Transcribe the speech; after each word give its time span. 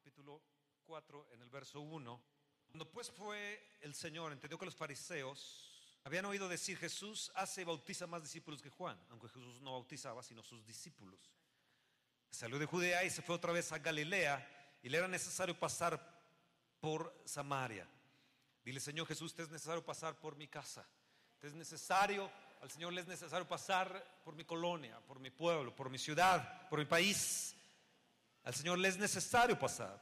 capítulo 0.00 0.40
4, 0.86 1.28
en 1.32 1.42
el 1.42 1.50
verso 1.50 1.78
1. 1.82 2.22
Cuando 2.68 2.90
pues 2.90 3.10
fue 3.10 3.76
el 3.82 3.94
Señor, 3.94 4.32
entendió 4.32 4.58
que 4.58 4.64
los 4.64 4.74
fariseos 4.74 6.00
habían 6.04 6.24
oído 6.24 6.48
decir, 6.48 6.78
Jesús 6.78 7.30
hace 7.34 7.60
y 7.60 7.64
bautiza 7.64 8.06
más 8.06 8.22
discípulos 8.22 8.62
que 8.62 8.70
Juan, 8.70 8.98
aunque 9.10 9.28
Jesús 9.28 9.60
no 9.60 9.72
bautizaba, 9.72 10.22
sino 10.22 10.42
sus 10.42 10.64
discípulos. 10.64 11.30
Salió 12.30 12.58
de 12.58 12.64
Judea 12.64 13.04
y 13.04 13.10
se 13.10 13.20
fue 13.20 13.36
otra 13.36 13.52
vez 13.52 13.72
a 13.72 13.78
Galilea 13.78 14.78
y 14.82 14.88
le 14.88 14.96
era 14.96 15.06
necesario 15.06 15.58
pasar 15.58 16.00
por 16.80 17.14
Samaria. 17.26 17.86
Dile, 18.64 18.80
Señor 18.80 19.06
Jesús, 19.06 19.34
te 19.34 19.42
es 19.42 19.50
necesario 19.50 19.84
pasar 19.84 20.18
por 20.18 20.34
mi 20.34 20.48
casa. 20.48 20.88
Te 21.38 21.46
es 21.46 21.52
necesario, 21.52 22.30
al 22.62 22.70
Señor 22.70 22.94
le 22.94 23.02
es 23.02 23.06
necesario 23.06 23.46
pasar 23.46 24.22
por 24.24 24.34
mi 24.34 24.46
colonia, 24.46 24.98
por 25.00 25.20
mi 25.20 25.30
pueblo, 25.30 25.76
por 25.76 25.90
mi 25.90 25.98
ciudad, 25.98 26.68
por 26.70 26.78
mi 26.78 26.86
país. 26.86 27.54
Al 28.44 28.54
Señor 28.54 28.78
le 28.78 28.88
es 28.88 28.98
necesario 28.98 29.58
pasar. 29.58 30.00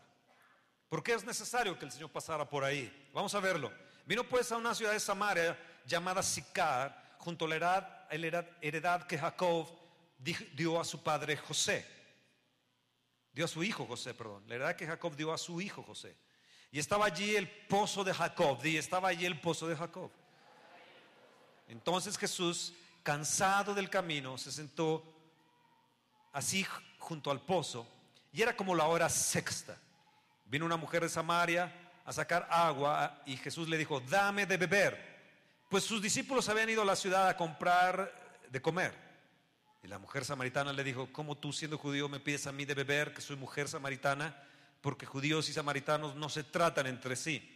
¿Por 0.88 1.02
qué 1.02 1.12
es 1.12 1.24
necesario 1.24 1.78
que 1.78 1.84
el 1.84 1.92
Señor 1.92 2.10
pasara 2.10 2.48
por 2.48 2.64
ahí? 2.64 3.10
Vamos 3.12 3.34
a 3.34 3.40
verlo. 3.40 3.70
Vino 4.06 4.24
pues 4.24 4.50
a 4.52 4.56
una 4.56 4.74
ciudad 4.74 4.92
de 4.92 5.00
Samaria 5.00 5.58
llamada 5.84 6.22
Sicar, 6.22 7.16
junto 7.18 7.44
a 7.44 7.48
la 7.48 8.06
heredad, 8.60 9.06
que 9.06 9.18
Jacob 9.18 9.68
dio 10.18 10.80
a 10.80 10.84
su 10.84 11.02
padre 11.02 11.36
José. 11.36 11.84
Dio 13.32 13.44
a 13.44 13.48
su 13.48 13.62
hijo 13.62 13.86
José, 13.86 14.14
perdón. 14.14 14.44
La 14.46 14.54
heredad 14.54 14.76
que 14.76 14.86
Jacob 14.86 15.14
dio 15.14 15.32
a 15.32 15.38
su 15.38 15.60
hijo 15.60 15.82
José. 15.82 16.16
Y 16.70 16.78
estaba 16.78 17.06
allí 17.06 17.36
el 17.36 17.48
pozo 17.48 18.02
de 18.02 18.14
Jacob. 18.14 18.64
Y 18.64 18.76
estaba 18.78 19.08
allí 19.08 19.26
el 19.26 19.40
pozo 19.40 19.68
de 19.68 19.76
Jacob. 19.76 20.10
Entonces 21.66 22.16
Jesús, 22.16 22.72
cansado 23.02 23.74
del 23.74 23.90
camino, 23.90 24.38
se 24.38 24.50
sentó 24.50 25.04
así 26.32 26.66
junto 26.98 27.30
al 27.30 27.42
pozo. 27.42 27.86
Y 28.32 28.42
era 28.42 28.56
como 28.56 28.74
la 28.74 28.86
hora 28.86 29.08
sexta. 29.08 29.76
Vino 30.44 30.64
una 30.64 30.76
mujer 30.76 31.02
de 31.02 31.08
Samaria 31.08 31.72
a 32.04 32.12
sacar 32.12 32.48
agua 32.50 33.22
y 33.26 33.36
Jesús 33.36 33.68
le 33.68 33.76
dijo, 33.76 34.00
dame 34.00 34.46
de 34.46 34.56
beber. 34.56 35.18
Pues 35.68 35.84
sus 35.84 36.00
discípulos 36.00 36.48
habían 36.48 36.70
ido 36.70 36.82
a 36.82 36.86
la 36.86 36.96
ciudad 36.96 37.28
a 37.28 37.36
comprar 37.36 38.12
de 38.50 38.62
comer. 38.62 38.94
Y 39.82 39.88
la 39.88 39.98
mujer 39.98 40.24
samaritana 40.24 40.72
le 40.72 40.82
dijo, 40.82 41.08
¿cómo 41.12 41.36
tú 41.36 41.52
siendo 41.52 41.78
judío 41.78 42.08
me 42.08 42.20
pides 42.20 42.46
a 42.46 42.52
mí 42.52 42.64
de 42.64 42.74
beber, 42.74 43.12
que 43.12 43.20
soy 43.20 43.36
mujer 43.36 43.68
samaritana? 43.68 44.42
Porque 44.80 45.06
judíos 45.06 45.48
y 45.48 45.52
samaritanos 45.52 46.16
no 46.16 46.28
se 46.28 46.44
tratan 46.44 46.86
entre 46.86 47.14
sí. 47.14 47.54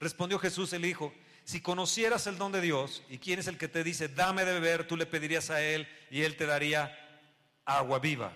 Respondió 0.00 0.38
Jesús, 0.38 0.72
el 0.72 0.86
hijo, 0.86 1.12
si 1.44 1.60
conocieras 1.60 2.26
el 2.26 2.38
don 2.38 2.52
de 2.52 2.60
Dios 2.60 3.02
y 3.10 3.18
quién 3.18 3.38
es 3.38 3.46
el 3.46 3.58
que 3.58 3.68
te 3.68 3.84
dice, 3.84 4.08
dame 4.08 4.44
de 4.44 4.54
beber, 4.54 4.86
tú 4.86 4.96
le 4.96 5.04
pedirías 5.04 5.50
a 5.50 5.60
él 5.60 5.88
y 6.10 6.22
él 6.22 6.36
te 6.36 6.46
daría 6.46 6.96
agua 7.64 7.98
viva. 7.98 8.32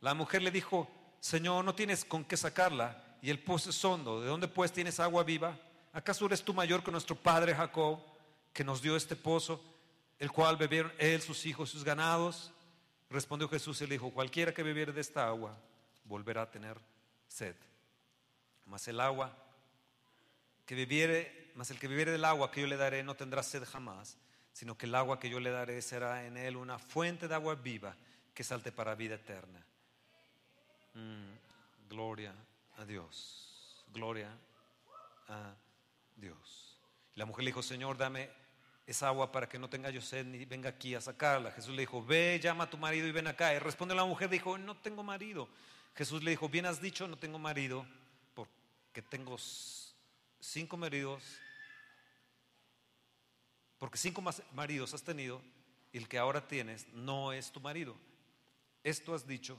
La 0.00 0.14
mujer 0.14 0.42
le 0.42 0.50
dijo, 0.50 0.90
Señor, 1.24 1.64
no 1.64 1.74
tienes 1.74 2.04
con 2.04 2.22
qué 2.22 2.36
sacarla 2.36 3.02
y 3.22 3.30
el 3.30 3.38
pozo 3.38 3.70
es 3.70 3.82
hondo. 3.82 4.20
¿De 4.20 4.26
dónde 4.26 4.46
pues 4.46 4.70
tienes 4.70 5.00
agua 5.00 5.24
viva? 5.24 5.58
¿Acaso 5.90 6.26
eres 6.26 6.44
tú 6.44 6.52
mayor 6.52 6.84
que 6.84 6.90
nuestro 6.90 7.16
padre 7.16 7.54
Jacob, 7.54 7.98
que 8.52 8.62
nos 8.62 8.82
dio 8.82 8.94
este 8.94 9.16
pozo, 9.16 9.58
el 10.18 10.30
cual 10.30 10.58
bebieron 10.58 10.92
él, 10.98 11.22
sus 11.22 11.46
hijos, 11.46 11.70
sus 11.70 11.82
ganados? 11.82 12.52
Respondió 13.08 13.48
Jesús 13.48 13.80
y 13.80 13.86
le 13.86 13.94
dijo, 13.94 14.10
cualquiera 14.10 14.52
que 14.52 14.62
bebiere 14.62 14.92
de 14.92 15.00
esta 15.00 15.26
agua 15.26 15.56
volverá 16.04 16.42
a 16.42 16.50
tener 16.50 16.76
sed. 17.26 17.56
Mas 18.66 18.86
el 18.88 19.00
agua 19.00 19.34
que 20.66 20.74
bebiere, 20.74 21.52
mas 21.54 21.70
el 21.70 21.78
que 21.78 21.88
bebiere 21.88 22.12
del 22.12 22.26
agua 22.26 22.50
que 22.50 22.60
yo 22.60 22.66
le 22.66 22.76
daré 22.76 23.02
no 23.02 23.14
tendrá 23.14 23.42
sed 23.42 23.64
jamás, 23.64 24.18
sino 24.52 24.76
que 24.76 24.84
el 24.84 24.94
agua 24.94 25.18
que 25.18 25.30
yo 25.30 25.40
le 25.40 25.48
daré 25.48 25.80
será 25.80 26.26
en 26.26 26.36
él 26.36 26.54
una 26.54 26.78
fuente 26.78 27.28
de 27.28 27.34
agua 27.34 27.54
viva 27.54 27.96
que 28.34 28.44
salte 28.44 28.72
para 28.72 28.94
vida 28.94 29.14
eterna. 29.14 29.64
Mm, 30.94 31.88
gloria 31.88 32.34
a 32.76 32.84
Dios. 32.84 33.84
Gloria 33.92 34.30
a 35.28 35.54
Dios. 36.16 36.78
la 37.14 37.26
mujer 37.26 37.44
le 37.44 37.50
dijo, 37.50 37.62
Señor, 37.62 37.96
dame 37.96 38.28
esa 38.86 39.08
agua 39.08 39.30
para 39.32 39.48
que 39.48 39.58
no 39.58 39.70
tenga 39.70 39.90
yo 39.90 40.00
sed 40.00 40.26
ni 40.26 40.44
venga 40.44 40.70
aquí 40.70 40.94
a 40.94 41.00
sacarla. 41.00 41.52
Jesús 41.52 41.74
le 41.74 41.82
dijo, 41.82 42.04
ve, 42.04 42.40
llama 42.42 42.64
a 42.64 42.70
tu 42.70 42.76
marido 42.76 43.06
y 43.06 43.12
ven 43.12 43.26
acá. 43.26 43.54
Y 43.54 43.58
responde 43.58 43.94
la 43.94 44.04
mujer, 44.04 44.28
dijo, 44.28 44.58
no 44.58 44.76
tengo 44.76 45.02
marido. 45.02 45.48
Jesús 45.94 46.22
le 46.22 46.32
dijo, 46.32 46.48
bien 46.48 46.66
has 46.66 46.80
dicho, 46.80 47.06
no 47.06 47.16
tengo 47.16 47.38
marido, 47.38 47.86
porque 48.34 49.00
tengo 49.02 49.36
cinco 50.40 50.76
maridos, 50.76 51.22
porque 53.78 53.96
cinco 53.96 54.22
maridos 54.52 54.92
has 54.92 55.02
tenido 55.02 55.40
y 55.92 55.98
el 55.98 56.08
que 56.08 56.18
ahora 56.18 56.46
tienes 56.46 56.86
no 56.88 57.32
es 57.32 57.52
tu 57.52 57.60
marido. 57.60 57.96
Esto 58.82 59.14
has 59.14 59.26
dicho 59.26 59.58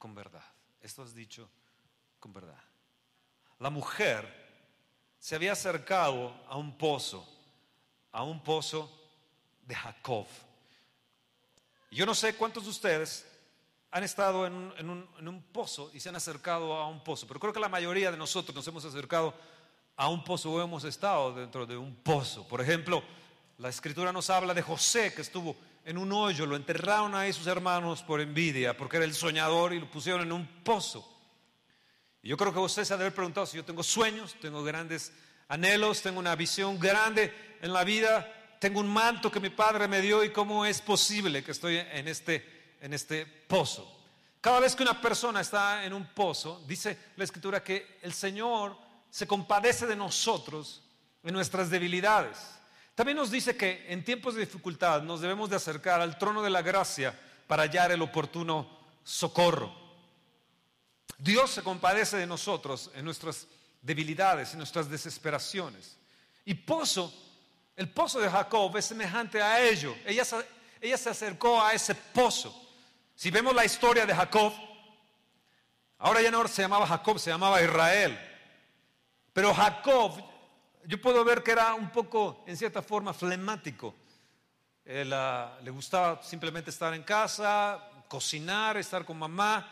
con 0.00 0.14
verdad. 0.14 0.42
Esto 0.80 1.02
has 1.02 1.14
dicho 1.14 1.48
con 2.18 2.32
verdad. 2.32 2.58
La 3.58 3.68
mujer 3.68 4.26
se 5.18 5.36
había 5.36 5.52
acercado 5.52 6.34
a 6.48 6.56
un 6.56 6.76
pozo, 6.76 7.28
a 8.10 8.24
un 8.24 8.42
pozo 8.42 8.90
de 9.60 9.74
Jacob. 9.74 10.26
Yo 11.90 12.06
no 12.06 12.14
sé 12.14 12.34
cuántos 12.34 12.64
de 12.64 12.70
ustedes 12.70 13.26
han 13.90 14.02
estado 14.02 14.46
en 14.46 14.88
un, 14.88 15.42
pozo 15.52 15.90
y 15.92 16.00
se 16.00 16.08
han 16.08 16.16
acercado 16.16 16.74
a 16.74 16.88
un 16.88 17.04
pozo, 17.04 17.26
pero 17.26 17.38
creo 17.38 17.52
que 17.52 17.60
la 17.60 17.68
mayoría 17.68 18.10
de 18.10 18.16
nosotros 18.16 18.56
nos 18.56 18.66
hemos 18.68 18.84
acercado 18.86 19.34
a 19.96 20.08
un 20.08 20.24
pozo 20.24 20.50
o 20.50 20.62
hemos 20.62 20.84
estado 20.84 21.34
dentro 21.34 21.66
de 21.66 21.76
un 21.76 21.94
pozo. 21.96 22.48
Por 22.48 22.62
ejemplo, 22.62 23.02
la 23.58 23.68
escritura 23.68 24.14
nos 24.14 24.30
habla 24.30 24.54
de 24.54 24.62
José 24.62 25.12
que 25.12 25.20
estuvo 25.20 25.56
en 25.84 25.98
un 25.98 26.12
hoyo, 26.12 26.46
lo 26.46 26.56
enterraron 26.56 27.14
ahí 27.14 27.32
sus 27.32 27.46
hermanos 27.46 28.02
por 28.02 28.20
envidia, 28.20 28.76
porque 28.76 28.96
era 28.96 29.06
el 29.06 29.14
soñador 29.14 29.72
y 29.72 29.80
lo 29.80 29.90
pusieron 29.90 30.22
en 30.22 30.32
un 30.32 30.46
pozo. 30.62 31.06
Y 32.22 32.28
yo 32.28 32.36
creo 32.36 32.52
que 32.52 32.58
usted 32.58 32.84
se 32.84 32.92
ha 32.92 32.96
de 32.96 33.04
haber 33.04 33.14
preguntado 33.14 33.46
si 33.46 33.56
yo 33.56 33.64
tengo 33.64 33.82
sueños, 33.82 34.36
tengo 34.40 34.62
grandes 34.62 35.12
anhelos, 35.48 36.02
tengo 36.02 36.20
una 36.20 36.36
visión 36.36 36.78
grande 36.78 37.32
en 37.62 37.72
la 37.72 37.82
vida, 37.82 38.56
tengo 38.60 38.80
un 38.80 38.88
manto 38.88 39.30
que 39.30 39.40
mi 39.40 39.50
padre 39.50 39.88
me 39.88 40.00
dio 40.00 40.22
y 40.22 40.30
cómo 40.30 40.66
es 40.66 40.80
posible 40.82 41.42
que 41.42 41.52
estoy 41.52 41.78
en 41.78 42.08
este, 42.08 42.76
en 42.80 42.92
este 42.92 43.24
pozo. 43.24 44.00
Cada 44.40 44.60
vez 44.60 44.76
que 44.76 44.82
una 44.82 45.00
persona 45.00 45.40
está 45.40 45.84
en 45.84 45.92
un 45.92 46.06
pozo, 46.06 46.62
dice 46.66 46.96
la 47.16 47.24
escritura 47.24 47.62
que 47.62 47.98
el 48.02 48.12
Señor 48.12 48.76
se 49.10 49.26
compadece 49.26 49.86
de 49.86 49.96
nosotros 49.96 50.82
en 51.22 51.34
nuestras 51.34 51.68
debilidades. 51.68 52.59
También 52.94 53.16
nos 53.16 53.30
dice 53.30 53.56
que 53.56 53.86
en 53.88 54.04
tiempos 54.04 54.34
de 54.34 54.40
dificultad 54.40 55.02
nos 55.02 55.20
debemos 55.20 55.48
de 55.48 55.56
acercar 55.56 56.00
al 56.00 56.18
trono 56.18 56.42
de 56.42 56.50
la 56.50 56.62
gracia 56.62 57.18
para 57.46 57.62
hallar 57.62 57.92
el 57.92 58.02
oportuno 58.02 58.68
socorro. 59.02 59.74
Dios 61.18 61.50
se 61.50 61.62
compadece 61.62 62.16
de 62.16 62.26
nosotros 62.26 62.90
en 62.94 63.04
nuestras 63.04 63.46
debilidades, 63.82 64.52
en 64.52 64.58
nuestras 64.58 64.88
desesperaciones. 64.88 65.96
Y 66.44 66.54
pozo, 66.54 67.12
el 67.76 67.88
pozo 67.88 68.20
de 68.20 68.30
Jacob 68.30 68.76
es 68.76 68.86
semejante 68.86 69.40
a 69.40 69.60
ello. 69.60 69.94
Ella 70.04 70.24
ella 70.80 70.96
se 70.96 71.10
acercó 71.10 71.62
a 71.62 71.74
ese 71.74 71.94
pozo. 71.94 72.54
Si 73.14 73.30
vemos 73.30 73.54
la 73.54 73.64
historia 73.64 74.06
de 74.06 74.14
Jacob, 74.14 74.52
ahora 75.98 76.22
ya 76.22 76.30
no 76.30 76.46
se 76.48 76.62
llamaba 76.62 76.86
Jacob, 76.86 77.18
se 77.18 77.30
llamaba 77.30 77.62
Israel. 77.62 78.18
Pero 79.32 79.54
Jacob, 79.54 80.12
yo 80.86 81.00
puedo 81.00 81.24
ver 81.24 81.42
que 81.42 81.52
era 81.52 81.74
un 81.74 81.90
poco, 81.90 82.44
en 82.46 82.56
cierta 82.56 82.82
forma, 82.82 83.12
flemático. 83.12 83.94
Él, 84.84 85.12
ah, 85.12 85.58
le 85.62 85.70
gustaba 85.70 86.22
simplemente 86.22 86.70
estar 86.70 86.92
en 86.94 87.02
casa, 87.02 87.80
cocinar, 88.08 88.76
estar 88.76 89.04
con 89.04 89.18
mamá. 89.18 89.70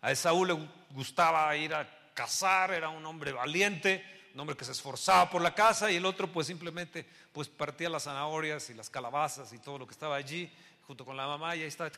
A 0.00 0.12
Esaú 0.12 0.44
le 0.44 0.56
gustaba 0.90 1.54
ir 1.56 1.74
a 1.74 1.88
cazar, 2.14 2.72
era 2.72 2.88
un 2.88 3.04
hombre 3.04 3.32
valiente, 3.32 4.04
un 4.34 4.40
hombre 4.40 4.56
que 4.56 4.64
se 4.64 4.72
esforzaba 4.72 5.28
por 5.28 5.42
la 5.42 5.54
casa 5.54 5.90
y 5.90 5.96
el 5.96 6.06
otro 6.06 6.30
pues 6.30 6.46
simplemente 6.46 7.04
pues 7.32 7.48
partía 7.48 7.88
las 7.88 8.04
zanahorias 8.04 8.70
y 8.70 8.74
las 8.74 8.88
calabazas 8.88 9.52
y 9.52 9.58
todo 9.58 9.78
lo 9.78 9.86
que 9.86 9.92
estaba 9.92 10.16
allí 10.16 10.50
junto 10.86 11.04
con 11.04 11.16
la 11.16 11.26
mamá 11.26 11.56
y 11.56 11.62
ahí 11.62 11.68
estaba. 11.68 11.90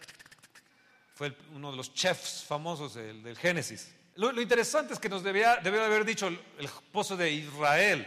Fue 1.15 1.37
uno 1.55 1.71
de 1.71 1.77
los 1.77 1.93
chefs 1.93 2.45
famosos 2.45 2.95
del, 2.95 3.37
Génesis. 3.37 3.95
Lo, 4.15 4.41
interesante 4.41 4.95
es 4.95 4.99
que 4.99 5.09
nos 5.09 5.23
debía, 5.23 5.57
debió 5.57 5.85
haber 5.85 6.05
dicho 6.05 6.27
el, 6.27 6.41
el 6.59 6.69
pozo 6.91 7.17
de 7.17 7.31
Israel. 7.31 8.07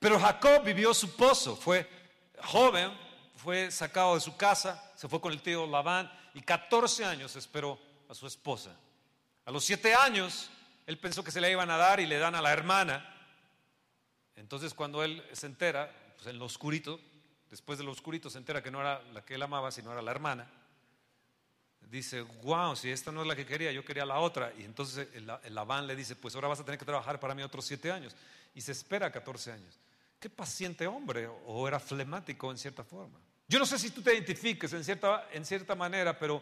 Pero 0.00 0.18
Jacob 0.18 0.64
vivió 0.64 0.92
su 0.94 1.14
pozo, 1.14 1.54
fue 1.54 1.88
joven, 2.42 2.90
fue 3.36 3.70
sacado 3.70 4.14
de 4.14 4.20
su 4.20 4.34
casa, 4.36 4.92
se 4.96 5.08
fue 5.08 5.20
con 5.20 5.30
el 5.30 5.42
tío 5.42 5.66
Labán 5.66 6.10
y 6.34 6.40
14 6.40 7.04
años 7.04 7.36
esperó 7.36 7.78
a 8.08 8.14
su 8.14 8.26
esposa. 8.26 8.74
A 9.44 9.50
los 9.50 9.62
siete 9.62 9.94
años, 9.94 10.50
él 10.86 10.98
pensó 10.98 11.22
que 11.22 11.30
se 11.30 11.40
le 11.40 11.50
iban 11.50 11.70
a 11.70 11.76
dar 11.76 12.00
y 12.00 12.06
le 12.06 12.18
dan 12.18 12.34
a 12.34 12.40
la 12.40 12.50
hermana. 12.50 13.14
Entonces 14.36 14.72
cuando 14.72 15.04
él 15.04 15.22
se 15.32 15.46
entera, 15.46 15.94
pues 16.16 16.28
en 16.28 16.38
lo 16.38 16.46
oscurito, 16.46 16.98
después 17.50 17.78
de 17.78 17.84
lo 17.84 17.92
oscurito 17.92 18.30
se 18.30 18.38
entera 18.38 18.62
que 18.62 18.70
no 18.70 18.80
era 18.80 19.02
la 19.12 19.22
que 19.22 19.34
él 19.34 19.42
amaba, 19.42 19.70
sino 19.70 19.92
era 19.92 20.00
la 20.00 20.10
hermana. 20.10 20.50
Dice, 21.90 22.22
wow, 22.22 22.74
si 22.74 22.90
esta 22.90 23.12
no 23.12 23.20
es 23.20 23.26
la 23.26 23.36
que 23.36 23.44
quería, 23.44 23.70
yo 23.70 23.84
quería 23.84 24.06
la 24.06 24.20
otra. 24.20 24.52
Y 24.56 24.62
entonces 24.62 25.08
el 25.12 25.54
Labán 25.54 25.86
le 25.86 25.94
dice, 25.94 26.16
pues 26.16 26.34
ahora 26.36 26.48
vas 26.48 26.60
a 26.60 26.64
tener 26.64 26.78
que 26.78 26.86
trabajar 26.86 27.20
para 27.20 27.34
mí 27.34 27.42
otros 27.42 27.66
siete 27.66 27.90
años. 27.90 28.14
Y 28.54 28.62
se 28.62 28.72
espera 28.72 29.10
14 29.10 29.52
años. 29.52 29.78
Qué 30.20 30.30
paciente 30.30 30.86
hombre, 30.86 31.26
o 31.26 31.66
era 31.66 31.80
flemático 31.80 32.50
en 32.50 32.58
cierta 32.58 32.84
forma. 32.84 33.18
Yo 33.48 33.58
no 33.58 33.66
sé 33.66 33.78
si 33.78 33.90
tú 33.90 34.02
te 34.02 34.14
identifiques 34.14 34.72
en 34.72 34.84
cierta, 34.84 35.28
en 35.32 35.44
cierta 35.44 35.74
manera, 35.74 36.16
pero, 36.16 36.40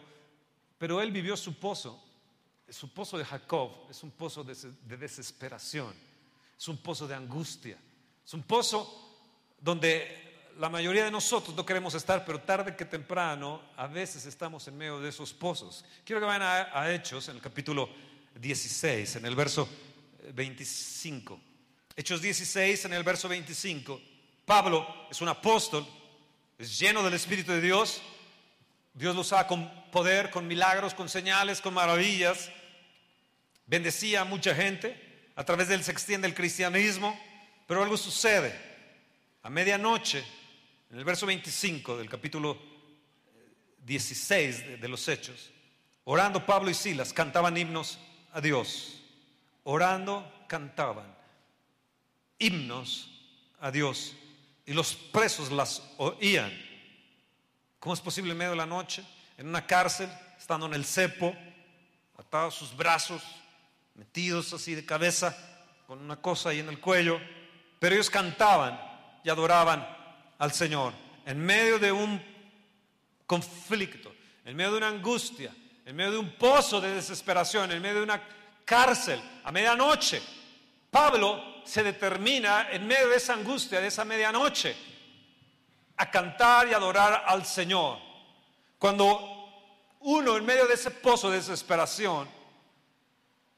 pero 0.77 1.01
él 1.01 1.11
vivió 1.11 1.35
su 1.35 1.57
pozo 1.57 2.05
su 2.71 2.93
pozo 2.93 3.17
de 3.17 3.25
Jacob 3.25 3.71
es 3.89 4.03
un 4.03 4.11
pozo 4.11 4.43
de, 4.43 4.55
de 4.55 4.97
desesperación, 4.97 5.93
es 6.57 6.67
un 6.67 6.77
pozo 6.77 7.07
de 7.07 7.15
angustia, 7.15 7.77
es 8.25 8.33
un 8.33 8.43
pozo 8.43 9.17
donde 9.59 10.47
la 10.57 10.69
mayoría 10.69 11.05
de 11.05 11.11
nosotros 11.11 11.55
no 11.55 11.65
queremos 11.65 11.93
estar, 11.95 12.25
pero 12.25 12.41
tarde 12.41 12.75
que 12.75 12.85
temprano 12.85 13.61
a 13.75 13.87
veces 13.87 14.25
estamos 14.25 14.67
en 14.67 14.77
medio 14.77 14.99
de 14.99 15.09
esos 15.09 15.33
pozos. 15.33 15.85
Quiero 16.03 16.19
que 16.19 16.27
vayan 16.27 16.41
a, 16.41 16.79
a 16.79 16.93
Hechos 16.93 17.29
en 17.29 17.37
el 17.37 17.41
capítulo 17.41 17.89
16, 18.35 19.15
en 19.17 19.25
el 19.25 19.35
verso 19.35 19.67
25. 20.33 21.39
Hechos 21.99 22.21
16, 22.21 22.85
en 22.85 22.93
el 22.93 23.03
verso 23.03 23.27
25. 23.27 23.99
Pablo 24.45 24.87
es 25.11 25.19
un 25.19 25.27
apóstol, 25.27 25.85
es 26.57 26.79
lleno 26.79 27.03
del 27.03 27.13
Espíritu 27.13 27.51
de 27.51 27.59
Dios. 27.59 28.01
Dios 28.93 29.15
lo 29.15 29.19
usaba 29.19 29.45
con 29.47 29.69
poder, 29.91 30.31
con 30.31 30.47
milagros, 30.47 30.93
con 30.93 31.09
señales, 31.09 31.59
con 31.59 31.73
maravillas. 31.73 32.51
Bendecía 33.65 34.21
a 34.21 34.23
mucha 34.23 34.55
gente. 34.55 35.27
A 35.35 35.43
través 35.43 35.67
de 35.67 35.75
él 35.75 35.83
se 35.83 35.91
extiende 35.91 36.25
el 36.25 36.33
cristianismo. 36.33 37.19
Pero 37.67 37.83
algo 37.83 37.97
sucede. 37.97 38.57
A 39.43 39.49
medianoche, 39.49 40.23
en 40.91 40.99
el 40.99 41.03
verso 41.03 41.25
25 41.25 41.97
del 41.97 42.09
capítulo 42.09 42.57
16 43.85 44.65
de, 44.65 44.77
de 44.77 44.87
los 44.87 45.05
Hechos, 45.05 45.51
orando 46.05 46.45
Pablo 46.45 46.69
y 46.69 46.75
Silas 46.75 47.11
cantaban 47.11 47.57
himnos 47.57 47.99
a 48.31 48.39
Dios. 48.39 49.03
Orando 49.65 50.45
cantaban 50.47 51.18
himnos 52.39 53.09
a 53.59 53.69
Dios 53.69 54.13
y 54.65 54.73
los 54.73 54.95
presos 54.95 55.51
las 55.51 55.83
oían. 55.97 56.51
¿Cómo 57.79 57.93
es 57.93 58.01
posible 58.01 58.31
en 58.31 58.37
medio 58.37 58.51
de 58.51 58.57
la 58.57 58.65
noche, 58.65 59.03
en 59.37 59.47
una 59.47 59.65
cárcel, 59.65 60.09
estando 60.37 60.65
en 60.65 60.73
el 60.73 60.85
cepo, 60.85 61.35
atados 62.17 62.55
sus 62.55 62.75
brazos, 62.75 63.21
metidos 63.95 64.53
así 64.53 64.75
de 64.75 64.85
cabeza, 64.85 65.35
con 65.87 65.99
una 65.99 66.17
cosa 66.17 66.49
ahí 66.49 66.59
en 66.59 66.69
el 66.69 66.79
cuello? 66.79 67.19
Pero 67.79 67.95
ellos 67.95 68.09
cantaban 68.09 68.79
y 69.23 69.29
adoraban 69.29 69.87
al 70.37 70.51
Señor 70.51 70.93
en 71.25 71.39
medio 71.39 71.77
de 71.77 71.91
un 71.91 72.21
conflicto, 73.25 74.13
en 74.43 74.55
medio 74.55 74.71
de 74.71 74.77
una 74.77 74.87
angustia, 74.87 75.55
en 75.85 75.95
medio 75.95 76.11
de 76.11 76.17
un 76.17 76.31
pozo 76.31 76.81
de 76.81 76.95
desesperación, 76.95 77.71
en 77.71 77.81
medio 77.81 77.97
de 77.97 78.03
una 78.03 78.21
cárcel, 78.65 79.21
a 79.43 79.51
medianoche. 79.51 80.21
Pablo 80.89 81.61
se 81.65 81.83
determina 81.83 82.71
en 82.71 82.87
medio 82.87 83.09
de 83.09 83.17
esa 83.17 83.33
angustia, 83.33 83.79
de 83.79 83.87
esa 83.87 84.05
medianoche, 84.05 84.75
a 85.97 86.09
cantar 86.09 86.67
y 86.67 86.73
adorar 86.73 87.23
al 87.27 87.45
Señor. 87.45 87.99
Cuando 88.77 89.95
uno 89.99 90.37
en 90.37 90.45
medio 90.45 90.65
de 90.65 90.73
ese 90.73 90.91
pozo 90.91 91.29
de 91.29 91.37
desesperación 91.37 92.27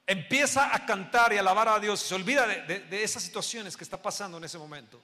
empieza 0.05 0.75
a 0.75 0.85
cantar 0.85 1.31
y 1.31 1.37
alabar 1.37 1.69
a 1.69 1.79
Dios, 1.79 2.01
se 2.01 2.15
olvida 2.15 2.45
de, 2.47 2.79
de 2.81 3.03
esas 3.03 3.23
situaciones 3.23 3.77
que 3.77 3.83
está 3.83 4.01
pasando 4.01 4.37
en 4.37 4.43
ese 4.43 4.57
momento, 4.57 5.01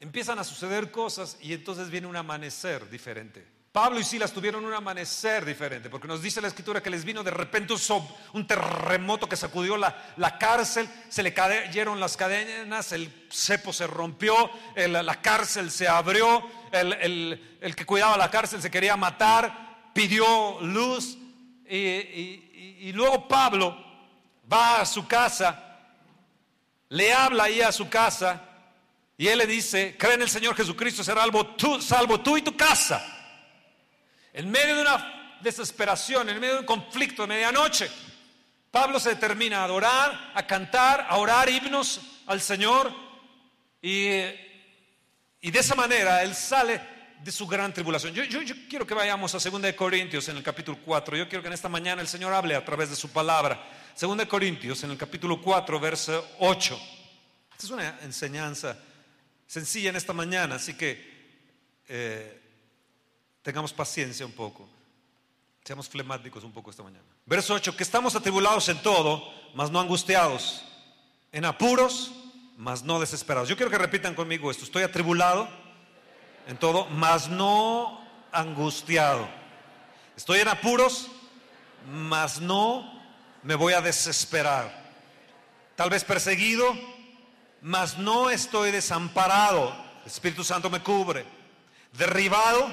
empiezan 0.00 0.38
a 0.38 0.44
suceder 0.44 0.90
cosas 0.90 1.36
y 1.40 1.52
entonces 1.52 1.90
viene 1.90 2.08
un 2.08 2.16
amanecer 2.16 2.88
diferente. 2.90 3.61
Pablo 3.72 3.98
y 3.98 4.04
Silas 4.04 4.34
tuvieron 4.34 4.66
un 4.66 4.74
amanecer 4.74 5.46
diferente, 5.46 5.88
porque 5.88 6.06
nos 6.06 6.20
dice 6.20 6.42
la 6.42 6.48
escritura 6.48 6.82
que 6.82 6.90
les 6.90 7.06
vino 7.06 7.22
de 7.22 7.30
repente 7.30 7.72
un, 8.34 8.46
terremoto 8.46 9.26
que 9.26 9.34
sacudió 9.34 9.78
la, 9.78 10.12
la, 10.18 10.36
cárcel, 10.36 10.86
se 11.08 11.22
le 11.22 11.32
cayeron 11.32 11.98
las 11.98 12.18
cadenas, 12.18 12.92
el 12.92 13.10
cepo 13.30 13.72
se 13.72 13.86
rompió, 13.86 14.50
la 14.76 15.22
cárcel 15.22 15.70
se 15.70 15.88
abrió, 15.88 16.46
el, 16.70 17.40
el, 17.62 17.74
que 17.74 17.86
cuidaba 17.86 18.18
la 18.18 18.30
cárcel 18.30 18.60
se 18.60 18.70
quería 18.70 18.94
matar, 18.94 19.90
pidió 19.94 20.60
luz, 20.60 21.16
y, 21.66 21.78
y, 21.78 22.76
y 22.82 22.92
luego 22.92 23.26
Pablo 23.26 23.74
va 24.52 24.82
a 24.82 24.86
su 24.86 25.08
casa, 25.08 25.78
le 26.90 27.10
habla 27.10 27.44
ahí 27.44 27.62
a 27.62 27.72
su 27.72 27.88
casa, 27.88 28.38
y 29.16 29.28
él 29.28 29.38
le 29.38 29.46
dice, 29.46 29.96
cree 29.98 30.12
en 30.12 30.22
el 30.22 30.28
Señor 30.28 30.54
Jesucristo, 30.54 31.02
será 31.02 31.22
salvo 31.22 31.46
tú, 31.46 31.80
salvo 31.80 32.20
tú 32.20 32.36
y 32.36 32.42
tu 32.42 32.54
casa. 32.54 33.20
En 34.32 34.50
medio 34.50 34.76
de 34.76 34.82
una 34.82 35.38
desesperación, 35.42 36.28
en 36.28 36.40
medio 36.40 36.54
de 36.54 36.60
un 36.60 36.66
conflicto 36.66 37.22
de 37.22 37.28
medianoche, 37.28 37.90
Pablo 38.70 38.98
se 38.98 39.10
determina 39.10 39.60
a 39.60 39.64
adorar, 39.64 40.32
a 40.34 40.46
cantar, 40.46 41.06
a 41.08 41.16
orar 41.18 41.50
himnos 41.50 42.00
al 42.26 42.40
Señor 42.40 42.90
y, 43.82 44.06
y 45.40 45.50
de 45.50 45.58
esa 45.58 45.74
manera 45.74 46.22
él 46.22 46.34
sale 46.34 46.80
de 47.22 47.30
su 47.30 47.46
gran 47.46 47.72
tribulación. 47.72 48.14
Yo, 48.14 48.24
yo, 48.24 48.54
quiero 48.68 48.86
que 48.86 48.94
vayamos 48.94 49.34
a 49.34 49.50
2 49.50 49.72
Corintios 49.74 50.28
en 50.28 50.38
el 50.38 50.42
capítulo 50.42 50.78
4. 50.84 51.16
Yo 51.16 51.28
quiero 51.28 51.42
que 51.42 51.48
en 51.48 51.54
esta 51.54 51.68
mañana 51.68 52.00
el 52.00 52.08
Señor 52.08 52.32
hable 52.32 52.54
a 52.54 52.64
través 52.64 52.90
de 52.90 52.96
su 52.96 53.10
palabra. 53.10 53.62
2 54.00 54.24
Corintios 54.26 54.82
en 54.82 54.92
el 54.92 54.96
capítulo 54.96 55.40
4, 55.40 55.78
verso 55.78 56.26
8. 56.40 56.80
Esta 57.52 57.66
es 57.66 57.70
una 57.70 58.00
enseñanza 58.00 58.76
sencilla 59.46 59.90
en 59.90 59.96
esta 59.96 60.14
mañana, 60.14 60.54
así 60.54 60.74
que 60.74 61.12
eh, 61.86 62.41
Tengamos 63.42 63.72
paciencia 63.72 64.24
un 64.24 64.32
poco. 64.32 64.68
Seamos 65.64 65.88
flemáticos 65.88 66.42
un 66.44 66.52
poco 66.52 66.70
esta 66.70 66.82
mañana. 66.82 67.04
Verso 67.26 67.54
8, 67.54 67.76
que 67.76 67.82
estamos 67.82 68.16
atribulados 68.16 68.68
en 68.68 68.80
todo, 68.82 69.22
mas 69.54 69.70
no 69.70 69.80
angustiados. 69.80 70.64
En 71.30 71.44
apuros, 71.44 72.12
mas 72.56 72.82
no 72.82 73.00
desesperados. 73.00 73.48
Yo 73.48 73.56
quiero 73.56 73.70
que 73.70 73.78
repitan 73.78 74.14
conmigo 74.14 74.50
esto. 74.50 74.64
Estoy 74.64 74.82
atribulado 74.82 75.48
en 76.46 76.56
todo, 76.56 76.86
mas 76.86 77.28
no 77.28 78.00
angustiado. 78.32 79.28
Estoy 80.16 80.40
en 80.40 80.48
apuros, 80.48 81.08
mas 81.90 82.40
no 82.40 83.02
me 83.42 83.54
voy 83.54 83.72
a 83.72 83.80
desesperar. 83.80 84.82
Tal 85.76 85.90
vez 85.90 86.04
perseguido, 86.04 86.72
mas 87.60 87.98
no 87.98 88.30
estoy 88.30 88.70
desamparado. 88.70 89.74
El 90.02 90.06
Espíritu 90.06 90.44
Santo 90.44 90.70
me 90.70 90.82
cubre. 90.82 91.24
Derribado, 91.92 92.68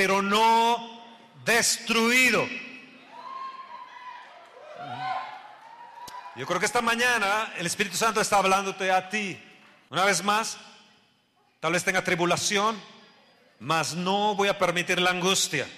pero 0.00 0.22
no 0.22 0.98
destruido. 1.44 2.48
Yo 6.34 6.46
creo 6.46 6.58
que 6.58 6.64
esta 6.64 6.80
mañana 6.80 7.52
el 7.58 7.66
Espíritu 7.66 7.98
Santo 7.98 8.18
está 8.18 8.38
hablándote 8.38 8.90
a 8.90 9.10
ti. 9.10 9.38
Una 9.90 10.06
vez 10.06 10.24
más, 10.24 10.56
tal 11.60 11.74
vez 11.74 11.84
tenga 11.84 12.02
tribulación, 12.02 12.80
mas 13.58 13.94
no 13.94 14.34
voy 14.34 14.48
a 14.48 14.58
permitir 14.58 15.02
la 15.02 15.10
angustia. 15.10 15.68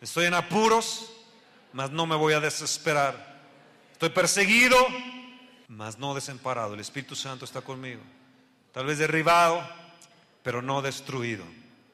Estoy 0.00 0.26
en 0.26 0.34
apuros, 0.34 1.12
mas 1.72 1.92
no 1.92 2.06
me 2.06 2.16
voy 2.16 2.34
a 2.34 2.40
desesperar. 2.40 3.14
Estoy 3.92 4.08
perseguido, 4.08 4.76
mas 5.68 6.00
no 6.00 6.16
desamparado. 6.16 6.74
El 6.74 6.80
Espíritu 6.80 7.14
Santo 7.14 7.44
está 7.44 7.60
conmigo. 7.60 8.02
Tal 8.72 8.86
vez 8.86 8.98
derribado, 8.98 9.64
pero 10.42 10.62
no 10.62 10.82
destruido. 10.82 11.44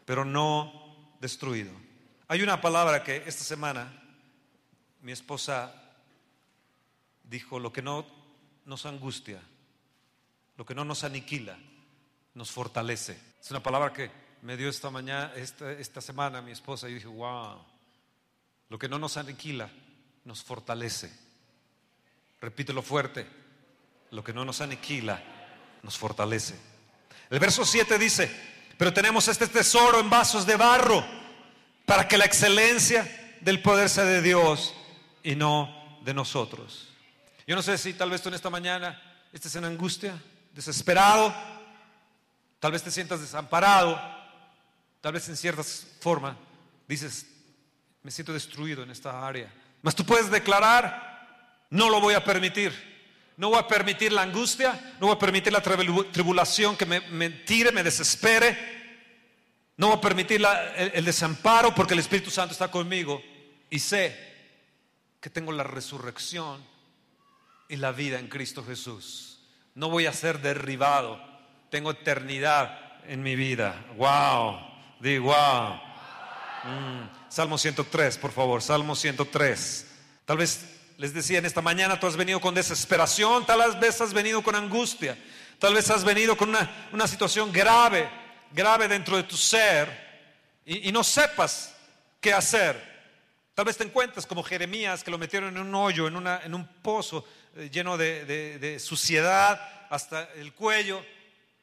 Pero 0.07 0.25
no 0.25 0.80
destruido. 1.21 1.71
Hay 2.27 2.43
una 2.43 2.61
palabra 2.61 3.05
que 3.05 3.23
esta 3.27 3.45
semana 3.45 3.93
mi 5.03 5.13
esposa 5.13 5.75
dijo, 7.25 7.59
lo 7.59 7.73
que 7.73 7.83
no 7.83 8.07
nos 8.65 8.87
angustia, 8.87 9.41
lo 10.57 10.65
que 10.65 10.75
no 10.75 10.85
nos 10.85 11.05
aniquila, 11.05 11.59
nos 12.35 12.51
fortalece. 12.51 13.19
Es 13.41 13.51
una 13.51 13.63
palabra 13.63 13.93
que 13.93 14.11
me 14.43 14.57
dio 14.57 14.69
esta 14.69 14.91
mañana, 14.91 15.33
esta, 15.37 15.73
esta 15.73 16.01
semana 16.01 16.43
mi 16.43 16.53
esposa 16.53 16.89
y 16.89 16.95
dije, 16.95 17.07
wow, 17.07 17.59
lo 18.69 18.79
que 18.79 18.89
no 18.89 18.99
nos 18.99 19.17
aniquila, 19.17 19.71
nos 20.25 20.43
fortalece. 20.43 21.13
Repítelo 22.41 22.83
fuerte, 22.83 23.27
lo 24.11 24.25
que 24.25 24.33
no 24.33 24.45
nos 24.45 24.61
aniquila, 24.61 25.23
nos 25.83 25.99
fortalece. 25.99 26.59
El 27.29 27.39
verso 27.39 27.65
7 27.65 27.99
dice, 27.99 28.31
pero 28.81 28.95
tenemos 28.95 29.29
este 29.29 29.47
tesoro 29.47 30.01
en 30.01 30.09
vasos 30.09 30.47
de 30.47 30.57
barro 30.57 31.05
para 31.85 32.09
que 32.09 32.17
la 32.17 32.25
excelencia 32.25 33.37
del 33.43 33.61
poder 33.61 33.91
sea 33.91 34.05
de 34.05 34.23
Dios 34.23 34.75
y 35.23 35.35
no 35.37 36.01
de 36.03 36.15
nosotros. 36.15 36.89
Yo 37.47 37.55
no 37.55 37.61
sé 37.61 37.77
si 37.77 37.93
tal 37.93 38.09
vez 38.09 38.23
tú 38.23 38.31
en 38.31 38.37
esta 38.37 38.49
mañana 38.49 38.99
estés 39.35 39.55
en 39.57 39.67
angustia, 39.67 40.19
desesperado, 40.55 41.31
tal 42.59 42.73
vez 42.73 42.83
te 42.83 42.91
sientas 42.91 43.21
desamparado, 43.21 44.01
tal 45.03 45.13
vez 45.13 45.29
en 45.29 45.37
cierta 45.37 45.63
forma 46.01 46.39
dices, 46.89 47.27
me 48.03 48.11
siento 48.11 48.33
destruido 48.33 48.83
en 48.83 48.91
esta 48.91 49.27
área. 49.27 49.53
Mas 49.83 49.95
tú 49.95 50.07
puedes 50.07 50.31
declarar, 50.31 51.67
no 51.69 51.91
lo 51.91 52.01
voy 52.01 52.15
a 52.15 52.25
permitir. 52.25 52.90
No 53.41 53.49
voy 53.49 53.59
a 53.59 53.67
permitir 53.67 54.13
la 54.13 54.21
angustia, 54.21 54.79
no 55.01 55.07
voy 55.07 55.17
a 55.17 55.19
permitir 55.19 55.51
la 55.51 55.63
tribulación 55.63 56.77
que 56.77 56.85
me, 56.85 57.01
me 57.01 57.31
tire, 57.31 57.73
me 57.73 57.83
desespere. 57.83 58.55
No 59.79 59.87
voy 59.87 59.97
a 59.97 60.01
permitir 60.03 60.45
el, 60.77 61.03
desamparo 61.07 61.75
porque 61.75 61.95
el 61.95 62.01
Espíritu 62.01 62.31
Santo 62.31 62.53
está 62.53 62.71
conmigo 62.71 63.23
y 63.71 63.79
sé 63.79 64.15
que 65.23 65.31
tengo 65.31 65.53
la 65.53 65.63
resurrección 65.63 66.63
y 67.67 67.77
la 67.77 67.93
vida 67.93 68.19
en 68.19 68.29
Cristo 68.29 68.63
Jesús. 68.63 69.41
No 69.75 69.89
voy 69.89 70.05
a 70.05 70.13
ser 70.13 70.43
derribado, 70.43 71.19
tengo 71.71 71.93
eternidad 71.93 72.79
en 73.07 73.23
mi 73.23 73.37
vida. 73.37 73.87
Wow, 73.97 74.61
di 75.01 75.17
wow. 75.17 75.81
Mm. 76.65 77.31
Salmo 77.31 77.57
103, 77.57 78.19
por 78.19 78.33
favor, 78.33 78.61
Salmo 78.61 78.95
103. 78.95 79.87
Tal 80.27 80.37
vez 80.37 80.80
les 81.01 81.15
decía 81.15 81.39
en 81.39 81.47
esta 81.47 81.63
mañana, 81.63 81.99
tú 81.99 82.07
has 82.07 82.15
venido 82.15 82.43
con 82.43 82.55
desesperación, 82.55 83.47
tal 83.47 83.81
vez 83.81 83.99
has 84.03 84.13
venido 84.13 84.43
con 84.43 84.55
angustia, 84.55 85.17
tal 85.59 85.73
vez 85.73 85.89
has 85.91 86.05
venido 86.05 86.37
con 86.37 86.51
una, 86.51 87.09
situación 87.09 87.51
grave, 87.51 88.07
grave 88.53 88.87
dentro 88.87 89.17
de 89.17 89.23
tu 89.23 89.35
ser 89.35 89.89
y, 90.67 90.93
no 90.93 91.03
sepas 91.03 91.75
qué 92.21 92.35
hacer. 92.35 92.79
Tal 93.55 93.65
vez 93.65 93.79
te 93.79 93.85
encuentres 93.85 94.27
como 94.27 94.43
Jeremías, 94.43 95.03
que 95.03 95.11
lo 95.11 95.17
metieron 95.17 95.57
en 95.57 95.63
un 95.63 95.75
hoyo, 95.75 96.07
en, 96.07 96.17
una, 96.17 96.43
en 96.45 96.55
un 96.55 96.67
pozo 96.67 97.25
eh, 97.57 97.71
lleno 97.73 97.97
de, 97.97 98.77
suciedad 98.79 99.59
hasta 99.89 100.31
el 100.35 100.53
cuello, 100.53 101.03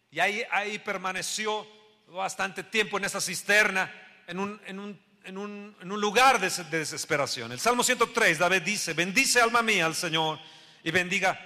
y 0.09 0.19
ahí, 0.19 0.43
ahí 0.49 0.79
permaneció 0.79 1.67
bastante 2.07 2.63
tiempo 2.63 2.97
en 2.97 3.05
esa 3.05 3.21
cisterna, 3.21 3.93
en 4.25 4.39
un, 4.39 4.59
en 4.65 4.79
un 4.79 4.99
en 5.27 5.37
un, 5.37 5.75
lugar 5.81 6.39
de, 6.39 6.49
desesperación. 6.77 7.51
El 7.51 7.59
Salmo 7.59 7.83
103, 7.83 8.39
David 8.39 8.61
dice, 8.61 8.93
bendice 8.93 9.41
alma 9.41 9.61
mía 9.61 9.85
al 9.85 9.93
Señor 9.93 10.39
y 10.81 10.89
bendiga 10.89 11.37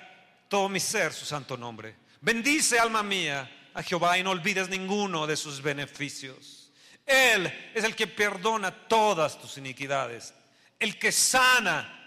todo 0.47 0.69
mi 0.69 0.79
ser 0.79 1.11
su 1.11 1.25
santo 1.25 1.57
nombre. 1.57 1.95
Bendice 2.21 2.77
alma 2.77 3.01
mía 3.01 3.71
a 3.73 3.81
Jehová 3.81 4.19
y 4.19 4.23
no 4.23 4.29
olvides 4.29 4.69
ninguno 4.69 5.25
de 5.25 5.35
sus 5.35 5.63
beneficios. 5.63 6.71
Él 7.07 7.51
es 7.73 7.83
el 7.83 7.95
que 7.95 8.05
perdona 8.05 8.71
todas 8.87 9.41
tus 9.41 9.57
iniquidades, 9.57 10.35
el 10.77 10.99
que 10.99 11.11
sana 11.11 11.97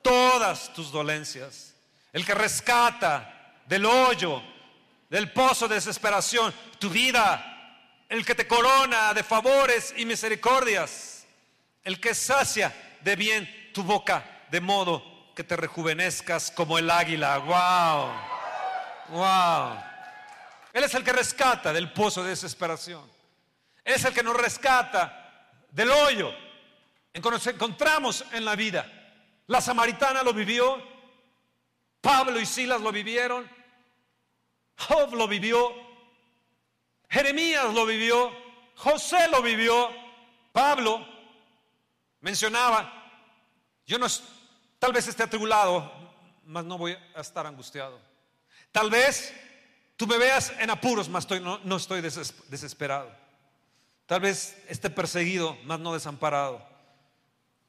todas 0.00 0.72
tus 0.72 0.90
dolencias, 0.90 1.74
el 2.14 2.24
que 2.24 2.34
rescata 2.34 3.60
del 3.66 3.84
hoyo, 3.84 4.42
del 5.10 5.30
pozo 5.32 5.68
de 5.68 5.74
desesperación, 5.74 6.54
tu 6.78 6.88
vida 6.88 7.53
el 8.08 8.24
que 8.24 8.34
te 8.34 8.46
corona 8.46 9.14
de 9.14 9.22
favores 9.22 9.94
y 9.96 10.04
misericordias, 10.04 11.26
el 11.82 12.00
que 12.00 12.14
sacia 12.14 12.74
de 13.00 13.16
bien 13.16 13.72
tu 13.72 13.82
boca, 13.82 14.46
de 14.50 14.60
modo 14.60 15.32
que 15.34 15.44
te 15.44 15.56
rejuvenezcas 15.56 16.50
como 16.50 16.78
el 16.78 16.90
águila. 16.90 17.38
¡Wow! 17.38 19.18
¡Wow! 19.18 19.78
Él 20.72 20.84
es 20.84 20.94
el 20.94 21.04
que 21.04 21.12
rescata 21.12 21.72
del 21.72 21.92
pozo 21.92 22.22
de 22.22 22.30
desesperación. 22.30 23.08
Es 23.84 24.04
el 24.04 24.14
que 24.14 24.22
nos 24.22 24.36
rescata 24.36 25.60
del 25.70 25.90
hoyo 25.90 26.32
en 27.12 27.22
que 27.22 27.30
nos 27.30 27.46
encontramos 27.46 28.24
en 28.32 28.44
la 28.44 28.56
vida. 28.56 28.90
La 29.46 29.60
samaritana 29.60 30.22
lo 30.22 30.32
vivió, 30.32 30.82
Pablo 32.00 32.40
y 32.40 32.46
Silas 32.46 32.80
lo 32.80 32.90
vivieron, 32.90 33.48
Job 34.76 35.14
lo 35.14 35.28
vivió, 35.28 35.72
Jeremías 37.14 37.72
lo 37.72 37.86
vivió, 37.86 38.32
José 38.74 39.28
lo 39.28 39.40
vivió, 39.40 39.88
Pablo 40.50 41.06
mencionaba, 42.20 42.92
yo 43.86 44.00
no, 44.00 44.08
tal 44.80 44.92
vez 44.92 45.06
esté 45.06 45.22
atribulado, 45.22 45.92
mas 46.44 46.64
no 46.64 46.76
voy 46.76 46.98
a 47.14 47.20
estar 47.20 47.46
angustiado. 47.46 48.00
Tal 48.72 48.90
vez 48.90 49.32
tú 49.96 50.08
me 50.08 50.18
veas 50.18 50.52
en 50.58 50.70
apuros, 50.70 51.08
mas 51.08 51.30
no, 51.40 51.60
no 51.62 51.76
estoy 51.76 52.00
desesperado. 52.00 53.14
Tal 54.06 54.18
vez 54.18 54.60
esté 54.68 54.90
perseguido, 54.90 55.56
mas 55.66 55.78
no 55.78 55.94
desamparado. 55.94 56.66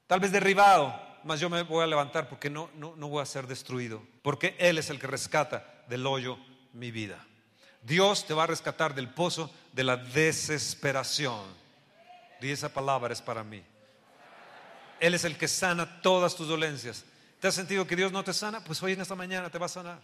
Tal 0.07 0.21
vez 0.21 0.31
derribado, 0.31 0.99
mas 1.23 1.39
yo 1.39 1.51
me 1.51 1.61
voy 1.61 1.83
a 1.83 1.87
levantar 1.87 2.29
porque 2.29 2.49
no, 2.49 2.71
no, 2.73 2.95
no 2.95 3.09
voy 3.09 3.21
a 3.21 3.27
ser 3.27 3.45
destruido. 3.45 4.01
Porque 4.23 4.55
Él 4.57 4.79
es 4.79 4.89
el 4.89 4.99
que 4.99 5.05
rescata 5.05 5.83
del 5.87 6.07
hoyo 6.07 6.39
mi 6.73 6.89
vida. 6.89 7.23
Dios 7.85 8.25
te 8.25 8.33
va 8.33 8.43
a 8.43 8.47
rescatar 8.47 8.95
del 8.95 9.09
pozo 9.09 9.51
de 9.71 9.83
la 9.83 9.95
desesperación. 9.95 11.43
Y 12.41 12.49
esa 12.49 12.69
palabra 12.69 13.13
es 13.13 13.21
para 13.21 13.43
mí. 13.43 13.63
Él 14.99 15.13
es 15.13 15.23
el 15.23 15.37
que 15.37 15.47
sana 15.47 16.01
todas 16.01 16.35
tus 16.35 16.47
dolencias. 16.47 17.05
¿Te 17.39 17.47
has 17.47 17.55
sentido 17.55 17.85
que 17.85 17.95
Dios 17.95 18.11
no 18.11 18.23
te 18.23 18.33
sana? 18.33 18.63
Pues 18.63 18.81
hoy 18.81 18.93
en 18.93 19.01
esta 19.01 19.15
mañana 19.15 19.49
te 19.49 19.59
va 19.59 19.67
a 19.67 19.69
sanar. 19.69 19.99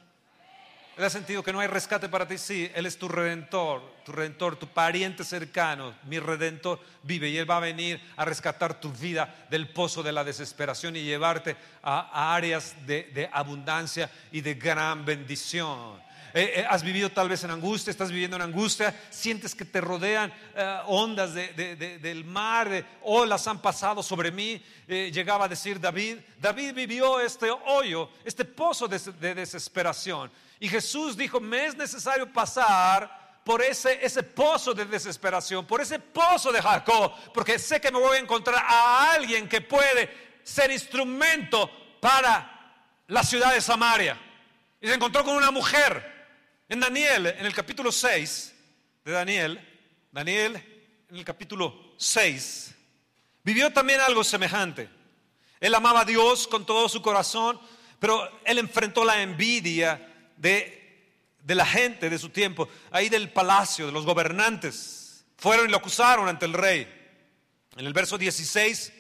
¿Te 0.96 1.06
has 1.06 1.14
sentido 1.14 1.42
que 1.42 1.52
no 1.52 1.60
hay 1.60 1.68
rescate 1.68 2.08
para 2.08 2.28
ti? 2.28 2.38
Sí, 2.38 2.70
Él 2.76 2.86
es 2.86 3.00
tu 3.00 3.08
redentor, 3.08 3.82
tu 4.06 4.12
redentor, 4.12 4.58
tu 4.58 4.68
pariente 4.68 5.24
cercano. 5.24 5.96
Mi 6.04 6.20
redentor 6.20 6.80
vive 7.02 7.30
y 7.30 7.38
Él 7.38 7.50
va 7.50 7.58
a 7.58 7.62
venir 7.62 8.00
a 8.16 8.26
rescatar 8.26 8.80
tu 8.80 8.92
vida 8.92 9.48
del 9.50 9.70
pozo 9.70 10.04
de 10.04 10.12
la 10.12 10.24
desesperación 10.24 10.96
y 10.96 11.04
llevarte 11.04 11.56
a, 11.82 12.36
áreas 12.36 12.76
de 12.86 13.30
abundancia 13.34 14.12
y 14.32 14.42
de 14.42 14.54
gran 14.54 15.04
bendición. 15.04 16.11
Eh, 16.34 16.54
eh, 16.58 16.68
has 16.70 16.82
vivido 16.84 17.10
tal 17.12 17.28
vez 17.28 17.44
en 17.44 17.52
angustia, 17.52 17.92
estás 17.92 18.10
viviendo 18.10 18.38
en 18.38 18.42
angustia, 18.42 18.98
sientes 19.10 19.54
que 19.54 19.66
te 19.66 19.82
rodean 19.82 20.32
eh, 20.56 20.80
ondas 20.86 21.34
del 21.34 22.24
mar, 22.24 22.86
olas 23.02 23.48
han 23.48 23.62
pasado 23.62 24.02
sobre 24.02 24.32
mí, 24.32 24.62
llegaba 24.88 25.46
a 25.46 25.48
decir 25.48 25.80
David, 25.80 26.20
David 26.40 26.74
vivió 26.74 27.20
este 27.20 27.50
hoyo, 27.50 28.10
este 28.24 28.46
pozo 28.46 28.88
de, 28.88 29.36
desesperación. 29.36 30.32
Y 30.60 30.70
Jesús 30.70 31.18
dijo, 31.18 31.40
me 31.40 31.66
es 31.66 31.76
necesario 31.76 32.32
pasar 32.32 33.40
por 33.44 33.62
ese, 33.62 34.00
ese 34.06 34.24
pozo 34.24 34.74
de 34.74 34.86
desesperación, 34.86 35.66
por 35.66 35.82
ese 35.82 36.00
pozo 36.00 36.52
de 36.52 36.62
Jacob, 36.62 37.12
porque 37.34 37.58
sé 37.58 37.82
que 37.82 37.92
me 37.92 38.00
voy 38.00 38.18
a 38.18 38.22
encontrar 38.22 38.64
a 38.68 39.14
alguien 39.14 39.50
que 39.50 39.62
puede 39.62 40.40
ser 40.44 40.72
instrumento 40.72 41.70
para 42.00 42.74
la 43.08 43.24
ciudad 43.24 43.54
de 43.54 43.62
Samaria. 43.62 44.18
Y 44.80 44.88
se 44.88 44.94
encontró 44.94 45.24
con 45.24 45.36
una 45.36 45.52
mujer 45.52 46.11
en 46.72 46.80
Daniel, 46.80 47.28
en 47.38 47.46
el 47.46 47.54
capítulo 47.54 47.92
6 47.92 48.54
de 49.04 49.12
Daniel, 49.12 49.60
Daniel 50.10 50.56
en 51.10 51.18
el 51.18 51.26
capítulo 51.26 51.96
6, 51.98 52.74
vivió 53.44 53.74
también 53.74 54.00
algo 54.00 54.24
semejante. 54.24 54.88
Él 55.60 55.76
amaba 55.76 56.00
a 56.00 56.06
Dios 56.06 56.48
con 56.48 56.66
todo 56.66 56.88
su 56.88 57.02
corazón, 57.02 57.60
pero 58.00 58.40
él 58.46 58.58
enfrentó 58.58 59.04
la 59.04 59.22
envidia 59.22 60.32
de, 60.38 61.12
de 61.44 61.56
la 61.56 61.66
gente 61.66 62.10
de 62.10 62.18
su 62.18 62.30
tiempo, 62.30 62.70
ahí 62.90 63.10
del 63.10 63.34
palacio, 63.34 63.88
de 63.88 63.92
los 63.92 64.06
gobernantes. 64.06 65.26
Fueron 65.36 65.68
y 65.68 65.72
lo 65.72 65.78
acusaron 65.78 66.30
ante 66.30 66.46
el 66.46 66.54
rey. 66.54 66.88
En 67.76 67.86
el 67.86 67.92
verso 67.92 68.18
16 68.18 68.94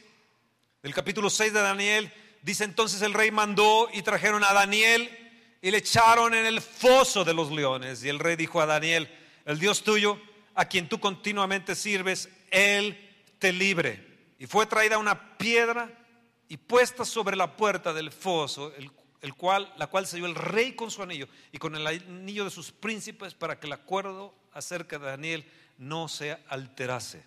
del 0.83 0.93
capítulo 0.93 1.29
6 1.29 1.53
de 1.53 1.61
Daniel, 1.61 2.13
dice 2.41 2.65
entonces 2.65 3.01
el 3.01 3.13
rey 3.13 3.31
mandó 3.31 3.87
y 3.93 4.01
trajeron 4.01 4.43
a 4.43 4.51
Daniel 4.51 5.20
y 5.61 5.69
le 5.69 5.77
echaron 5.77 6.33
en 6.33 6.45
el 6.45 6.61
foso 6.61 7.23
de 7.23 7.33
los 7.33 7.51
leones. 7.51 8.03
Y 8.03 8.09
el 8.09 8.19
rey 8.19 8.35
dijo 8.35 8.61
a 8.61 8.65
Daniel, 8.65 9.09
el 9.45 9.59
Dios 9.59 9.83
tuyo, 9.83 10.19
a 10.55 10.65
quien 10.65 10.89
tú 10.89 10.99
continuamente 10.99 11.75
sirves, 11.75 12.29
Él 12.49 12.97
te 13.39 13.53
libre. 13.53 14.07
Y 14.39 14.47
fue 14.47 14.65
traída 14.65 14.97
una 14.97 15.37
piedra 15.37 15.89
y 16.49 16.57
puesta 16.57 17.05
sobre 17.05 17.35
la 17.35 17.55
puerta 17.55 17.93
del 17.93 18.11
foso, 18.11 18.73
el, 19.21 19.33
cual, 19.35 19.71
la 19.77 19.87
cual 19.87 20.07
selló 20.07 20.25
el 20.25 20.35
rey 20.35 20.73
con 20.73 20.89
su 20.89 21.03
anillo 21.03 21.27
y 21.51 21.57
con 21.59 21.75
el 21.75 21.85
anillo 21.85 22.43
de 22.43 22.49
sus 22.49 22.71
príncipes 22.71 23.35
para 23.35 23.59
que 23.59 23.67
el 23.67 23.73
acuerdo 23.73 24.33
acerca 24.53 24.97
de 24.97 25.05
Daniel 25.05 25.45
no 25.77 26.07
se 26.07 26.37
alterase. 26.49 27.23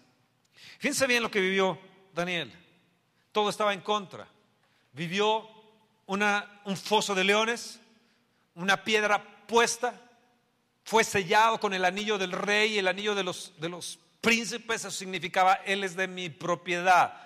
Fíjense 0.79 1.07
bien 1.07 1.23
lo 1.23 1.31
que 1.31 1.41
vivió 1.41 1.79
Daniel. 2.15 2.53
Todo 3.33 3.49
estaba 3.49 3.73
en 3.73 3.81
contra. 3.81 4.29
Vivió 4.93 5.49
un 6.07 6.77
foso 6.77 7.15
de 7.15 7.25
leones, 7.25 7.81
una 8.55 8.83
piedra 8.83 9.23
puesta, 9.47 10.01
fue 10.85 11.03
sellado 11.03 11.59
con 11.59 11.73
el 11.75 11.85
anillo 11.85 12.19
del 12.19 12.33
rey 12.33 12.75
y 12.75 12.79
el 12.79 12.89
anillo 12.89 13.15
de 13.15 13.25
los, 13.25 13.53
de 13.59 13.69
los 13.69 13.99
príncipes, 14.21 14.81
eso 14.81 14.91
significaba, 14.91 15.55
Él 15.65 15.83
es 15.83 15.97
de 15.97 16.07
mi 16.07 16.29
propiedad. 16.29 17.21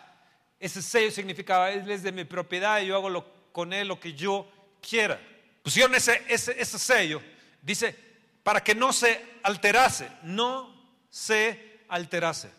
Ese 0.60 0.82
sello 0.82 1.10
significaba, 1.10 1.70
Él 1.70 1.90
es 1.90 2.02
de 2.02 2.12
mi 2.12 2.24
propiedad 2.24 2.80
y 2.80 2.86
yo 2.86 2.96
hago 2.96 3.50
con 3.52 3.72
Él 3.72 3.88
lo 3.88 3.98
que 3.98 4.14
yo 4.14 4.50
quiera. 4.80 5.20
Pusieron 5.62 5.94
ese, 5.94 6.22
ese, 6.28 6.60
ese 6.60 6.78
sello, 6.78 7.20
dice, 7.60 7.96
para 8.42 8.62
que 8.62 8.74
no 8.74 8.92
se 8.92 9.38
alterase, 9.42 10.08
no 10.22 10.74
se 11.10 11.80
alterase. 11.88 12.50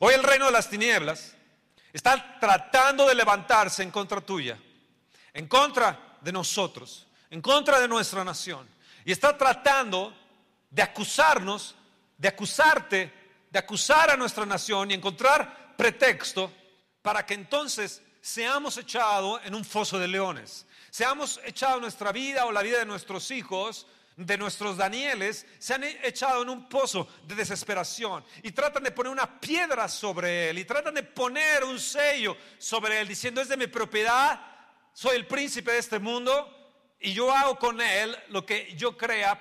Hoy 0.00 0.14
el 0.14 0.22
reino 0.22 0.46
de 0.46 0.52
las 0.52 0.68
tinieblas 0.68 1.34
está 1.92 2.38
tratando 2.38 3.06
de 3.06 3.14
levantarse 3.14 3.82
en 3.82 3.90
contra 3.90 4.20
tuya, 4.20 4.58
en 5.32 5.48
contra 5.48 6.18
de 6.20 6.32
nosotros 6.32 7.06
en 7.34 7.42
contra 7.42 7.80
de 7.80 7.88
nuestra 7.88 8.22
nación. 8.22 8.64
Y 9.04 9.10
está 9.10 9.36
tratando 9.36 10.16
de 10.70 10.82
acusarnos, 10.82 11.74
de 12.16 12.28
acusarte, 12.28 13.12
de 13.50 13.58
acusar 13.58 14.10
a 14.10 14.16
nuestra 14.16 14.46
nación 14.46 14.92
y 14.92 14.94
encontrar 14.94 15.74
pretexto 15.76 16.52
para 17.02 17.26
que 17.26 17.34
entonces 17.34 18.00
seamos 18.20 18.78
echados 18.78 19.40
en 19.44 19.56
un 19.56 19.64
foso 19.64 19.98
de 19.98 20.06
leones. 20.06 20.64
Seamos 20.90 21.40
echados 21.44 21.80
nuestra 21.80 22.12
vida 22.12 22.46
o 22.46 22.52
la 22.52 22.62
vida 22.62 22.78
de 22.78 22.86
nuestros 22.86 23.28
hijos, 23.32 23.88
de 24.16 24.38
nuestros 24.38 24.76
Danieles, 24.76 25.44
se 25.58 25.74
han 25.74 25.82
echado 25.82 26.44
en 26.44 26.50
un 26.50 26.68
pozo 26.68 27.08
de 27.26 27.34
desesperación 27.34 28.24
y 28.44 28.52
tratan 28.52 28.84
de 28.84 28.92
poner 28.92 29.10
una 29.10 29.40
piedra 29.40 29.88
sobre 29.88 30.50
él 30.50 30.58
y 30.60 30.64
tratan 30.64 30.94
de 30.94 31.02
poner 31.02 31.64
un 31.64 31.80
sello 31.80 32.36
sobre 32.58 33.00
él 33.00 33.08
diciendo 33.08 33.40
es 33.40 33.48
de 33.48 33.56
mi 33.56 33.66
propiedad, 33.66 34.40
soy 34.92 35.16
el 35.16 35.26
príncipe 35.26 35.72
de 35.72 35.78
este 35.78 35.98
mundo 35.98 36.63
y 37.04 37.12
yo 37.12 37.30
hago 37.30 37.58
con 37.58 37.80
él 37.80 38.16
lo 38.30 38.46
que 38.46 38.74
yo 38.76 38.96
crea 38.96 39.38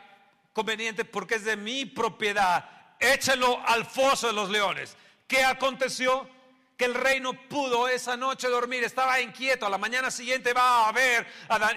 conveniente 0.51 1.05
porque 1.05 1.35
es 1.35 1.45
de 1.45 1.55
mi 1.55 1.85
propiedad. 1.85 2.69
Échalo 2.99 3.61
al 3.65 3.85
foso 3.85 4.27
de 4.27 4.33
los 4.33 4.49
leones. 4.49 4.95
¿Qué 5.27 5.43
aconteció? 5.43 6.29
que 6.77 6.85
el 6.85 6.95
rey 6.95 7.19
no 7.19 7.33
pudo 7.33 7.87
esa 7.87 8.17
noche 8.17 8.47
dormir, 8.47 8.83
estaba 8.83 9.21
inquieto. 9.21 9.67
A 9.67 9.69
la 9.69 9.77
mañana 9.77 10.09
siguiente 10.09 10.53
va 10.53 10.87
a 10.87 10.91
ver 10.91 11.27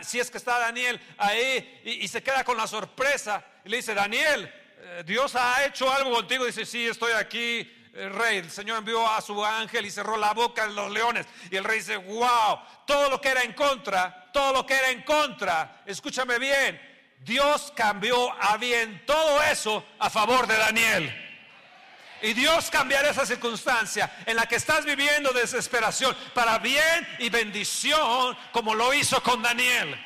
si 0.01 0.19
es 0.19 0.31
que 0.31 0.39
está 0.39 0.59
Daniel 0.59 0.99
ahí 1.19 1.83
y, 1.85 2.09
se 2.09 2.23
queda 2.23 2.45
con 2.45 2.57
la 2.57 2.67
sorpresa 2.67 3.45
y 3.63 3.69
le 3.69 3.77
dice, 3.77 3.93
Daniel, 3.93 4.51
eh, 4.79 5.03
Dios 5.05 5.37
ha 5.37 5.67
hecho 5.67 5.93
algo 5.93 6.13
contigo. 6.13 6.47
Dice, 6.47 6.65
sí, 6.65 6.87
estoy 6.87 7.13
aquí. 7.13 7.71
El 7.97 8.13
rey, 8.13 8.37
el 8.39 8.51
Señor 8.51 8.79
envió 8.79 9.09
a 9.09 9.23
su 9.23 9.43
ángel 9.43 9.87
y 9.87 9.91
cerró 9.91 10.19
la 10.19 10.35
boca 10.35 10.67
de 10.67 10.75
los 10.75 10.91
leones. 10.91 11.25
Y 11.51 11.57
el 11.57 11.65
rey 11.65 11.79
dice, 11.79 11.97
wow, 11.97 12.61
todo 12.87 13.09
lo 13.09 13.21
que 13.23 13.31
era 13.31 13.43
en 13.43 13.55
contra, 13.55 14.31
todo 14.35 14.53
lo 14.53 14.67
que 14.67 14.75
era 14.75 14.91
en 14.91 15.03
contra, 15.03 15.83
escúchame 15.87 16.39
bien, 16.39 16.79
Dios 17.21 17.73
cambió 17.75 18.31
a 18.39 18.59
bien 18.59 19.03
todo 19.07 19.43
eso 19.45 19.83
a 19.99 20.11
favor 20.11 20.47
de 20.47 20.59
Daniel. 20.59 21.23
Y 22.21 22.35
Dios 22.35 22.71
cambiará 22.71 23.11
esa 23.11 23.25
circunstancia 23.25 24.15
en 24.27 24.37
la 24.37 24.47
que 24.47 24.57
estás 24.57 24.85
viviendo 24.85 25.33
desesperación 25.33 26.15
para 26.35 26.59
bien 26.59 27.09
y 27.19 27.31
bendición, 27.31 28.37
como 28.53 28.75
lo 28.75 28.93
hizo 28.93 29.23
con 29.23 29.43
Daniel. 29.43 29.99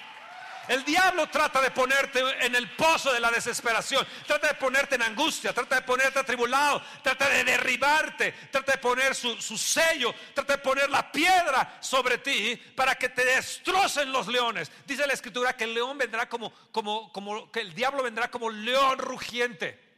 El 0.70 0.84
diablo 0.84 1.26
trata 1.26 1.60
de 1.60 1.72
ponerte 1.72 2.20
en 2.46 2.54
el 2.54 2.70
pozo 2.76 3.12
de 3.12 3.18
la 3.18 3.32
desesperación, 3.32 4.06
trata 4.24 4.46
de 4.46 4.54
ponerte 4.54 4.94
en 4.94 5.02
angustia, 5.02 5.52
trata 5.52 5.74
de 5.74 5.82
ponerte 5.82 6.20
atribulado, 6.20 6.80
trata 7.02 7.28
de 7.28 7.42
derribarte, 7.42 8.30
trata 8.52 8.70
de 8.70 8.78
poner 8.78 9.16
su, 9.16 9.36
sello, 9.58 10.14
trata 10.32 10.58
de 10.58 10.62
poner 10.62 10.88
la 10.88 11.10
piedra 11.10 11.78
sobre 11.80 12.18
ti 12.18 12.54
para 12.76 12.94
que 12.94 13.08
te 13.08 13.24
destrocen 13.24 14.12
los 14.12 14.28
leones. 14.28 14.70
Dice 14.86 15.08
la 15.08 15.14
escritura 15.14 15.56
que 15.56 15.64
el 15.64 15.74
león 15.74 15.98
vendrá 15.98 16.28
como, 16.28 16.52
como, 16.70 17.12
como, 17.12 17.50
que 17.50 17.62
el 17.62 17.74
diablo 17.74 18.04
vendrá 18.04 18.30
como 18.30 18.48
león 18.48 18.98
rugiente 18.98 19.88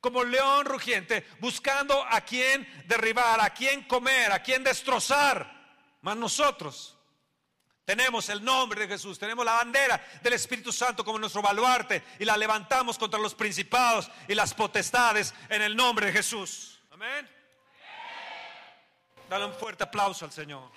como 0.00 0.22
león 0.24 0.64
rugiente, 0.64 1.26
buscando 1.40 2.06
a 2.08 2.20
quien 2.20 2.66
derribar, 2.86 3.40
a 3.40 3.50
quien 3.50 3.82
comer, 3.82 4.32
a 4.32 4.42
quien 4.42 4.64
destrozar. 4.64 5.76
Mas 6.00 6.16
nosotros 6.16 6.96
tenemos 7.90 8.28
el 8.28 8.44
nombre 8.44 8.82
de 8.82 8.86
Jesús, 8.86 9.18
tenemos 9.18 9.44
la 9.44 9.54
bandera 9.54 10.00
del 10.22 10.34
Espíritu 10.34 10.70
Santo 10.70 11.04
como 11.04 11.18
nuestro 11.18 11.42
baluarte 11.42 12.04
y 12.20 12.24
la 12.24 12.36
levantamos 12.36 12.96
contra 12.96 13.18
los 13.18 13.34
principados 13.34 14.08
y 14.28 14.34
las 14.36 14.54
potestades 14.54 15.34
en 15.48 15.60
el 15.60 15.74
nombre 15.74 16.06
de 16.06 16.12
Jesús. 16.12 16.78
Amén. 16.92 17.28
Dale 19.28 19.44
un 19.44 19.52
fuerte 19.54 19.82
aplauso 19.82 20.24
al 20.24 20.30
Señor. 20.30 20.70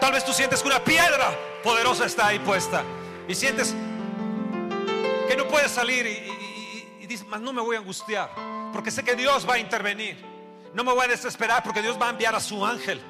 Tal 0.00 0.10
vez 0.10 0.24
tú 0.24 0.32
sientes 0.32 0.62
que 0.62 0.68
una 0.68 0.82
piedra 0.82 1.38
poderosa 1.62 2.06
está 2.06 2.28
ahí 2.28 2.38
puesta 2.38 2.82
y 3.28 3.34
sientes 3.34 3.74
que 5.28 5.36
no 5.36 5.46
puedes 5.48 5.70
salir 5.70 6.06
y, 6.06 6.43
dices, 7.06 7.26
no 7.26 7.52
me 7.52 7.60
voy 7.60 7.76
a 7.76 7.80
angustiar 7.80 8.30
porque 8.72 8.90
sé 8.90 9.04
que 9.04 9.14
Dios 9.14 9.48
va 9.48 9.54
a 9.54 9.58
intervenir. 9.58 10.16
No 10.74 10.82
me 10.82 10.92
voy 10.92 11.04
a 11.04 11.08
desesperar 11.08 11.62
porque 11.62 11.80
Dios 11.80 11.96
va 12.00 12.08
a 12.08 12.10
enviar 12.10 12.34
a 12.34 12.40
su 12.40 12.64
ángel. 12.66 13.00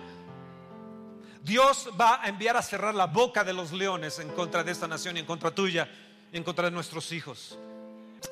Dios 1.43 1.91
va 1.99 2.23
a 2.23 2.29
enviar 2.29 2.57
a 2.57 2.63
cerrar 2.63 2.95
la 2.95 3.07
boca 3.07 3.45
de 3.45 3.53
los 3.53 3.73
leones 3.73 4.19
en 4.19 4.29
contra 4.31 4.63
de 4.63 4.73
esta 4.73 4.87
nación 4.87 5.17
y 5.17 5.21
en 5.21 5.27
contra 5.27 5.51
tuya 5.51 5.91
y 6.33 6.37
en 6.37 6.45
contra 6.45 6.67
de 6.67 6.71
nuestros 6.71 7.13
hijos. 7.13 7.59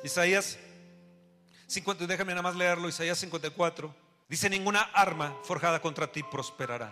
Isaías 0.03 0.57
50, 1.67 2.05
déjame 2.05 2.33
nada 2.33 2.41
más 2.43 2.55
leerlo, 2.55 2.87
Isaías 2.87 3.17
54. 3.19 3.93
Dice, 4.27 4.49
ninguna 4.49 4.81
arma 4.81 5.35
forjada 5.43 5.81
contra 5.81 6.11
ti 6.11 6.23
prosperará. 6.23 6.91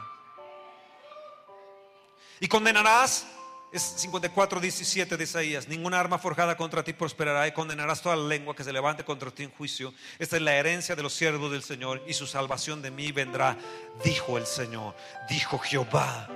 Y 2.39 2.47
condenarás, 2.47 3.27
es 3.71 3.81
54, 3.81 4.59
17 4.59 5.15
de 5.15 5.23
Isaías, 5.23 5.67
ninguna 5.69 5.99
arma 5.99 6.17
forjada 6.17 6.57
contra 6.57 6.83
ti 6.83 6.91
prosperará 6.91 7.47
y 7.47 7.53
condenarás 7.53 8.01
toda 8.01 8.17
la 8.17 8.27
lengua 8.27 8.53
que 8.53 8.65
se 8.65 8.73
levante 8.73 9.05
contra 9.05 9.31
ti 9.31 9.43
en 9.43 9.51
juicio. 9.51 9.93
Esta 10.19 10.35
es 10.35 10.41
la 10.41 10.55
herencia 10.55 10.93
de 10.93 11.03
los 11.03 11.13
siervos 11.13 11.51
del 11.51 11.63
Señor 11.63 12.03
y 12.05 12.13
su 12.13 12.27
salvación 12.27 12.81
de 12.81 12.91
mí 12.91 13.13
vendrá, 13.13 13.57
dijo 14.03 14.37
el 14.37 14.45
Señor, 14.45 14.95
dijo 15.29 15.57
Jehová. 15.57 16.29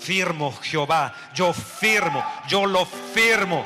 Firmo 0.00 0.52
Jehová, 0.62 1.14
yo 1.34 1.52
firmo, 1.52 2.24
yo 2.48 2.66
lo 2.66 2.86
firmo. 2.86 3.64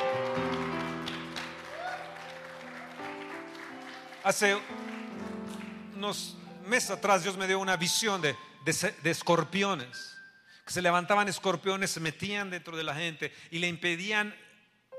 Hace 4.22 4.56
unos 5.96 6.36
meses 6.66 6.90
atrás 6.90 7.22
Dios 7.22 7.36
me 7.36 7.46
dio 7.46 7.58
una 7.58 7.76
visión 7.76 8.20
de, 8.20 8.36
de 8.64 9.10
escorpiones 9.10 10.13
que 10.64 10.72
se 10.72 10.82
levantaban 10.82 11.28
escorpiones, 11.28 11.90
se 11.90 12.00
metían 12.00 12.50
dentro 12.50 12.76
de 12.76 12.84
la 12.84 12.94
gente 12.94 13.32
y 13.50 13.58
le 13.58 13.68
impedían 13.68 14.34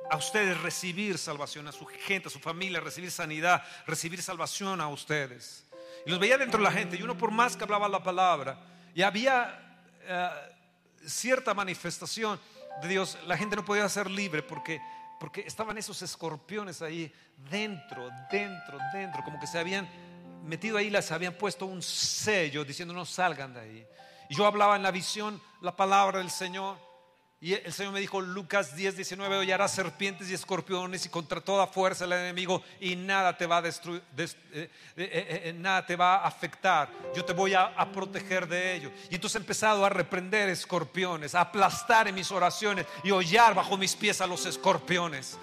a 0.09 0.17
ustedes 0.17 0.59
recibir 0.61 1.17
salvación, 1.17 1.67
a 1.67 1.71
su 1.71 1.85
gente, 1.85 2.27
a 2.27 2.31
su 2.31 2.39
familia, 2.39 2.79
recibir 2.79 3.09
sanidad, 3.09 3.63
recibir 3.87 4.21
salvación 4.21 4.79
a 4.81 4.87
ustedes. 4.87 5.65
Y 6.05 6.11
los 6.11 6.19
veía 6.19 6.37
dentro 6.37 6.59
de 6.59 6.63
la 6.63 6.71
gente 6.71 6.97
y 6.97 7.01
uno 7.01 7.17
por 7.17 7.31
más 7.31 7.57
que 7.57 7.63
hablaba 7.63 7.89
la 7.89 8.03
palabra 8.03 8.59
y 8.93 9.01
había 9.01 9.79
eh, 10.01 10.29
cierta 11.05 11.53
manifestación 11.53 12.39
de 12.81 12.87
Dios, 12.87 13.17
la 13.25 13.37
gente 13.37 13.55
no 13.55 13.65
podía 13.65 13.87
ser 13.89 14.09
libre 14.09 14.43
porque, 14.43 14.79
porque 15.19 15.41
estaban 15.41 15.77
esos 15.77 16.01
escorpiones 16.01 16.81
ahí 16.81 17.11
dentro, 17.49 18.09
dentro, 18.31 18.77
dentro, 18.93 19.23
como 19.23 19.39
que 19.39 19.47
se 19.47 19.57
habían 19.57 19.89
metido 20.43 20.77
ahí, 20.77 20.89
les 20.89 21.11
habían 21.11 21.33
puesto 21.33 21.65
un 21.65 21.81
sello 21.81 22.63
diciendo 22.63 22.93
no 22.93 23.05
salgan 23.05 23.53
de 23.53 23.59
ahí. 23.59 23.87
Yo 24.29 24.45
hablaba 24.45 24.75
en 24.75 24.83
la 24.83 24.91
visión 24.91 25.41
la 25.61 25.75
palabra 25.75 26.19
del 26.19 26.29
Señor. 26.29 26.77
Y 27.41 27.53
el 27.53 27.73
Señor 27.73 27.93
me 27.93 27.99
dijo, 27.99 28.21
Lucas 28.21 28.75
10, 28.75 28.95
19, 28.95 29.37
hollarás 29.37 29.71
serpientes 29.71 30.29
y 30.29 30.33
escorpiones 30.33 31.05
y 31.05 31.09
contra 31.09 31.41
toda 31.41 31.67
fuerza 31.67 32.07
del 32.07 32.13
enemigo 32.13 32.63
y 32.79 32.95
nada 32.95 33.37
te 33.37 33.45
va 33.45 33.57
a 33.57 33.61
destruir, 33.61 34.01
eh, 34.17 34.27
eh, 34.55 34.69
eh, 34.97 35.53
nada 35.55 35.85
te 35.85 35.95
va 35.95 36.15
a 36.15 36.27
afectar. 36.27 36.89
Yo 37.13 37.23
te 37.25 37.33
voy 37.33 37.53
a, 37.53 37.65
a, 37.65 37.91
proteger 37.91 38.47
de 38.47 38.75
ello. 38.75 38.91
Y 39.11 39.15
entonces 39.15 39.35
he 39.35 39.43
empezado 39.43 39.85
a 39.85 39.89
reprender 39.89 40.49
escorpiones, 40.49 41.35
a 41.35 41.41
aplastar 41.41 42.07
en 42.07 42.15
mis 42.15 42.31
oraciones 42.31 42.87
y 43.03 43.11
hollar 43.11 43.53
bajo 43.53 43.77
mis 43.77 43.95
pies 43.95 44.21
a 44.21 44.27
los 44.27 44.45
escorpiones. 44.45 45.37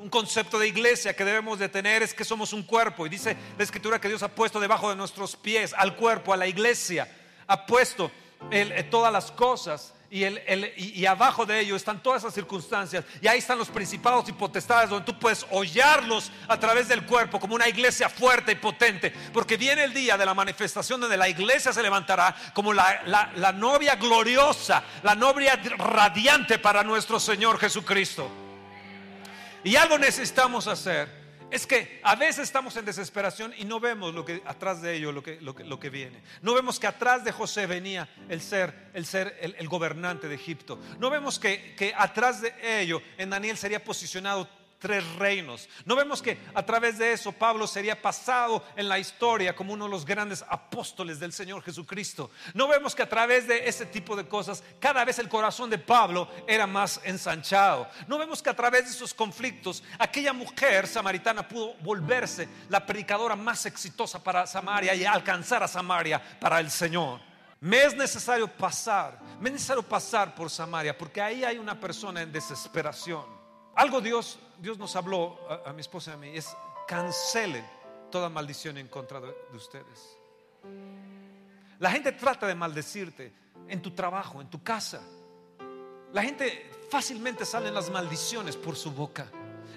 Un 0.00 0.10
concepto 0.10 0.58
de 0.58 0.66
iglesia 0.66 1.14
que 1.14 1.24
debemos 1.24 1.58
de 1.58 1.68
tener 1.68 2.02
es 2.02 2.14
que 2.14 2.24
somos 2.24 2.52
un 2.52 2.62
cuerpo. 2.64 3.06
Y 3.06 3.10
dice 3.10 3.36
la 3.56 3.64
escritura 3.64 4.00
que 4.00 4.08
Dios 4.08 4.22
ha 4.22 4.28
puesto 4.28 4.58
debajo 4.58 4.90
de 4.90 4.96
nuestros 4.96 5.36
pies 5.36 5.72
al 5.76 5.94
cuerpo, 5.94 6.32
a 6.32 6.36
la 6.36 6.46
iglesia. 6.46 7.08
Ha 7.46 7.64
puesto 7.64 8.10
eh, 8.50 8.86
todas 8.90 9.12
las 9.12 9.30
cosas. 9.30 9.92
Y, 10.10 11.06
abajo 11.06 11.44
de 11.44 11.58
ello 11.58 11.74
están 11.74 12.00
todas 12.00 12.22
esas 12.22 12.34
circunstancias. 12.34 13.04
Y 13.20 13.26
ahí 13.26 13.38
están 13.38 13.58
los 13.58 13.68
principados 13.68 14.28
y 14.28 14.32
potestades 14.32 14.88
donde 14.88 15.04
tú 15.04 15.18
puedes 15.18 15.44
hollarlos 15.50 16.30
a 16.46 16.56
través 16.56 16.86
del 16.86 17.04
cuerpo 17.04 17.40
como 17.40 17.56
una 17.56 17.68
iglesia 17.68 18.08
fuerte 18.08 18.52
y 18.52 18.54
potente. 18.54 19.12
Porque 19.32 19.56
viene 19.56 19.82
el 19.82 19.92
día 19.92 20.16
de 20.16 20.24
la 20.24 20.32
manifestación 20.32 21.00
donde 21.00 21.16
la 21.16 21.28
iglesia 21.28 21.72
se 21.72 21.82
levantará 21.82 22.36
como 22.54 22.72
la 22.72 23.54
novia 23.56 23.96
gloriosa, 23.96 24.84
la 25.02 25.16
novia 25.16 25.60
radiante 25.78 26.60
para 26.60 26.84
nuestro 26.84 27.18
Señor 27.18 27.58
Jesucristo. 27.58 28.30
Y 29.64 29.74
algo 29.74 29.98
necesitamos 29.98 30.68
hacer 30.68 31.23
es 31.54 31.68
que 31.68 32.00
a 32.02 32.16
veces 32.16 32.42
estamos 32.42 32.76
en 32.76 32.84
desesperación 32.84 33.54
y 33.56 33.64
no 33.64 33.78
vemos 33.78 34.12
lo 34.12 34.24
que 34.24 34.42
atrás 34.44 34.82
de 34.82 34.96
ello, 34.96 35.12
lo 35.12 35.22
que, 35.22 35.40
lo 35.40 35.78
que, 35.78 35.88
viene. 35.88 36.20
No 36.42 36.52
vemos 36.52 36.80
que 36.80 36.88
atrás 36.88 37.22
de 37.22 37.30
José 37.30 37.66
venía 37.66 38.08
el 38.28 38.40
ser, 38.40 38.90
el, 38.92 39.06
ser 39.06 39.38
el, 39.40 39.68
gobernante 39.68 40.26
de 40.26 40.34
Egipto. 40.34 40.80
No 40.98 41.10
vemos 41.10 41.38
que, 41.38 41.76
que 41.76 41.94
atrás 41.96 42.42
de 42.42 42.52
ello 42.80 43.00
en 43.18 43.30
Daniel 43.30 43.56
sería 43.56 43.84
posicionado 43.84 44.48
tres 44.84 45.02
reinos. 45.14 45.66
No 45.86 45.96
vemos 45.96 46.20
que 46.20 46.36
a 46.52 46.62
través 46.62 46.98
de 46.98 47.14
eso 47.14 47.32
Pablo 47.32 47.66
sería 47.66 48.02
pasado 48.02 48.62
en 48.76 48.86
la 48.86 48.98
historia 48.98 49.56
como 49.56 49.72
uno 49.72 49.86
de 49.86 49.90
los 49.90 50.04
grandes 50.04 50.44
apóstoles 50.46 51.18
del 51.18 51.32
Señor 51.32 51.62
Jesucristo. 51.62 52.30
No 52.52 52.68
vemos 52.68 52.94
que 52.94 53.02
a 53.02 53.08
través 53.08 53.48
de 53.48 53.66
ese 53.66 53.86
tipo 53.86 54.14
de 54.14 54.28
cosas 54.28 54.62
cada 54.78 55.02
vez 55.06 55.18
el 55.18 55.30
corazón 55.30 55.70
de 55.70 55.78
Pablo 55.78 56.28
era 56.46 56.66
más 56.66 57.00
ensanchado. 57.02 57.88
No 58.06 58.18
vemos 58.18 58.42
que 58.42 58.50
a 58.50 58.54
través 58.54 58.84
de 58.84 58.90
esos 58.90 59.14
conflictos 59.14 59.82
aquella 59.98 60.34
mujer 60.34 60.86
samaritana 60.86 61.48
pudo 61.48 61.76
volverse 61.80 62.46
la 62.68 62.84
predicadora 62.84 63.36
más 63.36 63.64
exitosa 63.64 64.22
para 64.22 64.46
Samaria 64.46 64.94
y 64.94 65.06
alcanzar 65.06 65.62
a 65.62 65.68
Samaria 65.68 66.20
para 66.38 66.60
el 66.60 66.70
Señor. 66.70 67.20
Me 67.58 67.84
es 67.84 67.96
necesario 67.96 68.48
pasar, 68.48 69.18
me 69.40 69.48
es 69.48 69.54
necesario 69.54 69.82
pasar 69.82 70.34
por 70.34 70.50
Samaria 70.50 70.98
porque 70.98 71.22
ahí 71.22 71.42
hay 71.42 71.56
una 71.56 71.80
persona 71.80 72.20
en 72.20 72.30
desesperación. 72.30 73.33
Algo 73.76 74.00
Dios, 74.00 74.38
Dios 74.58 74.78
nos 74.78 74.94
habló 74.96 75.38
a, 75.64 75.72
mi 75.72 75.80
esposa 75.80 76.12
y 76.12 76.14
a 76.14 76.16
mí, 76.16 76.30
es 76.34 76.56
cancelen 76.86 77.64
toda 78.10 78.28
maldición 78.28 78.78
en 78.78 78.88
contra 78.88 79.20
de, 79.20 79.28
de 79.28 79.56
ustedes. 79.56 80.18
La 81.78 81.90
gente 81.90 82.12
trata 82.12 82.46
de 82.46 82.54
maldecirte 82.54 83.32
en 83.68 83.82
tu 83.82 83.90
trabajo, 83.90 84.40
en 84.40 84.48
tu 84.48 84.62
casa. 84.62 85.02
La 86.12 86.22
gente 86.22 86.70
fácilmente 86.90 87.44
salen 87.44 87.74
las 87.74 87.90
maldiciones 87.90 88.56
por 88.56 88.76
su 88.76 88.92
boca. 88.92 89.26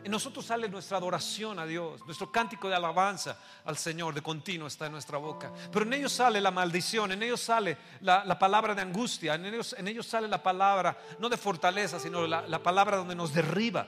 En 0.08 0.12
nosotros 0.12 0.46
sale 0.46 0.70
nuestra 0.70 1.00
adoración 1.00 1.60
a 1.60 1.66
Dios, 1.66 2.00
nuestro 2.06 2.32
cántico 2.32 2.70
de 2.70 2.76
alabanza 2.76 3.38
al 3.66 3.78
Señor 3.78 4.14
de 4.14 4.22
continuo 4.22 4.70
está 4.70 4.86
en 4.86 4.94
nuestra 4.94 5.18
boca. 5.18 5.52
Pero 5.70 5.84
en 5.84 5.92
ellos 5.92 6.14
sale 6.14 6.40
la 6.40 6.50
maldición, 6.50 7.12
en 7.12 7.24
ellos 7.24 7.42
sale 7.42 7.78
la, 8.00 8.40
palabra 8.40 8.74
de 8.74 8.84
angustia, 8.84 9.36
en 9.36 9.48
ellos, 9.48 9.76
en 9.78 9.86
ellos, 9.86 10.08
sale 10.08 10.30
la 10.30 10.42
palabra 10.42 10.98
no 11.20 11.28
de 11.28 11.36
fortaleza, 11.36 12.00
sino 12.00 12.26
la, 12.26 12.48
la 12.48 12.64
palabra 12.64 12.96
donde 12.96 13.16
nos 13.16 13.34
derriba. 13.34 13.86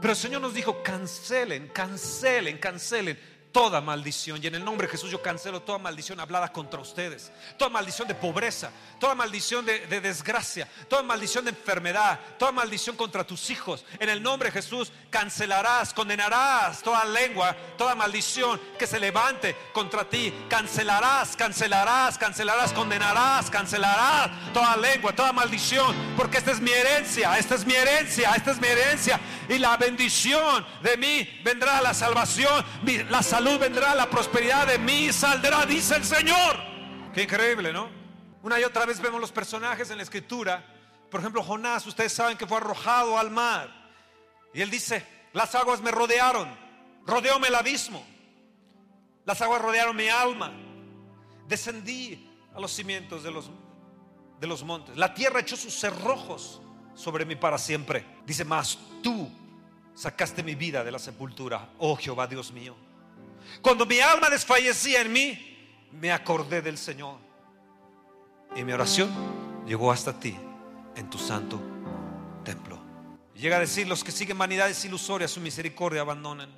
Pero 0.00 0.12
el 0.12 0.16
Señor 0.16 0.40
nos 0.40 0.54
dijo, 0.54 0.84
cancelen, 0.84 1.70
cancelen, 1.74 2.58
cancelen 2.58 3.18
toda 3.52 3.80
maldición. 3.80 4.42
Y 4.42 4.46
en 4.46 4.54
el 4.54 4.64
nombre 4.64 4.86
de 4.86 4.92
Jesús 4.92 5.10
yo 5.10 5.22
cancelo 5.22 5.62
toda 5.62 5.78
maldición 5.78 6.20
hablada 6.20 6.52
contra 6.52 6.80
ustedes. 6.80 7.32
Toda 7.56 7.70
maldición 7.70 8.06
de 8.08 8.14
pobreza, 8.14 8.70
toda 8.98 9.14
maldición 9.14 9.64
de, 9.64 9.86
desgracia, 10.00 10.68
toda 10.88 11.02
maldición 11.02 11.44
de 11.44 11.50
enfermedad, 11.50 12.18
toda 12.38 12.52
maldición 12.52 12.96
contra 12.96 13.26
tus 13.26 13.50
hijos. 13.50 13.84
En 13.98 14.08
el 14.08 14.22
nombre 14.22 14.50
de 14.50 14.52
Jesús 14.52 14.92
cancelarás, 15.10 15.92
condenarás 15.92 16.82
toda 16.82 17.04
lengua, 17.04 17.56
toda 17.76 17.94
maldición 17.94 18.60
que 18.78 18.86
se 18.86 19.00
levante 19.00 19.56
contra 19.72 20.08
ti. 20.08 20.32
Cancelarás, 20.48 21.36
cancelarás, 21.36 22.18
cancelarás, 22.18 22.72
condenarás, 22.72 23.50
cancelarás 23.50 24.30
toda 24.52 24.76
lengua, 24.76 25.14
toda 25.14 25.32
maldición. 25.32 25.94
Porque 26.16 26.38
esta 26.38 26.52
es 26.52 26.60
mi 26.60 26.70
herencia, 26.70 27.38
esta 27.38 27.54
es 27.54 27.64
mi 27.64 27.74
herencia, 27.74 28.32
esta 28.34 28.52
es 28.52 28.60
mi 28.60 28.68
herencia. 28.68 29.20
Y 29.50 29.58
la 29.58 29.76
bendición 29.76 30.64
de 30.80 30.96
mí 30.96 31.28
vendrá 31.42 31.82
la 31.82 31.92
salvación, 31.92 32.64
la 33.08 33.20
salud 33.20 33.58
vendrá, 33.58 33.96
la 33.96 34.08
prosperidad 34.08 34.64
de 34.68 34.78
mí 34.78 35.12
saldrá, 35.12 35.66
dice 35.66 35.96
el 35.96 36.04
Señor. 36.04 36.56
Qué 37.12 37.24
increíble, 37.24 37.72
¿no? 37.72 37.90
Una 38.44 38.60
y 38.60 38.62
otra 38.62 38.86
vez 38.86 39.00
vemos 39.00 39.20
los 39.20 39.32
personajes 39.32 39.90
en 39.90 39.96
la 39.96 40.04
escritura. 40.04 40.64
Por 41.10 41.18
ejemplo, 41.18 41.42
Jonás, 41.42 41.84
ustedes 41.84 42.12
saben 42.12 42.38
que 42.38 42.46
fue 42.46 42.58
arrojado 42.58 43.18
al 43.18 43.32
mar. 43.32 43.68
Y 44.54 44.60
él 44.60 44.70
dice, 44.70 45.04
las 45.32 45.52
aguas 45.56 45.80
me 45.82 45.90
rodearon, 45.90 46.48
rodeóme 47.04 47.48
el 47.48 47.56
abismo. 47.56 48.06
Las 49.24 49.42
aguas 49.42 49.60
rodearon 49.60 49.96
mi 49.96 50.08
alma. 50.08 50.52
Descendí 51.48 52.30
a 52.54 52.60
los 52.60 52.70
cimientos 52.70 53.24
de 53.24 53.32
los, 53.32 53.50
de 54.38 54.46
los 54.46 54.62
montes. 54.62 54.96
La 54.96 55.12
tierra 55.12 55.40
echó 55.40 55.56
sus 55.56 55.74
cerrojos 55.74 56.62
sobre 56.94 57.24
mí 57.24 57.34
para 57.34 57.58
siempre. 57.58 58.06
Dice, 58.24 58.44
más 58.44 58.78
tú 59.02 59.39
sacaste 60.00 60.42
mi 60.42 60.54
vida 60.54 60.82
de 60.82 60.90
la 60.90 60.98
sepultura, 60.98 61.68
oh 61.76 61.94
Jehová 61.94 62.26
Dios 62.26 62.52
mío. 62.52 62.74
Cuando 63.60 63.84
mi 63.84 64.00
alma 64.00 64.30
desfallecía 64.30 65.02
en 65.02 65.12
mí, 65.12 65.88
me 65.92 66.10
acordé 66.10 66.62
del 66.62 66.78
Señor. 66.78 67.18
Y 68.56 68.64
mi 68.64 68.72
oración 68.72 69.10
llegó 69.66 69.92
hasta 69.92 70.18
ti 70.18 70.34
en 70.96 71.10
tu 71.10 71.18
santo 71.18 71.60
templo. 72.42 72.78
Llega 73.34 73.58
a 73.58 73.60
decir, 73.60 73.86
los 73.86 74.02
que 74.02 74.10
siguen 74.10 74.38
vanidades 74.38 74.82
ilusorias, 74.86 75.32
su 75.32 75.40
misericordia 75.40 76.00
abandonan. 76.00 76.50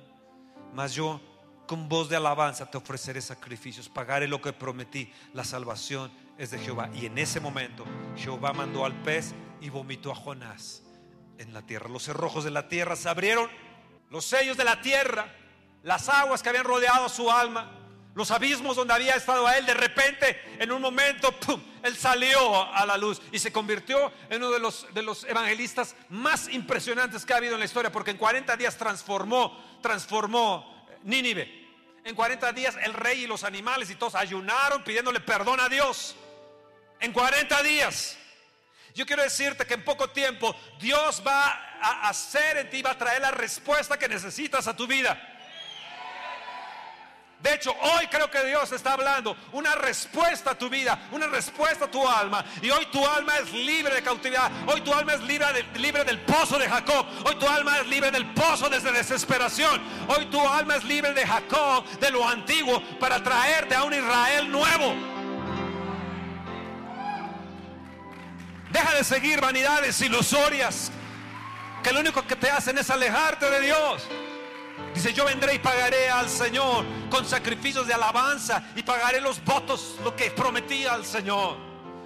Mas 0.73 0.93
yo 0.93 1.19
con 1.67 1.89
voz 1.89 2.07
de 2.07 2.15
alabanza 2.15 2.71
te 2.71 2.77
ofreceré 2.77 3.21
sacrificios, 3.21 3.89
pagaré 3.89 4.25
lo 4.25 4.41
que 4.41 4.53
prometí. 4.53 5.11
La 5.33 5.43
salvación 5.43 6.13
es 6.37 6.51
de 6.51 6.59
Jehová. 6.59 6.89
Y 6.93 7.07
en 7.07 7.17
ese 7.17 7.41
momento 7.41 7.83
Jehová 8.15 8.53
mandó 8.53 8.85
al 8.85 8.93
pez 9.03 9.33
y 9.59 9.69
vomitó 9.69 10.13
a 10.13 10.15
Jonás 10.15 10.82
en 11.37 11.53
la 11.53 11.61
tierra. 11.63 11.89
Los 11.89 12.03
cerrojos 12.03 12.43
de 12.43 12.51
la 12.51 12.67
tierra 12.67 12.95
se 12.95 13.09
abrieron, 13.09 13.49
los 14.09 14.25
sellos 14.25 14.57
de 14.57 14.63
la 14.63 14.81
tierra 14.81 15.27
las 15.83 16.07
aguas 16.09 16.41
que 16.41 16.49
habían 16.49 16.63
rodeado 16.63 17.07
su 17.09 17.29
alma, 17.29 17.69
los 18.15 18.31
abismos 18.31 18.75
donde 18.75 18.93
había 18.93 19.15
estado 19.15 19.45
a 19.45 19.57
él, 19.57 19.65
de 19.65 19.73
repente, 19.73 20.41
en 20.59 20.71
un 20.71 20.81
momento, 20.81 21.31
¡pum! 21.39 21.61
él 21.83 21.95
salió 21.97 22.73
a 22.73 22.85
la 22.85 22.95
luz 22.95 23.21
y 23.31 23.39
se 23.39 23.51
convirtió 23.51 24.11
en 24.29 24.41
uno 24.41 24.51
de 24.51 24.59
los, 24.59 24.87
de 24.93 25.01
los 25.01 25.25
evangelistas 25.25 25.95
más 26.09 26.47
impresionantes 26.47 27.25
que 27.25 27.33
ha 27.33 27.37
habido 27.37 27.53
en 27.53 27.59
la 27.59 27.65
historia, 27.65 27.91
porque 27.91 28.11
en 28.11 28.17
40 28.17 28.55
días 28.55 28.77
transformó, 28.77 29.79
transformó 29.81 30.87
Nínive. 31.03 31.61
En 32.05 32.15
40 32.15 32.51
días 32.53 32.77
el 32.83 32.93
rey 32.93 33.23
y 33.23 33.27
los 33.27 33.43
animales 33.43 33.89
y 33.89 33.95
todos 33.95 34.15
ayunaron 34.15 34.83
pidiéndole 34.83 35.19
perdón 35.19 35.59
a 35.59 35.69
Dios. 35.69 36.15
En 36.99 37.11
40 37.11 37.63
días. 37.63 38.17
Yo 38.93 39.05
quiero 39.05 39.23
decirte 39.23 39.65
que 39.65 39.73
en 39.73 39.83
poco 39.83 40.09
tiempo 40.09 40.55
Dios 40.79 41.23
va 41.25 41.77
a 41.81 42.09
hacer 42.09 42.57
en 42.57 42.69
ti, 42.69 42.81
va 42.81 42.91
a 42.91 42.97
traer 42.97 43.21
la 43.21 43.31
respuesta 43.31 43.97
que 43.97 44.07
necesitas 44.07 44.67
a 44.67 44.75
tu 44.75 44.85
vida. 44.85 45.33
De 47.43 47.55
hecho, 47.55 47.75
hoy 47.81 48.07
creo 48.07 48.31
que 48.31 48.41
Dios 48.45 48.71
está 48.71 48.93
hablando 48.93 49.35
una 49.51 49.75
respuesta 49.75 50.51
a 50.51 50.57
tu 50.57 50.69
vida, 50.69 51.09
una 51.11 51.27
respuesta 51.27 51.85
a 51.85 51.91
tu 51.91 52.07
alma. 52.07 52.45
Y 52.61 52.69
hoy 52.69 52.85
tu 52.85 53.05
alma 53.05 53.37
es 53.39 53.51
libre 53.51 53.95
de 53.95 54.01
cautividad. 54.01 54.49
Hoy 54.65 54.79
tu 54.79 54.93
alma 54.93 55.15
es 55.15 55.21
libre, 55.23 55.65
libre 55.75 56.05
del 56.05 56.21
pozo 56.21 56.57
de 56.57 56.69
Jacob. 56.69 57.05
Hoy 57.25 57.35
tu 57.35 57.45
alma 57.45 57.79
es 57.79 57.87
libre 57.87 58.11
del 58.11 58.33
pozo 58.33 58.69
desde 58.69 58.93
desesperación. 58.93 59.81
Hoy 60.07 60.27
tu 60.27 60.39
alma 60.39 60.77
es 60.77 60.85
libre 60.85 61.13
de 61.13 61.27
Jacob, 61.27 61.83
de 61.99 62.11
lo 62.11 62.25
antiguo, 62.25 62.81
para 62.97 63.21
traerte 63.21 63.75
a 63.75 63.83
un 63.83 63.93
Israel 63.93 64.49
nuevo. 64.49 65.12
Deja 68.83 68.97
de 68.97 69.03
seguir 69.05 69.39
vanidades 69.39 70.01
ilusorias 70.01 70.91
que 71.81 71.93
lo 71.93 72.01
único 72.01 72.27
que 72.27 72.35
te 72.35 72.49
hacen 72.49 72.77
es 72.77 72.89
alejarte 72.89 73.49
de 73.49 73.61
Dios. 73.61 74.03
Dice, 74.93 75.13
yo 75.13 75.23
vendré 75.23 75.55
y 75.55 75.59
pagaré 75.59 76.09
al 76.09 76.29
Señor 76.29 76.83
con 77.09 77.25
sacrificios 77.25 77.87
de 77.87 77.93
alabanza 77.93 78.61
y 78.75 78.83
pagaré 78.83 79.21
los 79.21 79.41
votos, 79.45 79.95
lo 80.03 80.13
que 80.17 80.31
prometí 80.31 80.85
al 80.85 81.05
Señor, 81.05 81.55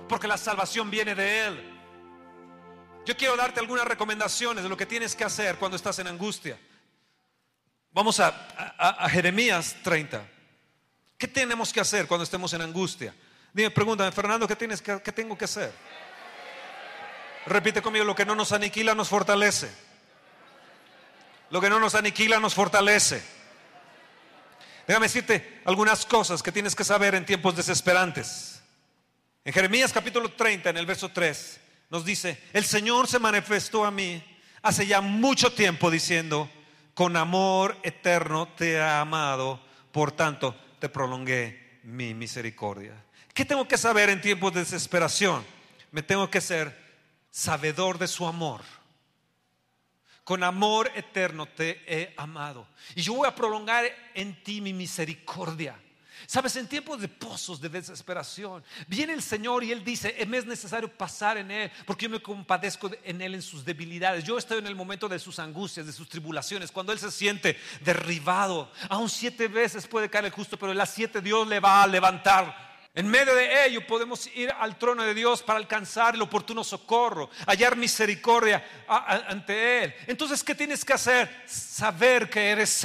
porque 0.07 0.27
la 0.27 0.37
salvación 0.37 0.91
viene 0.91 1.15
de 1.15 1.47
Él. 1.47 1.79
Yo 3.07 3.17
quiero 3.17 3.35
darte 3.35 3.59
algunas 3.59 3.87
recomendaciones 3.87 4.61
de 4.61 4.69
lo 4.69 4.77
que 4.77 4.85
tienes 4.85 5.15
que 5.15 5.23
hacer 5.23 5.55
cuando 5.55 5.77
estás 5.77 5.97
en 5.97 6.05
angustia. 6.05 6.59
Vamos 7.91 8.19
a, 8.19 9.09
Jeremías 9.09 9.77
30. 9.81 10.23
¿Qué 11.17 11.27
tenemos 11.27 11.73
que 11.73 11.79
hacer 11.79 12.05
cuando 12.05 12.23
estemos 12.23 12.53
en 12.53 12.61
angustia? 12.61 13.15
Dime, 13.51 13.71
pregúntame, 13.71 14.11
Fernando, 14.11 14.47
¿qué, 14.47 14.55
tienes 14.55 14.79
que, 14.79 15.01
¿qué 15.01 15.11
tengo 15.11 15.35
que 15.35 15.45
hacer? 15.45 15.73
Repite 17.47 17.81
conmigo, 17.81 18.03
lo 18.03 18.15
que 18.15 18.25
no 18.25 18.35
nos 18.35 18.51
aniquila 18.51 18.93
nos 18.93 19.07
fortalece. 19.07 19.69
Lo 21.49 21.61
que 21.61 21.69
no 21.69 21.79
nos 21.79 21.95
aniquila 21.95 22.39
nos 22.39 22.53
fortalece. 22.53 23.23
Déjame 24.85 25.05
decirte 25.05 25.61
algunas 25.65 26.05
cosas 26.05 26.43
que 26.43 26.51
tienes 26.51 26.75
que 26.75 26.83
saber 26.83 27.15
en 27.15 27.25
tiempos 27.25 27.55
desesperantes. 27.55 28.61
En 29.45 29.53
Jeremías 29.53 29.93
capítulo 29.93 30.29
30, 30.29 30.69
en 30.69 30.77
el 30.77 30.85
verso 30.85 31.09
3, 31.09 31.59
nos 31.89 32.03
dice, 32.03 32.41
el 32.51 32.65
Señor 32.65 33.07
se 33.07 33.19
manifestó 33.19 33.85
a 33.85 33.91
mí 33.91 34.21
hace 34.61 34.85
ya 34.85 34.99
mucho 34.99 35.53
tiempo 35.53 35.89
diciendo, 35.89 36.49
con 36.93 37.15
amor 37.15 37.77
eterno 37.83 38.49
te 38.57 38.73
he 38.73 38.81
amado, 38.81 39.61
por 39.93 40.11
tanto 40.11 40.53
te 40.79 40.89
prolongué 40.89 41.79
mi 41.83 42.13
misericordia. 42.13 42.93
¿Qué 43.33 43.45
tengo 43.45 43.67
que 43.67 43.77
saber 43.77 44.09
en 44.09 44.19
tiempos 44.19 44.53
de 44.53 44.61
desesperación? 44.61 45.45
Me 45.91 46.01
tengo 46.01 46.29
que 46.29 46.41
ser 46.41 46.86
sabedor 47.37 47.99
de 47.99 48.07
su 48.07 48.25
amor 48.25 48.61
con 50.23 50.43
amor 50.43 50.91
eterno 50.93 51.45
te 51.45 51.81
he 51.87 52.13
amado. 52.17 52.67
Y 52.95 53.01
yo 53.01 53.13
voy 53.13 53.29
a 53.29 53.33
prolongar 53.33 53.85
en 54.13 54.43
ti 54.43 54.59
mi 54.59 54.73
misericordia. 54.73 55.79
Sabes, 56.25 56.57
en 56.57 56.67
tiempos 56.67 56.99
de 56.99 57.07
pozos, 57.07 57.61
de 57.61 57.69
desesperación, 57.69 58.61
viene 58.87 59.13
el 59.13 59.21
Señor 59.21 59.63
y 59.63 59.71
Él 59.71 59.85
dice, 59.85 60.17
me 60.27 60.37
es 60.37 60.45
necesario 60.45 60.91
pasar 60.91 61.37
en 61.37 61.49
Él, 61.49 61.71
porque 61.85 62.07
yo 62.07 62.09
me 62.09 62.21
compadezco 62.21 62.91
en 63.05 63.21
Él 63.21 63.35
en 63.35 63.41
sus 63.41 63.63
debilidades. 63.63 64.25
Yo 64.25 64.37
estoy 64.37 64.57
en 64.57 64.67
el 64.67 64.75
momento 64.75 65.07
de 65.07 65.17
sus 65.17 65.39
angustias, 65.39 65.85
de 65.85 65.93
sus 65.93 66.09
tribulaciones, 66.09 66.73
cuando 66.73 66.91
Él 66.91 66.99
se 66.99 67.09
siente 67.09 67.57
derribado. 67.85 68.69
Aún 68.89 69.09
siete 69.09 69.47
veces 69.47 69.87
puede 69.87 70.09
caer 70.09 70.25
el 70.25 70.31
justo, 70.31 70.59
pero 70.59 70.73
las 70.73 70.93
siete 70.93 71.21
Dios 71.21 71.47
le 71.47 71.61
va 71.61 71.83
a 71.83 71.87
levantar. 71.87 72.66
En 72.97 73.07
medio 73.07 73.35
de 73.35 73.67
ello 73.67 73.85
podemos 73.85 74.25
ir 74.33 74.51
al 74.59 74.75
trono 74.79 75.03
de 75.03 75.13
Dios 75.13 75.43
para 75.43 75.59
alcanzar 75.59 76.15
el 76.15 76.21
oportuno 76.23 76.63
socorro, 76.63 77.29
hallar 77.45 77.75
misericordia 77.75 78.65
ante 78.87 79.83
Él. 79.83 79.93
Entonces, 80.07 80.43
¿qué 80.43 80.55
tienes 80.55 80.83
que 80.83 80.93
hacer? 80.93 81.43
Saber 81.45 82.27
que 82.27 82.49
eres 82.49 82.83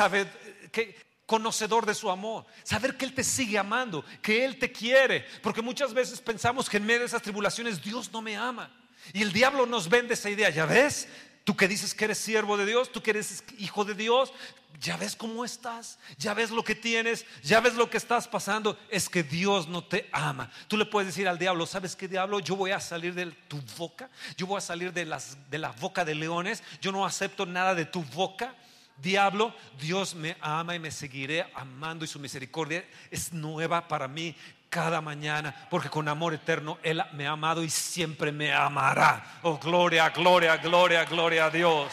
conocedor 1.25 1.87
de 1.87 1.95
su 1.95 2.11
amor, 2.11 2.45
saber 2.63 2.99
que 2.99 3.07
Él 3.07 3.15
te 3.15 3.25
sigue 3.25 3.57
amando, 3.57 4.05
que 4.21 4.45
Él 4.45 4.59
te 4.59 4.71
quiere, 4.71 5.25
porque 5.43 5.63
muchas 5.63 5.95
veces 5.95 6.21
pensamos 6.21 6.69
que 6.69 6.77
en 6.77 6.85
medio 6.85 7.01
de 7.01 7.07
esas 7.07 7.23
tribulaciones 7.23 7.83
Dios 7.83 8.13
no 8.13 8.21
me 8.21 8.37
ama. 8.37 8.71
Y 9.15 9.23
el 9.23 9.33
diablo 9.33 9.65
nos 9.65 9.89
vende 9.89 10.13
esa 10.13 10.29
idea, 10.29 10.51
¿ya 10.51 10.67
ves? 10.67 11.09
Tú 11.45 11.57
que 11.57 11.67
dices 11.67 11.95
que 11.95 12.05
eres 12.05 12.19
siervo 12.19 12.57
de 12.57 12.67
Dios, 12.67 12.93
tú 12.93 13.03
que 13.03 13.11
eres 13.11 13.43
hijo 13.59 13.85
de 13.85 13.95
Dios, 13.95 14.33
ya 14.81 14.97
ves 14.97 15.17
cómo 15.17 15.45
estás, 15.45 15.99
ya 16.19 16.35
ves 16.35 16.51
lo 16.51 16.65
que 16.65 16.75
tienes, 16.75 17.25
ya 17.43 17.61
ves 17.61 17.75
lo 17.75 17.91
que 17.91 17.97
estás 17.97 18.29
pasando. 18.29 18.79
Es 18.89 19.09
que 19.09 19.23
Dios 19.23 19.69
no 19.69 19.85
te 19.85 20.09
ama. 20.13 20.51
Tú 20.69 20.77
le 20.77 20.85
puedes 20.85 21.09
decir 21.09 21.29
al 21.29 21.39
diablo, 21.39 21.67
¿sabes 21.67 21.97
qué 21.97 22.09
diablo? 22.09 22.41
Yo 22.41 22.57
voy 22.57 22.71
a 22.71 22.81
salir 22.81 23.15
de 23.15 23.27
tu 23.27 23.61
boca, 23.77 24.11
yo 24.37 24.47
voy 24.47 24.59
a 24.59 24.61
salir 24.61 24.93
de, 24.93 25.05
las, 25.05 25.37
de 25.51 25.59
la 25.59 25.71
boca 25.71 26.05
de 26.05 26.15
leones, 26.15 26.63
yo 26.81 26.93
no 26.93 27.07
acepto 27.07 27.47
nada 27.47 27.75
de 27.75 27.87
tu 27.87 28.03
boca. 28.03 28.55
Diablo, 28.99 29.55
Dios 29.81 30.15
me 30.15 30.37
ama 30.41 30.77
y 30.77 30.79
me 30.79 30.91
seguiré 30.91 31.51
amando 31.55 32.05
y 32.05 32.09
su 32.09 32.21
misericordia 32.21 32.87
es 33.11 33.33
nueva 33.33 33.89
para 33.89 34.07
mí 34.07 34.37
cada 34.73 35.03
mañana, 35.03 35.55
porque 35.69 35.91
con 35.91 36.09
amor 36.09 36.33
eterno 36.33 36.79
Él 36.83 37.03
me 37.13 37.27
ha 37.27 37.33
amado 37.33 37.63
y 37.63 37.69
siempre 37.69 38.33
me 38.33 38.55
amará. 38.55 39.23
Oh, 39.43 39.59
gloria, 39.59 40.09
gloria, 40.09 40.57
gloria, 40.57 41.05
gloria 41.05 41.45
a 41.45 41.51
Dios. 41.51 41.93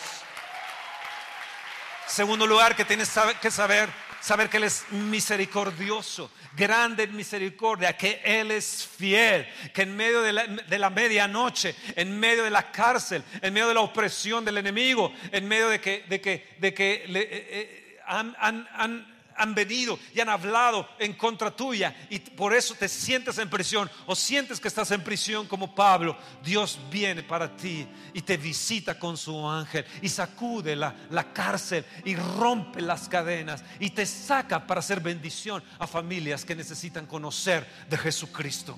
Segundo 2.08 2.48
lugar 2.48 2.78
que 2.78 2.86
tienes 2.86 3.13
que 3.42 3.52
saber 3.52 3.89
saber 4.22 4.50
que 4.50 4.58
Él 4.58 4.63
es 4.63 4.86
misericordioso, 4.92 6.32
grande 6.56 7.04
en 7.04 7.15
misericordia, 7.15 7.98
que 7.98 8.22
Él 8.24 8.52
es 8.52 8.88
fiel, 8.88 9.46
que 9.74 9.82
en 9.82 9.96
medio 9.98 10.22
de 10.22 10.32
la, 10.32 10.89
medianoche, 10.89 11.76
en 11.98 12.18
medio 12.18 12.46
de 12.46 12.50
la 12.50 12.72
cárcel, 12.72 13.24
en 13.42 13.54
medio 13.54 13.68
de 13.68 13.74
la 13.74 13.82
opresión 13.82 14.46
del 14.46 14.58
enemigo, 14.58 15.13
en 15.34 15.48
medio 15.50 15.68
de 15.68 15.82
que, 15.82 16.06
de 16.08 16.22
que, 16.22 16.56
de 16.60 16.74
que 16.74 17.04
le, 17.08 17.20
eh, 17.22 17.30
eh, 17.32 18.00
han, 18.08 18.36
han 18.39 18.68
han 18.74 19.18
venido 19.56 19.97
y 20.13 20.19
han 20.19 20.30
hablado 20.30 20.88
en 20.99 21.13
contra 21.13 21.52
tuya 21.52 21.95
y 22.10 22.19
por 22.19 22.54
eso 22.54 22.75
te 22.75 22.88
sientes 22.88 23.38
en 23.38 23.49
prisión 23.49 23.89
o 24.06 24.15
sientes 24.15 24.60
que 24.60 24.67
estás 24.67 24.91
en 24.91 25.04
prisión 25.04 25.47
como 25.47 25.73
Pablo, 25.73 26.17
Dios 26.43 26.80
viene 26.91 27.23
para 27.23 27.56
ti 27.56 27.88
y 28.13 28.21
te 28.21 28.38
visita 28.38 28.99
con 28.99 29.17
su 29.17 29.47
ángel 29.47 29.86
y 30.02 30.10
sacude 30.10 30.75
la, 30.75 30.95
la 31.10 31.32
cárcel 31.34 31.86
y 32.06 32.15
rompe 32.15 32.82
las 32.82 33.08
cadenas 33.08 33.63
y 33.80 33.89
te 33.89 34.06
saca 34.06 34.65
para 34.65 34.80
hacer 34.80 34.99
bendición 34.99 35.63
a 35.80 35.88
familias 35.88 36.45
que 36.45 36.56
necesitan 36.56 37.06
conocer 37.06 37.65
de 37.89 37.97
Jesucristo. 37.97 38.78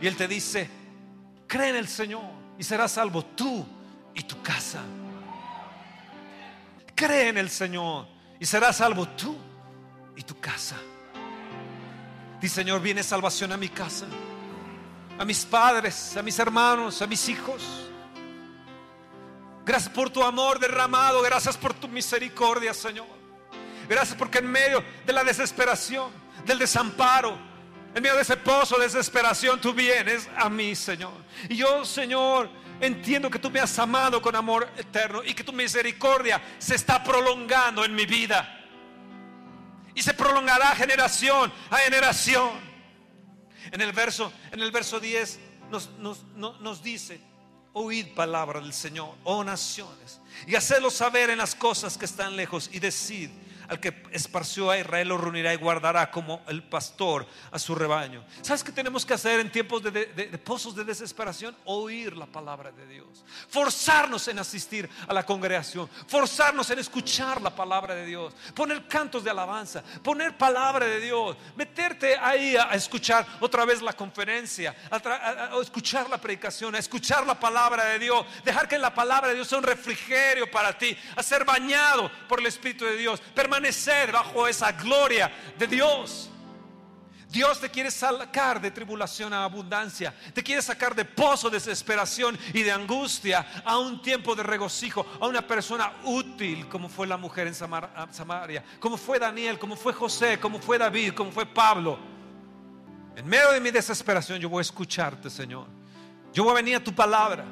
Y 0.00 0.06
Él 0.06 0.16
te 0.16 0.28
dice, 0.28 0.68
cree 1.46 1.70
en 1.70 1.76
el 1.76 1.88
Señor 1.88 2.24
y 2.58 2.64
serás 2.64 2.92
salvo 2.92 3.24
tú 3.24 3.66
y 4.14 4.22
tu 4.22 4.40
casa. 4.42 4.82
Cree 6.94 7.28
en 7.28 7.38
el 7.38 7.50
Señor 7.50 8.06
y 8.38 8.46
serás 8.46 8.76
salvo 8.76 9.08
tú 9.08 9.36
y 10.16 10.22
tu 10.22 10.38
casa. 10.40 10.76
Dice 12.40 12.56
Señor, 12.56 12.80
viene 12.80 13.02
salvación 13.02 13.52
a 13.52 13.56
mi 13.56 13.68
casa, 13.68 14.06
a 15.18 15.24
mis 15.24 15.44
padres, 15.44 16.16
a 16.16 16.22
mis 16.22 16.38
hermanos, 16.38 17.00
a 17.00 17.06
mis 17.06 17.28
hijos. 17.28 17.62
Gracias 19.64 19.92
por 19.92 20.10
tu 20.10 20.22
amor 20.22 20.58
derramado, 20.58 21.22
gracias 21.22 21.56
por 21.56 21.72
tu 21.72 21.88
misericordia, 21.88 22.74
Señor. 22.74 23.06
Gracias 23.88 24.16
porque 24.16 24.38
en 24.38 24.50
medio 24.50 24.84
de 25.06 25.12
la 25.12 25.24
desesperación, 25.24 26.10
del 26.44 26.58
desamparo, 26.58 27.38
en 27.94 28.02
medio 28.02 28.16
de 28.16 28.22
ese 28.22 28.36
pozo 28.36 28.76
de 28.76 28.84
desesperación, 28.84 29.60
tú 29.60 29.72
vienes 29.72 30.28
a 30.36 30.50
mí, 30.50 30.74
Señor. 30.74 31.12
Y 31.48 31.56
yo, 31.56 31.84
Señor, 31.84 32.50
entiendo 32.80 33.30
que 33.30 33.38
tú 33.38 33.50
me 33.50 33.60
has 33.60 33.78
amado 33.78 34.20
con 34.20 34.36
amor 34.36 34.68
eterno 34.76 35.22
y 35.24 35.32
que 35.32 35.44
tu 35.44 35.52
misericordia 35.52 36.42
se 36.58 36.74
está 36.74 37.02
prolongando 37.02 37.84
en 37.84 37.94
mi 37.94 38.04
vida 38.04 38.63
y 39.94 40.02
se 40.02 40.14
prolongará 40.14 40.74
generación 40.74 41.52
a 41.70 41.76
generación. 41.78 42.50
En 43.70 43.80
el 43.80 43.92
verso, 43.92 44.32
en 44.52 44.60
el 44.60 44.70
verso 44.70 45.00
10 45.00 45.38
nos, 45.70 45.90
nos, 45.98 46.82
dice, 46.82 47.20
oíd 47.72 48.14
palabra 48.14 48.60
del 48.60 48.72
Señor, 48.72 49.14
oh 49.24 49.42
naciones, 49.42 50.20
y 50.46 50.54
hacedlo 50.54 50.90
saber 50.90 51.30
en 51.30 51.38
las 51.38 51.54
cosas 51.54 51.96
que 51.96 52.04
están 52.04 52.36
lejos 52.36 52.70
y 52.72 52.78
decid, 52.78 53.30
al 53.74 53.80
que 53.80 53.92
esparció 54.12 54.70
a 54.70 54.78
Israel 54.78 55.08
lo 55.08 55.18
reunirá 55.18 55.52
y 55.52 55.56
guardará 55.56 56.08
como 56.10 56.42
el 56.46 56.62
pastor 56.62 57.26
a 57.50 57.58
su 57.58 57.74
rebaño. 57.74 58.24
¿Sabes 58.40 58.62
qué 58.62 58.70
tenemos 58.70 59.04
que 59.04 59.14
hacer 59.14 59.40
en 59.40 59.50
tiempos 59.50 59.82
de, 59.82 60.06
pozos 60.44 60.76
de 60.76 60.84
desesperación? 60.84 61.56
Oír 61.64 62.16
la 62.16 62.26
palabra 62.26 62.70
de 62.70 62.86
Dios. 62.86 63.24
Forzarnos 63.48 64.28
en 64.28 64.38
asistir 64.38 64.88
a 65.08 65.12
la 65.12 65.26
congregación. 65.26 65.90
Forzarnos 66.06 66.70
en 66.70 66.78
escuchar 66.78 67.42
la 67.42 67.50
palabra 67.50 67.96
de 67.96 68.06
Dios. 68.06 68.32
Poner 68.54 68.86
cantos 68.86 69.24
de 69.24 69.30
alabanza. 69.30 69.82
Poner 70.02 70.38
palabra 70.38 70.86
de 70.86 71.00
Dios. 71.00 71.36
Meterte 71.56 72.16
ahí 72.16 72.56
a, 72.56 72.74
escuchar 72.74 73.26
otra 73.40 73.64
vez 73.64 73.82
la 73.82 73.92
conferencia. 73.92 74.74
A, 74.88 75.58
escuchar 75.60 76.08
la 76.08 76.18
predicación. 76.18 76.76
A 76.76 76.78
escuchar 76.78 77.26
la 77.26 77.38
palabra 77.38 77.86
de 77.86 77.98
Dios. 77.98 78.24
Dejar 78.44 78.68
que 78.68 78.78
la 78.78 78.94
palabra 78.94 79.30
de 79.30 79.34
Dios 79.34 79.48
sea 79.48 79.58
un 79.58 79.64
refrigerio 79.64 80.48
para 80.48 80.78
ti. 80.78 80.96
A 81.16 81.22
ser 81.24 81.44
bañado 81.44 82.08
por 82.28 82.38
el 82.38 82.46
Espíritu 82.46 82.84
de 82.84 82.96
Dios 82.96 83.20
permanecer 83.34 83.63
bajo 84.12 84.46
esa 84.46 84.72
gloria 84.72 85.30
de 85.58 85.66
Dios. 85.66 86.30
Dios 87.34 87.60
te 87.60 87.68
quiere 87.68 87.90
sacar 87.90 88.60
de 88.60 88.70
tribulación 88.70 89.32
a 89.32 89.42
abundancia. 89.42 90.14
Te 90.32 90.40
quiere 90.40 90.62
sacar 90.62 90.94
de 90.94 91.04
pozo, 91.04 91.50
de 91.50 91.56
desesperación 91.56 92.38
y 92.52 92.62
de 92.62 92.70
angustia 92.70 93.44
a 93.64 93.76
un 93.76 94.00
tiempo 94.00 94.36
de 94.36 94.44
regocijo, 94.44 95.04
a 95.20 95.26
una 95.26 95.44
persona 95.44 95.92
útil 96.04 96.68
como 96.68 96.88
fue 96.88 97.08
la 97.08 97.16
mujer 97.16 97.48
en 97.48 97.54
Samaria, 97.54 98.64
como 98.78 98.96
fue 98.96 99.18
Daniel, 99.18 99.58
como 99.58 99.74
fue 99.74 99.92
José, 99.92 100.38
como 100.38 100.60
fue 100.60 100.78
David, 100.78 101.14
como 101.14 101.32
fue 101.32 101.44
Pablo. 101.44 101.98
En 103.16 103.26
medio 103.26 103.50
de 103.50 103.60
mi 103.60 103.72
desesperación 103.72 104.38
yo 104.38 104.48
voy 104.48 104.60
a 104.60 104.62
escucharte, 104.62 105.28
Señor. 105.28 105.66
Yo 106.32 106.44
voy 106.44 106.52
a 106.52 106.56
venir 106.56 106.76
a 106.76 106.84
tu 106.84 106.94
palabra. 106.94 107.44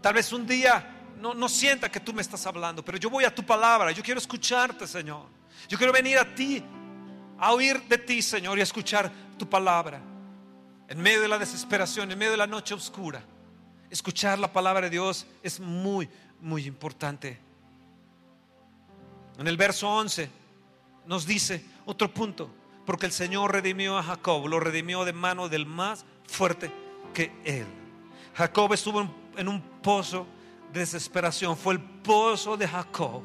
Tal 0.00 0.14
vez 0.14 0.32
un 0.32 0.46
día 0.46 0.97
no, 1.18 1.48
sienta 1.48 1.90
que 1.90 2.00
tú 2.00 2.12
me 2.12 2.22
estás 2.22 2.46
hablando, 2.46 2.84
pero 2.84 2.98
yo 2.98 3.10
voy 3.10 3.24
a 3.24 3.34
tu 3.34 3.44
palabra, 3.44 3.90
yo 3.92 4.02
quiero 4.02 4.18
escucharte, 4.18 4.86
Señor. 4.86 5.26
Yo 5.68 5.76
quiero 5.76 5.92
venir 5.92 6.18
a 6.18 6.34
ti, 6.34 6.62
a 7.38 7.52
oír 7.52 7.82
de 7.84 7.98
ti, 7.98 8.22
Señor, 8.22 8.56
y 8.58 8.60
a 8.60 8.64
escuchar 8.64 9.10
tu 9.36 9.48
palabra. 9.48 10.00
En 10.88 11.00
medio 11.00 11.20
de 11.20 11.28
la 11.28 11.38
desesperación, 11.38 12.10
en 12.10 12.18
medio 12.18 12.32
de 12.32 12.38
la 12.38 12.46
noche 12.46 12.74
oscura, 12.74 13.22
escuchar 13.90 14.38
la 14.38 14.52
palabra 14.52 14.82
de 14.82 14.90
Dios 14.90 15.26
es 15.42 15.60
muy, 15.60 16.08
muy 16.40 16.66
importante. 16.66 17.38
En 19.38 19.46
el 19.46 19.56
verso 19.56 19.88
11 19.88 20.30
nos 21.06 21.26
dice 21.26 21.64
otro 21.86 22.12
punto, 22.12 22.50
porque 22.86 23.06
el 23.06 23.12
Señor 23.12 23.52
redimió 23.52 23.98
a 23.98 24.02
Jacob, 24.02 24.46
lo 24.46 24.60
redimió 24.60 25.04
de 25.04 25.12
mano 25.12 25.48
del 25.48 25.66
más 25.66 26.04
fuerte 26.26 26.70
que 27.12 27.32
él. 27.44 27.66
Jacob 28.34 28.72
estuvo 28.72 29.08
en 29.36 29.48
un 29.48 29.60
pozo 29.60 30.26
desesperación, 30.72 31.56
fue 31.56 31.74
el 31.74 31.80
pozo 31.80 32.56
de 32.56 32.66
Jacob. 32.66 33.22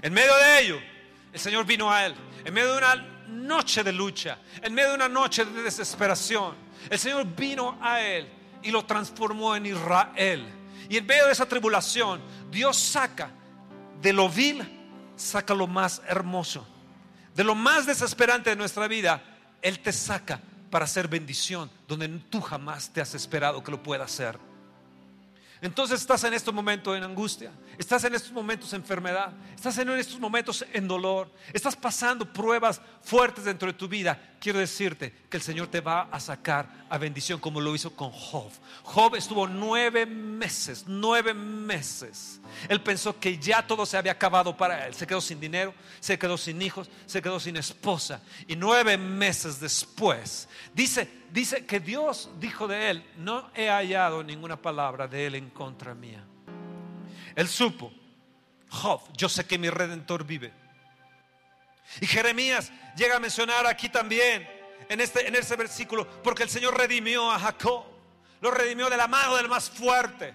En 0.00 0.12
medio 0.12 0.34
de 0.36 0.60
ello, 0.60 0.80
el 1.32 1.40
Señor 1.40 1.64
vino 1.64 1.90
a 1.90 2.06
él. 2.06 2.14
En 2.44 2.54
medio 2.54 2.72
de 2.72 2.78
una 2.78 2.94
noche 3.28 3.82
de 3.82 3.92
lucha, 3.92 4.38
en 4.62 4.74
medio 4.74 4.90
de 4.90 4.94
una 4.96 5.08
noche 5.08 5.44
de 5.44 5.62
desesperación, 5.62 6.54
el 6.90 6.98
Señor 6.98 7.26
vino 7.26 7.78
a 7.80 8.00
él 8.00 8.28
y 8.62 8.70
lo 8.70 8.84
transformó 8.84 9.54
en 9.54 9.66
Israel. 9.66 10.46
Y 10.88 10.96
en 10.96 11.06
medio 11.06 11.26
de 11.26 11.32
esa 11.32 11.46
tribulación, 11.46 12.20
Dios 12.50 12.76
saca 12.76 13.30
de 14.00 14.12
lo 14.12 14.28
vil, 14.28 14.62
saca 15.16 15.54
lo 15.54 15.66
más 15.66 16.02
hermoso. 16.06 16.66
De 17.34 17.44
lo 17.44 17.54
más 17.54 17.86
desesperante 17.86 18.50
de 18.50 18.56
nuestra 18.56 18.88
vida, 18.88 19.22
Él 19.62 19.78
te 19.78 19.92
saca 19.92 20.40
para 20.70 20.84
hacer 20.84 21.08
bendición 21.08 21.70
donde 21.86 22.08
tú 22.08 22.40
jamás 22.40 22.90
te 22.92 23.00
has 23.00 23.14
esperado 23.14 23.62
que 23.62 23.70
lo 23.70 23.82
pueda 23.82 24.04
hacer. 24.04 24.38
Entonces 25.62 26.00
estás 26.00 26.24
en 26.24 26.34
estos 26.34 26.52
momentos 26.52 26.96
en 26.96 27.04
angustia, 27.04 27.52
estás 27.82 28.04
en 28.04 28.14
estos 28.14 28.32
momentos 28.32 28.72
en 28.72 28.80
enfermedad, 28.80 29.32
estás 29.54 29.76
en 29.78 29.90
estos 29.90 30.18
momentos 30.18 30.64
en 30.72 30.88
dolor, 30.88 31.30
estás 31.52 31.76
pasando 31.76 32.32
pruebas 32.32 32.80
fuertes 33.02 33.44
dentro 33.44 33.66
de 33.66 33.74
tu 33.76 33.88
vida. 33.88 34.18
Quiero 34.40 34.58
decirte 34.58 35.12
que 35.28 35.36
el 35.36 35.42
Señor 35.42 35.68
te 35.68 35.80
va 35.80 36.02
a 36.10 36.18
sacar 36.18 36.86
a 36.88 36.98
bendición 36.98 37.38
como 37.38 37.60
lo 37.60 37.74
hizo 37.74 37.94
con 37.94 38.10
Job. 38.10 38.50
Job 38.82 39.14
estuvo 39.16 39.46
nueve 39.46 40.06
meses, 40.06 40.84
nueve 40.86 41.34
meses. 41.34 42.40
Él 42.68 42.80
pensó 42.80 43.18
que 43.18 43.38
ya 43.38 43.66
todo 43.66 43.84
se 43.84 43.96
había 43.96 44.12
acabado 44.12 44.56
para 44.56 44.86
él. 44.86 44.94
Se 44.94 45.06
quedó 45.06 45.20
sin 45.20 45.40
dinero, 45.40 45.74
se 46.00 46.18
quedó 46.18 46.36
sin 46.36 46.60
hijos, 46.62 46.90
se 47.06 47.20
quedó 47.22 47.38
sin 47.38 47.56
esposa. 47.56 48.22
Y 48.46 48.56
nueve 48.56 48.96
meses 48.96 49.60
después, 49.60 50.48
dice 50.74 51.22
dice 51.32 51.64
que 51.64 51.80
Dios 51.80 52.30
dijo 52.38 52.68
de 52.68 52.90
él, 52.90 53.04
no 53.16 53.50
he 53.54 53.68
hallado 53.68 54.22
ninguna 54.22 54.60
palabra 54.60 55.08
de 55.08 55.26
él 55.26 55.34
en 55.34 55.50
contra 55.50 55.94
mía. 55.94 56.24
Él 57.34 57.48
supo, 57.48 57.92
Job, 58.68 59.00
yo 59.16 59.28
sé 59.28 59.44
que 59.46 59.58
mi 59.58 59.70
redentor 59.70 60.24
vive. 60.24 60.52
Y 62.00 62.06
Jeremías 62.06 62.72
llega 62.96 63.16
a 63.16 63.20
mencionar 63.20 63.66
aquí 63.66 63.88
también, 63.88 64.48
en 64.88 65.00
este, 65.00 65.26
en 65.26 65.34
ese 65.34 65.56
versículo, 65.56 66.08
porque 66.22 66.42
el 66.42 66.50
Señor 66.50 66.76
redimió 66.76 67.30
a 67.30 67.38
Jacob, 67.38 67.84
lo 68.40 68.50
redimió 68.50 68.88
de 68.88 68.96
la 68.96 69.08
mano 69.08 69.36
del 69.36 69.48
más 69.48 69.70
fuerte. 69.70 70.34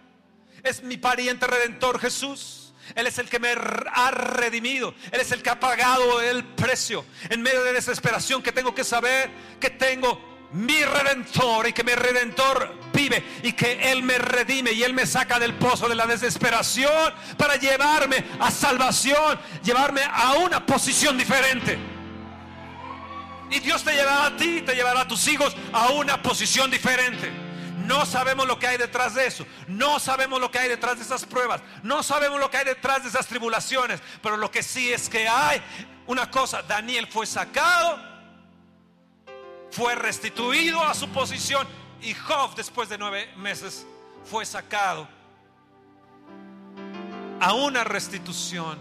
Es 0.63 0.83
mi 0.83 0.97
pariente 0.97 1.47
redentor 1.47 1.99
Jesús. 1.99 2.73
Él 2.95 3.05
es 3.05 3.17
el 3.17 3.29
que 3.29 3.39
me 3.39 3.49
ha 3.49 4.11
redimido. 4.11 4.93
Él 5.11 5.19
es 5.19 5.31
el 5.31 5.43
que 5.43 5.49
ha 5.49 5.59
pagado 5.59 6.21
el 6.21 6.43
precio. 6.45 7.05
En 7.29 7.41
medio 7.41 7.63
de 7.63 7.73
desesperación 7.73 8.41
que 8.41 8.51
tengo 8.51 8.73
que 8.73 8.83
saber 8.83 9.29
que 9.59 9.69
tengo 9.69 10.36
mi 10.51 10.83
redentor 10.83 11.67
y 11.67 11.73
que 11.73 11.83
mi 11.83 11.93
redentor 11.93 12.73
vive 12.93 13.23
y 13.43 13.53
que 13.53 13.91
Él 13.91 14.03
me 14.03 14.17
redime 14.17 14.71
y 14.71 14.83
Él 14.83 14.93
me 14.93 15.05
saca 15.05 15.39
del 15.39 15.53
pozo 15.55 15.87
de 15.87 15.95
la 15.95 16.07
desesperación 16.07 17.13
para 17.37 17.57
llevarme 17.57 18.23
a 18.39 18.49
salvación, 18.51 19.39
llevarme 19.63 20.01
a 20.03 20.33
una 20.33 20.65
posición 20.65 21.17
diferente. 21.17 21.77
Y 23.49 23.59
Dios 23.59 23.83
te 23.83 23.93
llevará 23.93 24.25
a 24.25 24.37
ti, 24.37 24.61
te 24.61 24.75
llevará 24.75 25.01
a 25.01 25.07
tus 25.07 25.27
hijos 25.27 25.55
a 25.71 25.89
una 25.89 26.21
posición 26.21 26.69
diferente. 26.69 27.31
No 27.85 28.05
sabemos 28.05 28.45
lo 28.45 28.59
que 28.59 28.67
hay 28.67 28.77
detrás 28.77 29.15
de 29.15 29.25
eso. 29.25 29.45
No 29.67 29.99
sabemos 29.99 30.41
lo 30.41 30.51
que 30.51 30.59
hay 30.59 30.67
detrás 30.67 30.97
de 30.97 31.03
esas 31.03 31.25
pruebas. 31.25 31.61
No 31.83 32.03
sabemos 32.03 32.37
lo 32.37 32.51
que 32.51 32.57
hay 32.57 32.65
detrás 32.65 33.03
de 33.03 33.09
esas 33.09 33.25
tribulaciones. 33.27 34.01
Pero 34.21 34.35
lo 34.35 34.51
que 34.51 34.61
sí 34.61 34.91
es 34.91 35.07
que 35.07 35.25
hay 35.25 35.61
una 36.05 36.29
cosa. 36.29 36.61
Daniel 36.63 37.07
fue 37.07 37.25
sacado 37.25 38.16
fue 39.71 39.95
restituido 39.95 40.83
a 40.83 40.93
su 40.93 41.09
posición 41.09 41.67
y 42.01 42.13
Job 42.13 42.55
después 42.55 42.89
de 42.89 42.97
nueve 42.97 43.29
meses 43.37 43.85
fue 44.25 44.45
sacado 44.45 45.07
a 47.39 47.53
una 47.53 47.83
restitución. 47.83 48.77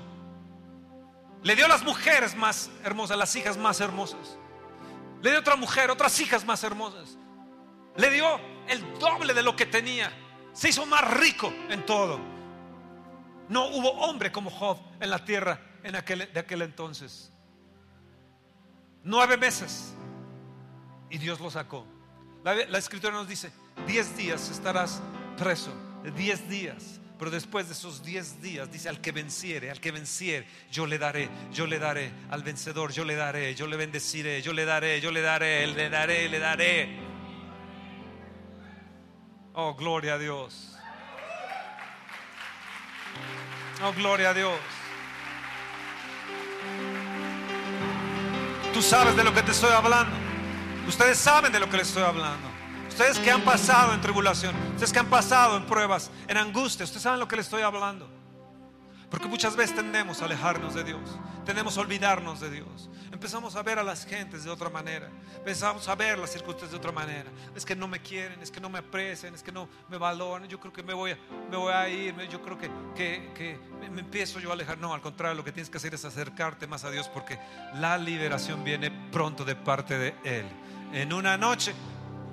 Le 1.42 1.54
dio 1.54 1.68
las 1.68 1.82
mujeres 1.84 2.34
más 2.34 2.70
hermosas, 2.84 3.16
las 3.16 3.34
hijas 3.36 3.56
más 3.56 3.80
hermosas. 3.80 4.36
Le 5.22 5.30
dio 5.30 5.40
otra 5.40 5.56
mujer, 5.56 5.90
otras 5.90 6.18
hijas 6.20 6.44
más 6.44 6.62
hermosas. 6.64 7.16
Le 7.96 8.10
dio 8.10 8.40
el 8.68 8.98
doble 8.98 9.32
de 9.32 9.42
lo 9.42 9.54
que 9.54 9.66
tenía. 9.66 10.12
Se 10.52 10.68
hizo 10.70 10.86
más 10.86 11.02
rico 11.18 11.52
en 11.68 11.84
todo. 11.86 12.18
No 13.48 13.66
hubo 13.68 13.90
hombre 13.92 14.32
como 14.32 14.50
Job 14.50 14.78
en 15.00 15.10
la 15.10 15.24
tierra 15.24 15.60
en 15.82 15.94
aquel, 15.94 16.30
de 16.32 16.40
aquel 16.40 16.62
entonces. 16.62 17.30
Nueve 19.04 19.36
meses. 19.36 19.95
Y 21.10 21.18
Dios 21.18 21.40
lo 21.40 21.50
sacó. 21.50 21.86
La, 22.44 22.78
escritura 22.78 23.12
nos 23.12 23.28
dice, 23.28 23.50
diez 23.86 24.16
días 24.16 24.50
estarás 24.50 25.02
preso. 25.36 25.72
Diez 26.16 26.48
días. 26.48 27.00
Pero 27.18 27.30
después 27.30 27.66
de 27.66 27.72
esos 27.72 28.04
diez 28.04 28.40
días, 28.42 28.70
dice, 28.70 28.88
al 28.88 29.00
que 29.00 29.10
venciere, 29.10 29.70
al 29.70 29.80
que 29.80 29.90
venciere, 29.90 30.46
yo 30.70 30.86
le 30.86 30.98
daré, 30.98 31.30
yo 31.52 31.66
le 31.66 31.78
daré, 31.78 32.12
al 32.30 32.42
vencedor, 32.42 32.92
yo 32.92 33.04
le 33.04 33.16
daré, 33.16 33.54
yo 33.54 33.66
le 33.66 33.76
bendeciré, 33.76 34.42
yo 34.42 34.52
le 34.52 34.64
daré, 34.66 35.00
yo 35.00 35.10
le 35.10 35.22
daré, 35.22 35.66
le 35.66 35.88
daré, 35.88 36.28
le 36.28 36.38
daré. 36.38 36.98
Oh, 39.54 39.74
gloria 39.74 40.14
a 40.14 40.18
Dios. 40.18 40.76
Oh, 43.82 43.92
gloria 43.94 44.30
a 44.30 44.34
Dios. 44.34 44.58
Tú 48.74 48.82
sabes 48.82 49.16
de 49.16 49.24
lo 49.24 49.32
que 49.32 49.42
te 49.42 49.52
estoy 49.52 49.72
hablando. 49.72 50.25
Ustedes 50.88 51.18
saben 51.18 51.52
de 51.52 51.58
lo 51.58 51.68
que 51.68 51.76
les 51.76 51.88
estoy 51.88 52.04
hablando. 52.04 52.48
Ustedes 52.88 53.18
que 53.18 53.30
han 53.30 53.42
pasado 53.42 53.92
en 53.92 54.00
tribulación, 54.00 54.54
ustedes 54.70 54.92
que 54.92 54.98
han 54.98 55.10
pasado 55.10 55.56
en 55.56 55.66
pruebas, 55.66 56.10
en 56.28 56.36
angustia, 56.38 56.84
ustedes 56.84 57.02
saben 57.02 57.20
lo 57.20 57.28
que 57.28 57.36
les 57.36 57.46
estoy 57.46 57.62
hablando. 57.62 58.08
Porque 59.10 59.28
muchas 59.28 59.54
veces 59.54 59.76
tendemos 59.76 60.22
a 60.22 60.24
alejarnos 60.24 60.74
de 60.74 60.82
Dios, 60.82 61.00
tendemos 61.44 61.76
a 61.76 61.80
olvidarnos 61.80 62.40
de 62.40 62.50
Dios. 62.50 62.88
Empezamos 63.12 63.54
a 63.54 63.62
ver 63.62 63.78
a 63.78 63.82
las 63.82 64.04
gentes 64.06 64.44
de 64.44 64.50
otra 64.50 64.68
manera, 64.70 65.08
empezamos 65.36 65.86
a 65.88 65.94
ver 65.94 66.18
las 66.18 66.30
circunstancias 66.30 66.70
de 66.70 66.76
otra 66.76 66.92
manera. 66.92 67.30
Es 67.54 67.64
que 67.64 67.76
no 67.76 67.86
me 67.86 68.00
quieren, 68.00 68.40
es 68.42 68.50
que 68.50 68.60
no 68.60 68.68
me 68.68 68.78
aprecian, 68.78 69.34
es 69.34 69.42
que 69.42 69.52
no 69.52 69.68
me 69.88 69.98
valoran. 69.98 70.48
Yo 70.48 70.58
creo 70.58 70.72
que 70.72 70.82
me 70.82 70.94
voy 70.94 71.12
a, 71.12 71.18
me 71.50 71.56
voy 71.56 71.72
a 71.72 71.88
ir, 71.88 72.16
yo 72.28 72.40
creo 72.42 72.58
que, 72.58 72.70
que, 72.94 73.30
que 73.34 73.58
me 73.90 74.00
empiezo 74.00 74.40
yo 74.40 74.50
a 74.50 74.54
alejar. 74.54 74.78
No, 74.78 74.94
al 74.94 75.00
contrario, 75.00 75.36
lo 75.36 75.44
que 75.44 75.52
tienes 75.52 75.70
que 75.70 75.76
hacer 75.76 75.94
es 75.94 76.04
acercarte 76.04 76.66
más 76.66 76.84
a 76.84 76.90
Dios 76.90 77.08
porque 77.08 77.38
la 77.74 77.98
liberación 77.98 78.64
viene 78.64 78.90
pronto 79.12 79.44
de 79.44 79.54
parte 79.54 79.98
de 79.98 80.14
Él. 80.24 80.46
En 80.92 81.12
una 81.12 81.36
noche 81.36 81.74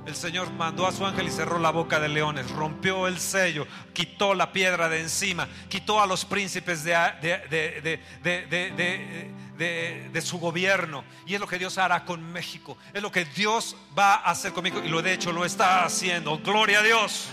el 0.05 0.15
Señor 0.15 0.51
mandó 0.51 0.85
a 0.85 0.91
su 0.91 1.05
ángel 1.05 1.27
y 1.27 1.31
cerró 1.31 1.59
la 1.59 1.71
boca 1.71 1.99
de 1.99 2.09
leones, 2.09 2.49
rompió 2.51 3.07
el 3.07 3.19
sello, 3.19 3.65
quitó 3.93 4.33
la 4.33 4.51
piedra 4.51 4.89
de 4.89 4.99
encima, 4.99 5.47
quitó 5.69 6.01
a 6.01 6.07
los 6.07 6.25
príncipes 6.25 6.83
de, 6.83 8.01
su 10.21 10.39
gobierno. 10.39 11.05
Y 11.25 11.35
es 11.35 11.39
lo 11.39 11.47
que 11.47 11.57
Dios 11.57 11.77
hará 11.77 12.03
con 12.03 12.21
México. 12.33 12.77
Es 12.93 13.01
lo 13.01 13.11
que 13.11 13.23
Dios 13.23 13.77
va 13.97 14.15
a 14.15 14.31
hacer 14.31 14.51
conmigo. 14.51 14.83
Y 14.83 14.89
lo 14.89 15.01
de 15.01 15.13
hecho 15.13 15.31
lo 15.31 15.45
está 15.45 15.85
haciendo. 15.85 16.37
Gloria 16.39 16.79
a 16.79 16.83
Dios. 16.83 17.29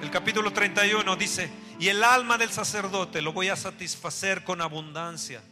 El 0.00 0.10
capítulo 0.10 0.52
31 0.52 1.16
dice, 1.16 1.50
y 1.80 1.88
el 1.88 2.04
alma 2.04 2.38
del 2.38 2.50
sacerdote 2.50 3.22
lo 3.22 3.32
voy 3.32 3.48
a 3.48 3.56
satisfacer 3.56 4.44
con 4.44 4.60
abundancia. 4.60 5.42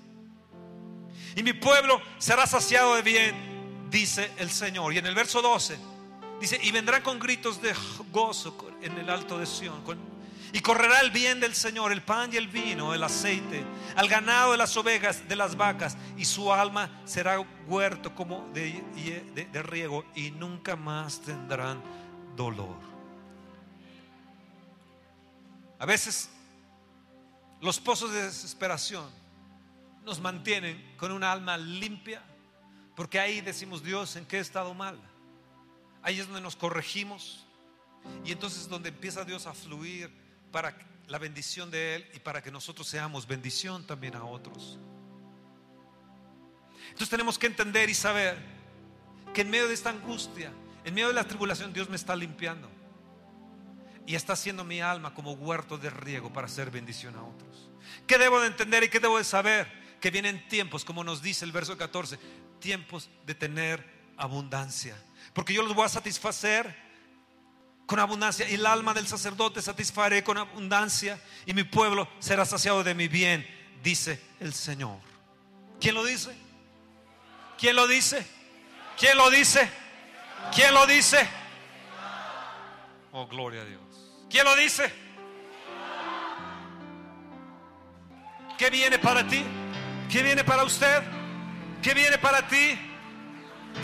Y 1.35 1.43
mi 1.43 1.55
pueblo 1.55 2.01
será 2.19 2.47
saciado 2.47 2.95
de 2.95 3.03
bien 3.03 3.50
dice 3.91 4.31
el 4.39 4.51
Señor. 4.51 4.93
Y 4.95 4.99
en 4.99 5.07
el 5.07 5.15
verso 5.15 5.43
12 5.43 5.79
dice, 6.41 6.59
y 6.63 6.71
vendrán 6.71 7.03
con 7.03 7.19
gritos 7.19 7.61
de 7.61 7.75
gozo 8.11 8.57
en 8.81 8.97
el 8.99 9.11
alto 9.11 9.39
de 9.39 9.47
Sión. 9.47 9.83
y 10.53 10.61
correrá 10.61 11.01
el 11.01 11.11
bien 11.11 11.41
del 11.41 11.55
Señor, 11.55 11.93
el 11.93 12.03
pan 12.03 12.33
y 12.33 12.37
el 12.37 12.49
vino, 12.49 12.95
el 12.95 13.03
aceite, 13.03 13.65
al 13.97 14.09
ganado 14.09 14.53
de 14.53 14.59
las 14.59 14.77
ovejas, 14.77 15.29
de 15.29 15.37
las 15.37 15.57
vacas, 15.57 15.97
y 16.17 16.25
su 16.25 16.53
alma 16.53 17.03
será 17.05 17.39
huerto 17.67 18.15
como 18.15 18.49
de, 18.53 18.83
de 19.35 19.63
riego, 19.63 20.05
y 20.15 20.31
nunca 20.31 20.77
más 20.77 21.21
tendrán 21.21 21.83
dolor. 22.37 22.77
A 25.79 25.87
veces 25.87 26.31
los 27.61 27.79
pozos 27.79 28.13
de 28.13 28.25
desesperación 28.25 29.09
nos 30.05 30.21
mantienen 30.21 30.95
con 30.97 31.13
una 31.13 31.31
alma 31.31 31.57
limpia 31.57 32.23
porque 33.01 33.19
ahí 33.19 33.41
decimos, 33.41 33.83
Dios, 33.83 34.15
¿en 34.17 34.27
qué 34.27 34.37
he 34.37 34.41
estado 34.41 34.75
mal? 34.75 35.01
Ahí 36.03 36.21
es 36.21 36.27
donde 36.27 36.43
nos 36.43 36.55
corregimos. 36.55 37.47
Y 38.27 38.33
entonces 38.33 38.61
es 38.61 38.69
donde 38.69 38.91
empieza 38.91 39.25
Dios 39.25 39.47
a 39.47 39.55
fluir 39.55 40.11
para 40.53 40.77
la 41.09 41.17
bendición 41.17 41.71
de 41.71 41.95
Él 41.95 42.11
y 42.13 42.19
para 42.19 42.43
que 42.43 42.51
nosotros 42.51 42.87
seamos 42.87 43.27
bendición 43.27 43.87
también 43.87 44.17
a 44.17 44.25
otros. 44.27 44.79
Entonces 46.89 47.09
tenemos 47.09 47.39
que 47.39 47.47
entender 47.47 47.89
y 47.89 47.95
saber 47.95 48.37
que 49.33 49.41
en 49.41 49.49
medio 49.49 49.67
de 49.67 49.73
esta 49.73 49.89
angustia, 49.89 50.53
en 50.85 50.93
medio 50.93 51.09
de 51.09 51.15
la 51.15 51.25
tribulación, 51.25 51.73
Dios 51.73 51.89
me 51.89 51.97
está 51.97 52.15
limpiando. 52.15 52.69
Y 54.05 54.15
está 54.15 54.35
haciendo 54.35 54.63
mi 54.63 54.83
alma 54.83 55.15
como 55.15 55.33
huerto 55.33 55.79
de 55.79 55.89
riego 55.89 56.31
para 56.35 56.49
hacer 56.49 56.71
bendición 56.71 57.17
a 57.17 57.23
otros. 57.23 57.71
¿Qué 58.07 58.19
debo 58.19 58.41
de 58.41 58.49
entender 58.49 58.85
y 58.85 58.91
qué 58.91 59.01
debo 59.01 59.17
de 59.17 59.25
saber? 59.25 59.80
Que 60.01 60.11
vienen 60.11 60.49
tiempos, 60.49 60.85
como 60.85 61.05
nos 61.05 61.23
dice 61.23 61.45
el 61.45 61.53
verso 61.53 61.77
14, 61.77 62.19
tiempos 62.59 63.11
de 63.27 63.35
tener 63.35 63.85
abundancia. 64.17 64.97
Porque 65.33 65.53
yo 65.53 65.63
los 65.63 65.75
voy 65.75 65.85
a 65.85 65.89
satisfacer 65.89 66.75
con 67.87 67.99
abundancia 67.99 68.49
y 68.49 68.55
el 68.55 68.67
alma 68.67 68.95
del 68.95 69.07
sacerdote 69.07 69.61
satisfaré 69.61 70.23
con 70.23 70.39
abundancia 70.39 71.21
y 71.45 71.55
mi 71.55 71.65
pueblo 71.65 72.09
será 72.21 72.45
saciado 72.45 72.85
de 72.85 72.95
mi 72.95 73.09
bien, 73.09 73.47
dice 73.83 74.23
el 74.39 74.55
Señor. 74.55 75.01
¿Quién 75.81 75.95
lo 75.95 76.05
dice? 76.05 76.31
¿Quién 77.59 77.75
lo 77.75 77.89
dice? 77.89 78.25
¿Quién 78.97 79.17
lo 79.17 79.29
dice? 79.31 79.69
¿Quién 80.55 80.73
lo 80.73 80.87
dice? 80.87 81.29
Oh, 83.13 83.27
gloria 83.27 83.63
a 83.63 83.65
Dios. 83.65 83.81
¿Quién 84.31 84.45
lo 84.45 84.55
dice? 84.55 84.93
¿Qué 88.57 88.71
viene 88.71 88.99
para 88.99 89.27
ti? 89.27 89.43
¿Qué 90.11 90.25
viene 90.25 90.43
para 90.43 90.65
usted? 90.65 91.05
¿Qué 91.81 91.95
viene 91.95 92.19
para 92.19 92.49
ti? 92.49 92.77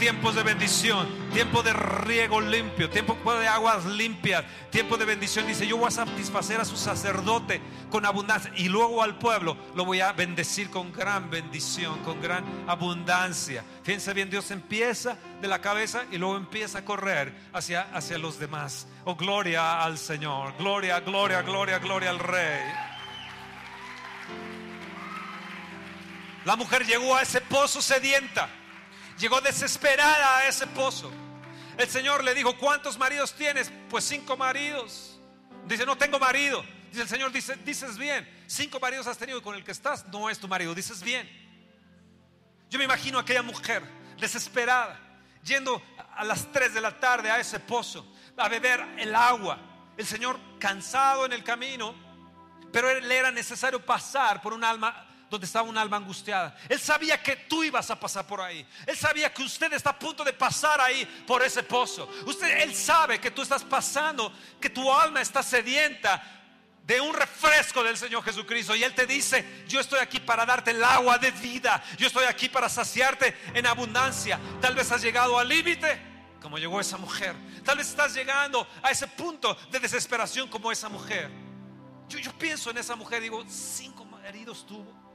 Tiempos 0.00 0.34
de 0.34 0.42
bendición, 0.42 1.06
tiempo 1.32 1.62
de 1.62 1.72
riego 1.72 2.40
limpio, 2.40 2.90
tiempo 2.90 3.16
de 3.34 3.46
aguas 3.46 3.84
limpias, 3.84 4.44
tiempo 4.70 4.96
de 4.96 5.04
bendición. 5.04 5.46
Dice, 5.46 5.68
yo 5.68 5.76
voy 5.76 5.86
a 5.86 5.92
satisfacer 5.92 6.60
a 6.60 6.64
su 6.64 6.76
sacerdote 6.76 7.60
con 7.90 8.04
abundancia 8.04 8.50
y 8.56 8.68
luego 8.68 9.04
al 9.04 9.16
pueblo 9.18 9.56
lo 9.76 9.84
voy 9.84 10.00
a 10.00 10.12
bendecir 10.12 10.68
con 10.68 10.92
gran 10.92 11.30
bendición, 11.30 12.02
con 12.02 12.20
gran 12.20 12.44
abundancia. 12.66 13.64
Fíjense 13.84 14.12
bien, 14.12 14.28
Dios 14.28 14.50
empieza 14.50 15.16
de 15.40 15.46
la 15.46 15.60
cabeza 15.60 16.06
y 16.10 16.18
luego 16.18 16.36
empieza 16.36 16.78
a 16.78 16.84
correr 16.84 17.32
hacia, 17.52 17.82
hacia 17.94 18.18
los 18.18 18.40
demás. 18.40 18.88
Oh, 19.04 19.14
gloria 19.14 19.80
al 19.80 19.96
Señor, 19.96 20.54
gloria, 20.58 20.98
gloria, 20.98 21.42
gloria, 21.42 21.78
gloria 21.78 22.10
al 22.10 22.18
Rey. 22.18 22.95
La 26.46 26.54
mujer 26.54 26.86
llegó 26.86 27.16
a 27.16 27.22
ese 27.22 27.40
pozo 27.40 27.82
sedienta, 27.82 28.48
llegó 29.18 29.40
desesperada 29.40 30.38
a 30.38 30.46
ese 30.46 30.64
pozo. 30.68 31.10
El 31.76 31.88
Señor 31.88 32.22
le 32.22 32.34
dijo, 32.34 32.56
¿cuántos 32.56 32.96
maridos 32.96 33.34
tienes? 33.34 33.72
Pues 33.90 34.04
cinco 34.04 34.36
maridos. 34.36 35.18
Dice, 35.66 35.84
no 35.84 35.98
tengo 35.98 36.20
marido. 36.20 36.64
Dice 36.90 37.02
el 37.02 37.08
Señor, 37.08 37.32
dice, 37.32 37.56
dices 37.64 37.98
bien, 37.98 38.32
cinco 38.46 38.78
maridos 38.78 39.08
has 39.08 39.18
tenido 39.18 39.40
y 39.40 39.42
con 39.42 39.56
el 39.56 39.64
que 39.64 39.72
estás 39.72 40.06
no 40.06 40.30
es 40.30 40.38
tu 40.38 40.46
marido, 40.46 40.72
dices 40.72 41.02
bien. 41.02 41.28
Yo 42.70 42.78
me 42.78 42.84
imagino 42.84 43.18
a 43.18 43.22
aquella 43.22 43.42
mujer 43.42 43.82
desesperada, 44.16 45.00
yendo 45.42 45.82
a 46.14 46.22
las 46.22 46.52
tres 46.52 46.72
de 46.72 46.80
la 46.80 47.00
tarde 47.00 47.28
a 47.28 47.40
ese 47.40 47.58
pozo 47.58 48.06
a 48.36 48.48
beber 48.48 48.86
el 48.98 49.16
agua. 49.16 49.58
El 49.96 50.06
Señor 50.06 50.38
cansado 50.60 51.26
en 51.26 51.32
el 51.32 51.42
camino, 51.42 51.92
pero 52.70 53.00
le 53.00 53.16
era 53.16 53.32
necesario 53.32 53.84
pasar 53.84 54.40
por 54.40 54.52
un 54.52 54.62
alma 54.62 55.06
donde 55.36 55.46
estaba 55.46 55.68
un 55.68 55.76
alma 55.76 55.98
angustiada. 55.98 56.56
Él 56.68 56.80
sabía 56.80 57.22
que 57.22 57.36
tú 57.36 57.62
ibas 57.62 57.90
a 57.90 58.00
pasar 58.00 58.26
por 58.26 58.40
ahí. 58.40 58.66
Él 58.86 58.96
sabía 58.96 59.32
que 59.32 59.42
usted 59.42 59.70
está 59.74 59.90
a 59.90 59.98
punto 59.98 60.24
de 60.24 60.32
pasar 60.32 60.80
ahí 60.80 61.04
por 61.26 61.42
ese 61.42 61.62
pozo. 61.62 62.08
Él 62.42 62.74
sabe 62.74 63.20
que 63.20 63.30
tú 63.30 63.42
estás 63.42 63.62
pasando, 63.62 64.32
que 64.58 64.70
tu 64.70 64.90
alma 64.90 65.20
está 65.20 65.42
sedienta 65.42 66.22
de 66.84 67.00
un 67.02 67.14
refresco 67.14 67.82
del 67.84 67.98
Señor 67.98 68.24
Jesucristo. 68.24 68.74
Y 68.74 68.82
Él 68.82 68.94
te 68.94 69.06
dice, 69.06 69.64
yo 69.68 69.78
estoy 69.78 70.00
aquí 70.00 70.20
para 70.20 70.46
darte 70.46 70.70
el 70.70 70.82
agua 70.82 71.18
de 71.18 71.30
vida. 71.32 71.84
Yo 71.98 72.06
estoy 72.06 72.24
aquí 72.24 72.48
para 72.48 72.70
saciarte 72.70 73.36
en 73.52 73.66
abundancia. 73.66 74.40
Tal 74.62 74.74
vez 74.74 74.90
has 74.90 75.02
llegado 75.02 75.38
al 75.38 75.48
límite, 75.48 76.00
como 76.40 76.56
llegó 76.56 76.80
esa 76.80 76.96
mujer. 76.96 77.34
Tal 77.62 77.76
vez 77.76 77.88
estás 77.90 78.14
llegando 78.14 78.66
a 78.82 78.90
ese 78.90 79.06
punto 79.06 79.54
de 79.70 79.80
desesperación 79.80 80.48
como 80.48 80.72
esa 80.72 80.88
mujer. 80.88 81.30
Yo, 82.08 82.18
yo 82.20 82.32
pienso 82.38 82.70
en 82.70 82.78
esa 82.78 82.96
mujer, 82.96 83.20
digo, 83.20 83.44
cinco 83.48 84.06
maridos 84.06 84.66
tuvo 84.66 85.05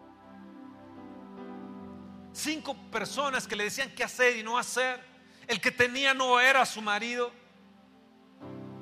cinco 2.33 2.75
personas 2.91 3.47
que 3.47 3.55
le 3.55 3.65
decían 3.65 3.91
qué 3.95 4.03
hacer 4.03 4.37
y 4.37 4.43
no 4.43 4.57
hacer. 4.57 5.03
El 5.47 5.59
que 5.59 5.71
tenía 5.71 6.13
no 6.13 6.39
era 6.39 6.65
su 6.65 6.81
marido. 6.81 7.31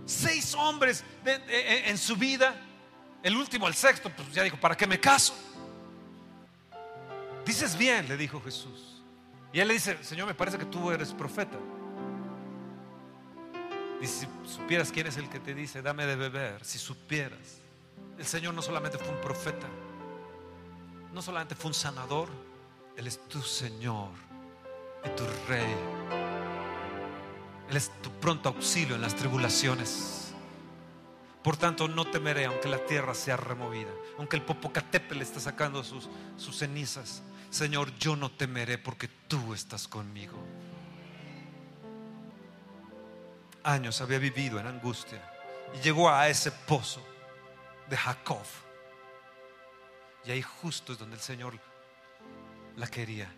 Seis 0.06 0.54
hombres 0.56 1.04
en 1.26 1.98
su 1.98 2.16
vida. 2.16 2.56
El 3.22 3.36
último, 3.36 3.68
el 3.68 3.74
sexto, 3.74 4.10
pues 4.10 4.32
ya 4.34 4.44
dijo, 4.44 4.58
¿para 4.58 4.76
qué 4.76 4.88
me 4.88 5.00
caso? 5.00 5.34
Dices 7.46 7.78
bien, 7.78 8.08
le 8.08 8.16
dijo 8.16 8.42
Jesús. 8.42 9.02
Y 9.52 9.60
él 9.60 9.68
le 9.68 9.74
dice, 9.74 10.04
Señor, 10.04 10.28
me 10.28 10.36
parece 10.36 10.58
que 10.58 10.66
tú 10.66 10.92
eres 10.92 11.14
profeta. 11.14 11.58
Dice, 14.00 14.28
si 14.46 14.54
supieras 14.54 14.92
quién 14.92 15.08
es 15.08 15.18
el 15.18 15.28
que 15.30 15.40
te 15.40 15.54
dice, 15.54 15.82
dame 15.82 16.06
de 16.06 16.16
beber, 16.16 16.64
si 16.64 16.78
supieras. 16.78 17.62
El 18.18 18.26
Señor 18.26 18.54
no 18.54 18.62
solamente 18.62 18.98
fue 18.98 19.10
un 19.10 19.20
profeta, 19.20 19.68
no 21.12 21.22
solamente 21.22 21.56
fue 21.56 21.70
un 21.70 21.74
sanador, 21.74 22.30
Él 23.00 23.08
es 23.08 23.18
tu 23.30 23.42
Señor 23.42 24.10
y 25.06 25.10
tu 25.16 25.24
Rey. 25.48 25.74
Él 27.70 27.78
es 27.78 27.90
tu 28.02 28.12
pronto 28.20 28.50
auxilio 28.50 28.96
en 28.96 29.02
las 29.02 29.16
tribulaciones. 29.16 30.34
Por 31.42 31.56
tanto, 31.56 31.88
no 31.88 32.04
temeré 32.12 32.44
aunque 32.44 32.68
la 32.68 32.86
tierra 32.86 33.14
sea 33.14 33.38
removida, 33.38 33.90
aunque 34.18 34.36
el 34.36 34.42
Popocatépetl 34.42 35.22
esté 35.22 35.40
sacando 35.40 35.82
sus, 35.82 36.10
sus 36.36 36.58
cenizas. 36.58 37.24
Señor, 37.50 37.96
yo 38.00 38.18
no 38.18 38.32
temeré 38.32 38.78
porque 38.78 39.08
tú 39.08 39.54
estás 39.54 39.88
conmigo. 39.88 40.38
Años 43.64 44.02
había 44.02 44.20
vivido 44.20 44.60
en 44.60 44.68
angustia 44.68 45.22
y 45.74 45.80
llegó 45.80 46.10
a 46.10 46.28
ese 46.28 46.52
pozo 46.52 47.02
de 47.90 47.96
Jacob. 47.96 48.44
Y 50.26 50.32
ahí 50.32 50.42
justo 50.42 50.92
es 50.92 51.00
donde 51.00 51.16
el 51.16 51.22
Señor 51.22 51.58
la 52.80 52.88
quería. 52.88 53.30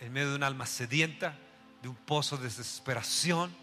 En 0.00 0.12
medio 0.12 0.30
de 0.30 0.36
un 0.36 0.42
alma 0.42 0.66
sedienta, 0.66 1.38
de 1.80 1.88
un 1.88 1.94
pozo 1.94 2.36
de 2.36 2.44
desesperación, 2.44 3.54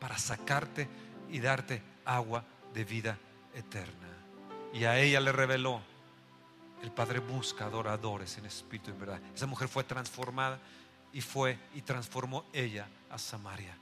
para 0.00 0.16
sacarte 0.16 0.88
y 1.30 1.38
darte 1.40 1.82
agua 2.04 2.44
de 2.72 2.84
vida 2.84 3.18
eterna. 3.54 4.08
Y 4.72 4.84
a 4.84 4.98
ella 4.98 5.20
le 5.20 5.32
reveló, 5.32 5.80
el 6.82 6.90
Padre 6.90 7.18
busca 7.18 7.66
adoradores 7.66 8.38
en 8.38 8.46
espíritu 8.46 8.90
y 8.90 8.94
en 8.94 9.00
verdad. 9.00 9.20
Esa 9.34 9.46
mujer 9.46 9.68
fue 9.68 9.84
transformada 9.84 10.58
y 11.12 11.20
fue 11.20 11.58
y 11.74 11.82
transformó 11.82 12.44
ella 12.52 12.88
a 13.10 13.18
Samaria. 13.18 13.76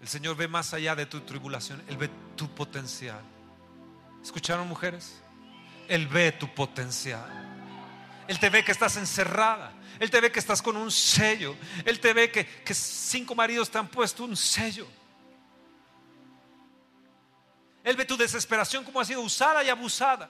El 0.00 0.08
Señor 0.08 0.36
ve 0.36 0.48
más 0.48 0.72
allá 0.74 0.94
de 0.94 1.06
tu 1.06 1.20
tribulación, 1.20 1.82
Él 1.88 1.96
ve 1.96 2.10
tu 2.36 2.48
potencial. 2.48 3.22
¿Escucharon 4.22 4.68
mujeres? 4.68 5.22
Él 5.88 6.06
ve 6.06 6.32
tu 6.32 6.52
potencial. 6.52 7.28
Él 8.28 8.38
te 8.38 8.50
ve 8.50 8.64
que 8.64 8.72
estás 8.72 8.96
encerrada. 8.96 9.72
Él 9.98 10.10
te 10.10 10.20
ve 10.20 10.30
que 10.30 10.38
estás 10.38 10.60
con 10.60 10.76
un 10.76 10.90
sello. 10.90 11.56
Él 11.84 12.00
te 12.00 12.12
ve 12.12 12.30
que, 12.30 12.46
que 12.46 12.74
cinco 12.74 13.34
maridos 13.34 13.70
te 13.70 13.78
han 13.78 13.88
puesto 13.88 14.24
un 14.24 14.36
sello. 14.36 14.86
Él 17.84 17.96
ve 17.96 18.04
tu 18.04 18.16
desesperación 18.16 18.82
como 18.82 19.00
ha 19.00 19.04
sido 19.04 19.20
usada 19.20 19.62
y 19.62 19.68
abusada. 19.68 20.28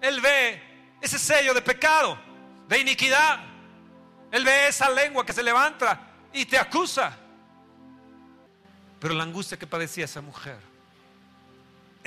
Él 0.00 0.20
ve 0.20 0.62
ese 1.00 1.18
sello 1.18 1.52
de 1.52 1.60
pecado, 1.60 2.18
de 2.66 2.78
iniquidad. 2.78 3.40
Él 4.30 4.44
ve 4.44 4.68
esa 4.68 4.88
lengua 4.88 5.26
que 5.26 5.32
se 5.32 5.42
levanta 5.42 6.00
y 6.32 6.46
te 6.46 6.58
acusa. 6.58 7.16
Pero 8.98 9.14
la 9.14 9.24
angustia 9.24 9.58
que 9.58 9.66
padecía 9.66 10.04
esa 10.04 10.20
mujer, 10.20 10.58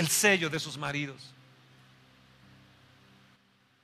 el 0.01 0.09
sello 0.09 0.49
de 0.49 0.59
sus 0.59 0.77
maridos, 0.77 1.33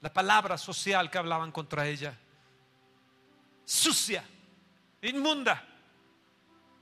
la 0.01 0.11
palabra 0.11 0.57
social 0.57 1.09
que 1.09 1.18
hablaban 1.18 1.51
contra 1.51 1.88
ella, 1.88 2.18
sucia, 3.63 4.24
inmunda, 5.03 5.63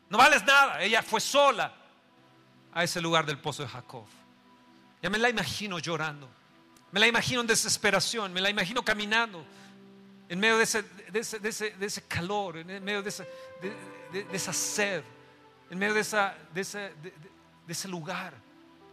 no 0.09 0.17
vales 0.17 0.43
nada, 0.45 0.81
ella 0.81 1.03
fue 1.03 1.19
sola 1.19 1.73
a 2.73 2.83
ese 2.83 3.01
lugar 3.01 3.25
del 3.25 3.37
pozo 3.37 3.63
de 3.63 3.69
Jacob. 3.69 4.05
Ya 5.01 5.09
me 5.09 5.17
la 5.17 5.29
imagino 5.29 5.79
llorando, 5.79 6.29
me 6.91 6.99
la 6.99 7.07
imagino 7.07 7.41
en 7.41 7.47
desesperación, 7.47 8.31
me 8.31 8.39
la 8.39 8.49
imagino 8.49 8.83
caminando 8.83 9.45
en 10.29 10.39
medio 10.39 10.57
de 10.57 10.63
ese, 10.63 10.81
de 10.81 11.85
ese, 11.85 12.01
calor, 12.03 12.57
en 12.57 12.83
medio 12.83 13.03
de, 13.03 13.09
esa 14.31 14.53
sed, 14.53 15.03
en 15.69 15.77
medio 15.77 15.93
de, 15.93 16.01
esa, 16.01 16.35
de, 16.53 16.61
ese 17.67 17.87
lugar, 17.89 18.44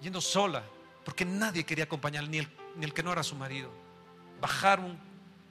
yendo 0.02 0.20
sola, 0.20 0.62
porque 1.04 1.24
nadie 1.24 1.64
quería 1.64 1.84
acompañarla, 1.84 2.28
ni 2.28 2.38
el, 2.38 2.48
ni 2.76 2.84
el 2.84 2.92
que 2.92 3.02
no 3.02 3.12
era 3.12 3.22
su 3.22 3.36
marido. 3.36 3.70
Bajar 4.40 4.80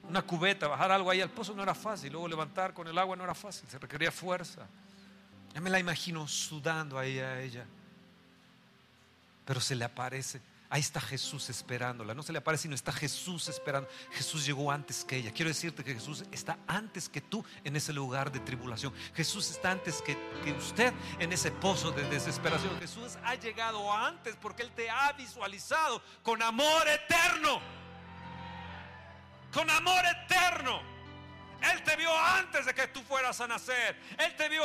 una 0.08 0.22
cubeta, 0.22 0.68
bajar 0.68 0.92
algo 0.92 1.10
ahí 1.10 1.20
al 1.20 1.30
pozo 1.30 1.54
no 1.54 1.62
era 1.62 1.74
fácil, 1.74 2.12
luego 2.12 2.28
levantar 2.28 2.74
con 2.74 2.86
el 2.86 2.98
agua 2.98 3.16
no 3.16 3.24
era 3.24 3.34
fácil, 3.34 3.68
se 3.68 3.78
requería 3.78 4.12
fuerza. 4.12 4.66
Ya 5.54 5.60
me 5.60 5.70
la 5.70 5.78
imagino 5.78 6.28
sudando 6.28 6.98
ahí 6.98 7.18
a 7.18 7.40
ella, 7.40 7.64
pero 9.44 9.60
se 9.60 9.74
le 9.74 9.84
aparece 9.84 10.40
Ahí 10.72 10.80
está 10.80 11.02
Jesús 11.02 11.50
esperándola. 11.50 12.14
No 12.14 12.22
se 12.22 12.32
le 12.32 12.38
aparece, 12.38 12.62
sino 12.62 12.74
está 12.74 12.92
Jesús 12.92 13.46
esperando. 13.46 13.90
Jesús 14.10 14.46
llegó 14.46 14.72
antes 14.72 15.04
que 15.04 15.16
ella. 15.16 15.30
Quiero 15.30 15.50
decirte 15.50 15.84
que 15.84 15.92
Jesús 15.92 16.24
está 16.32 16.58
antes 16.66 17.10
que 17.10 17.20
tú 17.20 17.44
en 17.62 17.76
ese 17.76 17.92
lugar 17.92 18.32
de 18.32 18.40
tribulación. 18.40 18.90
Jesús 19.14 19.50
está 19.50 19.70
antes 19.70 20.00
que, 20.00 20.16
usted 20.58 20.94
en 21.18 21.30
ese 21.30 21.50
pozo 21.50 21.90
de 21.90 22.08
desesperación. 22.08 22.74
Jesús 22.80 23.18
ha 23.22 23.34
llegado 23.34 23.92
antes 23.92 24.34
porque 24.40 24.62
Él 24.62 24.70
te 24.74 24.88
ha 24.88 25.12
visualizado 25.12 26.02
con 26.22 26.40
amor 26.40 26.88
eterno. 26.88 27.60
Con 29.52 29.68
amor 29.68 30.02
eterno. 30.06 30.80
Él 31.70 31.82
te 31.84 31.96
vio 31.96 32.10
antes 32.16 32.64
de 32.64 32.74
que 32.74 32.88
tú 32.88 33.02
fueras 33.02 33.40
a 33.42 33.46
nacer. 33.46 33.96
Él 34.18 34.34
te 34.36 34.48
vio 34.48 34.64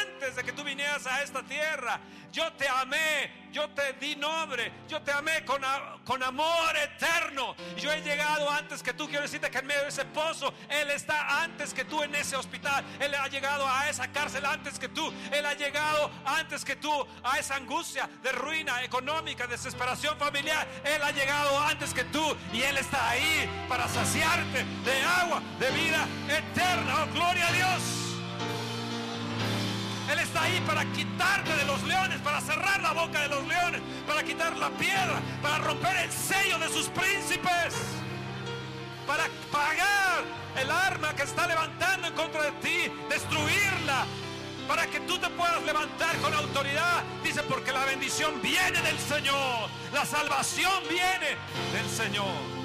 antes 0.00 0.36
de 0.36 0.44
que 0.44 0.52
tú 0.52 0.62
vinieras 0.62 1.04
a 1.06 1.22
esta 1.22 1.42
tierra. 1.42 2.00
Yo 2.32 2.52
te 2.52 2.68
amé, 2.68 3.48
yo 3.52 3.68
te 3.70 3.94
di 3.94 4.14
nombre, 4.14 4.70
yo 4.88 5.00
te 5.00 5.12
amé 5.12 5.44
con, 5.44 5.62
con 6.04 6.22
amor 6.22 6.76
eterno. 6.76 7.56
Yo 7.76 7.90
he 7.90 8.02
llegado 8.02 8.50
antes 8.50 8.82
que 8.82 8.92
tú. 8.92 9.06
Quiero 9.06 9.22
decirte 9.22 9.50
que 9.50 9.58
en 9.58 9.66
medio 9.66 9.82
de 9.82 9.88
ese 9.88 10.04
pozo, 10.04 10.52
Él 10.68 10.90
está 10.90 11.42
antes 11.42 11.72
que 11.72 11.84
tú 11.84 12.02
en 12.02 12.14
ese 12.14 12.36
hospital. 12.36 12.84
Él 13.00 13.14
ha 13.14 13.28
llegado 13.28 13.66
a 13.66 13.88
esa 13.88 14.08
cárcel 14.08 14.44
antes 14.44 14.78
que 14.78 14.88
tú. 14.88 15.12
Él 15.32 15.46
ha 15.46 15.54
llegado 15.54 16.10
antes 16.24 16.64
que 16.64 16.76
tú 16.76 17.06
a 17.24 17.38
esa 17.38 17.56
angustia 17.56 18.08
de 18.22 18.32
ruina 18.32 18.82
económica, 18.82 19.46
desesperación 19.46 20.18
familiar. 20.18 20.66
Él 20.84 21.02
ha 21.02 21.10
llegado 21.10 21.58
antes 21.60 21.94
que 21.94 22.04
tú 22.04 22.36
y 22.52 22.62
Él 22.62 22.76
está 22.76 23.10
ahí 23.10 23.48
para 23.68 23.88
saciarte 23.88 24.64
de 24.84 25.02
agua, 25.02 25.42
de 25.58 25.70
vida 25.70 26.06
eterna. 26.28 27.04
Oh, 27.04 27.06
gloria 27.14 27.48
a 27.48 27.52
Dios. 27.52 28.07
Él 30.10 30.18
está 30.18 30.42
ahí 30.42 30.62
para 30.66 30.84
quitarte 30.92 31.54
de 31.54 31.64
los 31.64 31.82
leones, 31.82 32.18
para 32.20 32.40
cerrar 32.40 32.80
la 32.80 32.92
boca 32.92 33.20
de 33.20 33.28
los 33.28 33.46
leones, 33.46 33.80
para 34.06 34.22
quitar 34.22 34.56
la 34.56 34.70
piedra, 34.70 35.20
para 35.42 35.58
romper 35.58 35.96
el 35.96 36.10
sello 36.10 36.58
de 36.58 36.68
sus 36.68 36.88
príncipes, 36.88 37.74
para 39.06 39.24
pagar 39.52 40.24
el 40.56 40.70
arma 40.70 41.14
que 41.14 41.22
está 41.22 41.46
levantando 41.46 42.08
en 42.08 42.14
contra 42.14 42.42
de 42.42 42.52
ti, 42.52 42.92
destruirla, 43.10 44.06
para 44.66 44.86
que 44.86 45.00
tú 45.00 45.18
te 45.18 45.28
puedas 45.30 45.62
levantar 45.62 46.16
con 46.18 46.32
autoridad. 46.32 47.02
Dice, 47.22 47.42
porque 47.42 47.72
la 47.72 47.84
bendición 47.84 48.40
viene 48.40 48.80
del 48.82 48.98
Señor, 48.98 49.68
la 49.92 50.04
salvación 50.04 50.82
viene 50.88 51.36
del 51.72 51.88
Señor. 51.88 52.58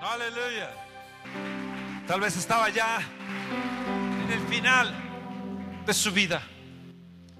Aleluya. 0.00 0.70
Tal 2.06 2.20
vez 2.20 2.36
estaba 2.36 2.68
ya 2.70 3.00
en 3.00 4.32
el 4.32 4.40
final 4.48 4.94
de 5.84 5.92
su 5.92 6.12
vida. 6.12 6.40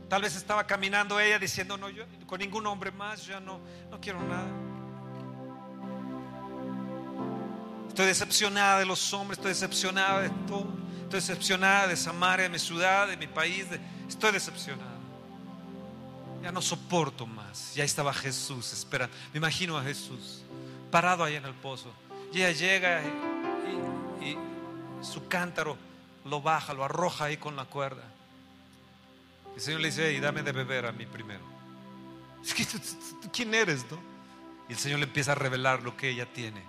Tal 0.08 0.22
vez 0.22 0.34
estaba 0.34 0.66
caminando 0.66 1.20
ella 1.20 1.38
diciendo, 1.38 1.76
no, 1.76 1.88
yo 1.88 2.04
con 2.26 2.40
ningún 2.40 2.66
hombre 2.66 2.90
más, 2.90 3.26
ya 3.26 3.38
no, 3.38 3.60
no 3.90 4.00
quiero 4.00 4.20
nada. 4.22 4.48
Estoy 7.88 8.06
decepcionada 8.06 8.80
de 8.80 8.86
los 8.86 9.12
hombres, 9.12 9.38
estoy 9.38 9.50
decepcionada 9.50 10.22
de 10.22 10.30
todo. 10.48 10.66
Estoy 11.02 11.20
decepcionada 11.20 11.86
de 11.86 11.96
Samaria, 11.96 12.44
de 12.44 12.48
mi 12.48 12.58
ciudad, 12.58 13.06
de 13.06 13.16
mi 13.16 13.28
país. 13.28 13.66
estoy 14.08 14.32
decepcionada. 14.32 14.96
Ya 16.42 16.50
no 16.50 16.60
soporto 16.60 17.24
más. 17.24 17.72
Ya 17.76 17.84
estaba 17.84 18.12
Jesús 18.12 18.72
esperando. 18.72 19.16
Me 19.32 19.38
imagino 19.38 19.78
a 19.78 19.82
Jesús 19.84 20.42
parado 20.90 21.22
ahí 21.22 21.36
en 21.36 21.44
el 21.44 21.54
pozo. 21.54 21.92
Y 22.32 22.42
ella 22.42 22.50
llega 22.50 23.02
y 24.20 24.55
su 25.07 25.28
cántaro 25.28 25.76
lo 26.24 26.42
baja, 26.42 26.74
lo 26.74 26.84
arroja 26.84 27.26
ahí 27.26 27.36
con 27.36 27.57
la 27.57 27.64
cuerda. 27.64 28.02
El 29.54 29.61
Señor 29.61 29.80
le 29.80 29.88
dice, 29.88 30.12
y 30.12 30.20
dame 30.20 30.42
de 30.42 30.52
beber 30.52 30.86
a 30.86 30.92
mí 30.92 31.07
primero. 31.07 31.44
¿Quién 33.32 33.54
eres, 33.54 33.86
no? 33.90 33.98
Y 34.68 34.72
el 34.72 34.78
Señor 34.78 34.98
le 34.98 35.07
empieza 35.07 35.32
a 35.32 35.34
revelar 35.34 35.82
lo 35.82 35.96
que 35.96 36.11
ella 36.11 36.26
tiene. 36.26 36.62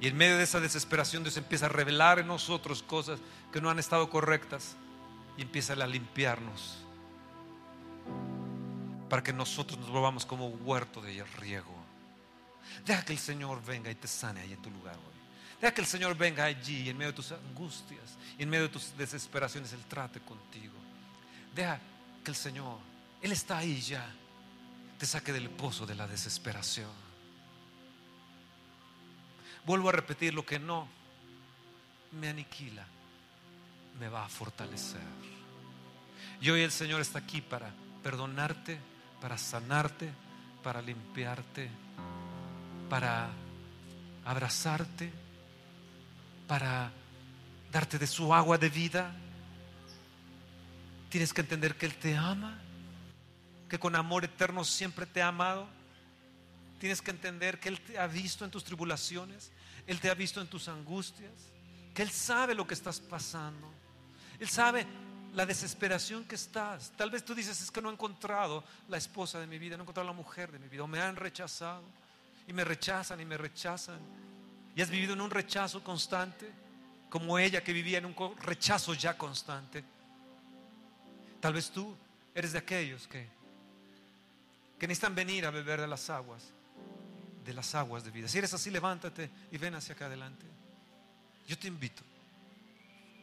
Y 0.00 0.08
en 0.08 0.16
medio 0.16 0.36
de 0.36 0.44
esa 0.44 0.60
desesperación 0.60 1.22
Dios 1.22 1.36
empieza 1.36 1.66
a 1.66 1.70
revelar 1.70 2.18
en 2.18 2.26
nosotros 2.26 2.82
cosas 2.82 3.20
que 3.52 3.60
no 3.60 3.70
han 3.70 3.78
estado 3.78 4.10
correctas 4.10 4.76
y 5.36 5.42
empieza 5.42 5.72
a 5.72 5.86
limpiarnos 5.86 6.78
para 9.08 9.22
que 9.22 9.32
nosotros 9.32 9.78
nos 9.78 9.90
volvamos 9.90 10.26
como 10.26 10.48
huerto 10.48 11.00
de 11.00 11.24
riego. 11.38 11.72
Deja 12.84 13.04
que 13.04 13.12
el 13.12 13.18
Señor 13.18 13.64
venga 13.64 13.90
y 13.90 13.94
te 13.94 14.08
sane 14.08 14.40
ahí 14.40 14.52
en 14.52 14.60
tu 14.60 14.70
lugar. 14.70 14.96
Deja 15.64 15.72
que 15.72 15.80
el 15.80 15.86
Señor 15.86 16.14
venga 16.14 16.44
allí 16.44 16.90
en 16.90 16.98
medio 16.98 17.12
de 17.12 17.16
tus 17.16 17.32
angustias, 17.32 18.18
en 18.36 18.50
medio 18.50 18.64
de 18.64 18.68
tus 18.68 18.94
desesperaciones, 18.98 19.72
Él 19.72 19.82
trate 19.88 20.20
contigo. 20.20 20.74
Deja 21.54 21.80
que 22.22 22.30
el 22.30 22.36
Señor 22.36 22.76
Él 23.22 23.32
está 23.32 23.56
ahí 23.56 23.80
ya. 23.80 24.06
Te 24.98 25.06
saque 25.06 25.32
del 25.32 25.48
pozo 25.48 25.86
de 25.86 25.94
la 25.94 26.06
desesperación. 26.06 26.90
Vuelvo 29.64 29.88
a 29.88 29.92
repetir 29.92 30.34
lo 30.34 30.44
que 30.44 30.58
no 30.58 30.86
me 32.12 32.28
aniquila, 32.28 32.84
me 33.98 34.10
va 34.10 34.26
a 34.26 34.28
fortalecer. 34.28 35.00
Y 36.42 36.50
hoy 36.50 36.60
el 36.60 36.72
Señor 36.72 37.00
está 37.00 37.20
aquí 37.20 37.40
para 37.40 37.70
perdonarte, 38.02 38.78
para 39.18 39.38
sanarte, 39.38 40.10
para 40.62 40.82
limpiarte, 40.82 41.70
para 42.90 43.30
abrazarte, 44.26 45.23
para 46.46 46.92
darte 47.72 47.98
de 47.98 48.06
su 48.06 48.32
agua 48.32 48.58
de 48.58 48.68
vida. 48.68 49.14
Tienes 51.10 51.32
que 51.32 51.40
entender 51.40 51.76
que 51.76 51.86
Él 51.86 51.94
te 51.96 52.16
ama, 52.16 52.58
que 53.68 53.78
con 53.78 53.94
amor 53.96 54.24
eterno 54.24 54.64
siempre 54.64 55.06
te 55.06 55.22
ha 55.22 55.28
amado. 55.28 55.66
Tienes 56.78 57.00
que 57.00 57.10
entender 57.10 57.60
que 57.60 57.68
Él 57.68 57.80
te 57.80 57.98
ha 57.98 58.06
visto 58.06 58.44
en 58.44 58.50
tus 58.50 58.64
tribulaciones, 58.64 59.50
Él 59.86 60.00
te 60.00 60.10
ha 60.10 60.14
visto 60.14 60.40
en 60.40 60.48
tus 60.48 60.68
angustias, 60.68 61.32
que 61.94 62.02
Él 62.02 62.10
sabe 62.10 62.54
lo 62.54 62.66
que 62.66 62.74
estás 62.74 63.00
pasando. 63.00 63.72
Él 64.38 64.48
sabe 64.48 64.86
la 65.34 65.46
desesperación 65.46 66.24
que 66.24 66.34
estás. 66.36 66.92
Tal 66.96 67.10
vez 67.10 67.24
tú 67.24 67.34
dices, 67.34 67.60
es 67.60 67.70
que 67.70 67.80
no 67.80 67.90
he 67.90 67.92
encontrado 67.92 68.64
la 68.88 68.96
esposa 68.96 69.40
de 69.40 69.46
mi 69.46 69.58
vida, 69.58 69.76
no 69.76 69.82
he 69.82 69.84
encontrado 69.84 70.08
la 70.08 70.14
mujer 70.14 70.52
de 70.52 70.58
mi 70.58 70.68
vida, 70.68 70.84
o 70.84 70.86
me 70.86 71.00
han 71.00 71.16
rechazado, 71.16 71.82
y 72.46 72.52
me 72.52 72.64
rechazan 72.64 73.20
y 73.20 73.24
me 73.24 73.36
rechazan. 73.36 73.98
Y 74.76 74.82
has 74.82 74.90
vivido 74.90 75.12
en 75.14 75.20
un 75.20 75.30
rechazo 75.30 75.82
constante, 75.82 76.50
como 77.08 77.38
ella 77.38 77.62
que 77.62 77.72
vivía 77.72 77.98
en 77.98 78.06
un 78.06 78.14
rechazo 78.40 78.94
ya 78.94 79.16
constante. 79.16 79.84
Tal 81.40 81.52
vez 81.52 81.70
tú 81.70 81.94
eres 82.34 82.52
de 82.52 82.58
aquellos 82.58 83.06
que, 83.06 83.28
que 84.78 84.88
necesitan 84.88 85.14
venir 85.14 85.46
a 85.46 85.50
beber 85.50 85.80
de 85.80 85.86
las 85.86 86.10
aguas, 86.10 86.42
de 87.44 87.54
las 87.54 87.74
aguas 87.74 88.02
de 88.04 88.10
vida. 88.10 88.26
Si 88.26 88.38
eres 88.38 88.52
así, 88.54 88.70
levántate 88.70 89.30
y 89.52 89.58
ven 89.58 89.74
hacia 89.74 89.94
acá 89.94 90.06
adelante. 90.06 90.44
Yo 91.46 91.58
te 91.58 91.68
invito. 91.68 92.02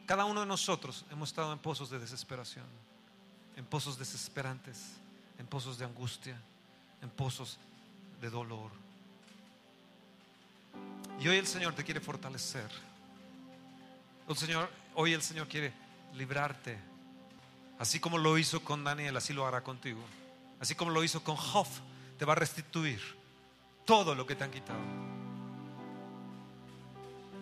Cada 0.06 0.24
uno 0.24 0.40
de 0.40 0.46
nosotros 0.46 1.04
hemos 1.10 1.28
estado 1.30 1.52
en 1.52 1.58
pozos 1.58 1.90
de 1.90 1.98
desesperación, 1.98 2.66
en 3.56 3.64
pozos 3.64 3.98
desesperantes, 3.98 4.78
en 5.38 5.46
pozos 5.46 5.78
de 5.78 5.84
angustia, 5.84 6.40
en 7.02 7.10
pozos 7.10 7.58
de 8.20 8.30
dolor. 8.30 8.81
Y 11.22 11.28
hoy 11.28 11.36
el 11.36 11.46
Señor 11.46 11.72
te 11.72 11.84
quiere 11.84 12.00
fortalecer. 12.00 12.68
El 14.28 14.36
Señor, 14.36 14.68
hoy 14.94 15.12
el 15.12 15.22
Señor 15.22 15.46
quiere 15.46 15.72
librarte. 16.14 16.76
Así 17.78 18.00
como 18.00 18.18
lo 18.18 18.36
hizo 18.38 18.64
con 18.64 18.82
Daniel, 18.82 19.16
así 19.16 19.32
lo 19.32 19.46
hará 19.46 19.62
contigo. 19.62 20.00
Así 20.58 20.74
como 20.74 20.90
lo 20.90 21.04
hizo 21.04 21.22
con 21.22 21.36
Job, 21.36 21.68
te 22.18 22.24
va 22.24 22.32
a 22.32 22.36
restituir 22.36 23.00
todo 23.84 24.16
lo 24.16 24.26
que 24.26 24.34
te 24.34 24.42
han 24.42 24.50
quitado. 24.50 24.80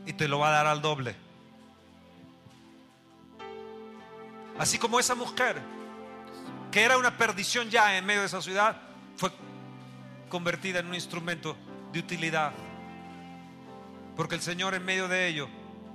Y 0.04 0.12
te 0.12 0.28
lo 0.28 0.38
va 0.40 0.48
a 0.48 0.52
dar 0.52 0.66
al 0.66 0.82
doble. 0.82 1.16
Así 4.58 4.78
como 4.78 5.00
esa 5.00 5.14
mujer, 5.14 5.58
que 6.70 6.82
era 6.82 6.98
una 6.98 7.16
perdición 7.16 7.70
ya 7.70 7.96
en 7.96 8.04
medio 8.04 8.20
de 8.20 8.26
esa 8.26 8.42
ciudad, 8.42 8.76
fue 9.16 9.32
convertida 10.28 10.80
en 10.80 10.88
un 10.88 10.94
instrumento 10.94 11.56
de 11.94 12.00
utilidad. 12.00 12.52
Porque 14.20 14.34
el 14.34 14.42
Señor 14.42 14.74
en 14.74 14.84
medio 14.84 15.08
de 15.08 15.28
ello 15.28 15.48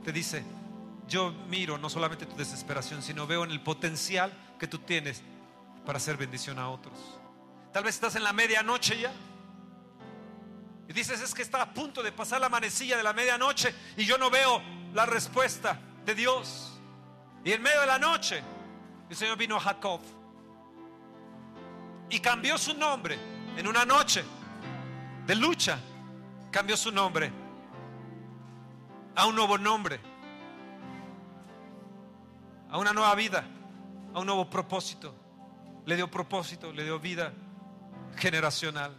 te 0.04 0.12
dice, 0.12 0.44
yo 1.08 1.32
miro 1.48 1.78
no 1.78 1.92
solamente 1.92 2.26
tu 2.26 2.36
desesperación, 2.36 3.04
sino 3.04 3.28
veo 3.28 3.44
en 3.44 3.52
el 3.52 3.62
potencial 3.62 4.34
que 4.58 4.66
tú 4.66 4.80
tienes 4.80 5.22
para 5.86 5.98
hacer 5.98 6.18
bendición 6.18 6.58
a 6.58 6.70
otros. 6.70 7.20
Tal 7.72 7.84
vez 7.84 7.94
estás 7.94 8.16
en 8.16 8.24
la 8.24 8.34
medianoche 8.34 9.00
ya. 9.00 9.14
Y 10.90 10.94
dices, 10.94 11.22
es 11.22 11.36
que 11.36 11.44
está 11.44 11.62
a 11.62 11.72
punto 11.72 12.02
de 12.02 12.12
pasar 12.12 12.42
la 12.42 12.50
manecilla 12.50 12.98
de 12.98 13.04
la 13.04 13.14
medianoche 13.14 13.76
y 13.96 14.06
yo 14.06 14.18
no 14.18 14.32
veo 14.32 14.60
la 14.96 15.06
respuesta 15.06 15.80
de 16.04 16.16
Dios. 16.16 16.80
Y 17.44 17.52
en 17.52 17.62
medio 17.62 17.82
de 17.82 17.86
la 17.86 18.00
noche 18.00 18.42
el 19.08 19.16
Señor 19.16 19.38
vino 19.38 19.58
a 19.58 19.60
Jacob 19.60 20.02
y 22.10 22.20
cambió 22.22 22.58
su 22.58 22.74
nombre 22.74 23.20
en 23.56 23.68
una 23.68 23.86
noche 23.86 24.24
de 25.28 25.36
lucha. 25.36 25.78
Cambió 26.50 26.76
su 26.76 26.92
nombre 26.92 27.45
a 29.16 29.26
un 29.26 29.36
nuevo 29.36 29.58
nombre, 29.58 30.00
a 32.70 32.78
una 32.78 32.94
nueva 32.94 33.16
vida, 33.16 33.46
a 34.14 34.20
un 34.20 34.26
nuevo 34.26 34.50
propósito. 34.50 35.14
Le 35.86 35.96
dio 35.96 36.10
propósito, 36.10 36.72
le 36.74 36.84
dio 36.84 37.00
vida 37.00 37.32
generacional. 38.18 38.96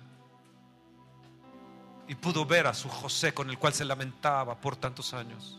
Y 2.08 2.14
pudo 2.14 2.46
ver 2.46 2.66
a 2.66 2.74
su 2.74 2.88
José 2.88 3.34
con 3.34 3.50
el 3.50 3.58
cual 3.58 3.74
se 3.74 3.84
lamentaba 3.84 4.54
por 4.56 4.76
tantos 4.76 5.12
años. 5.12 5.58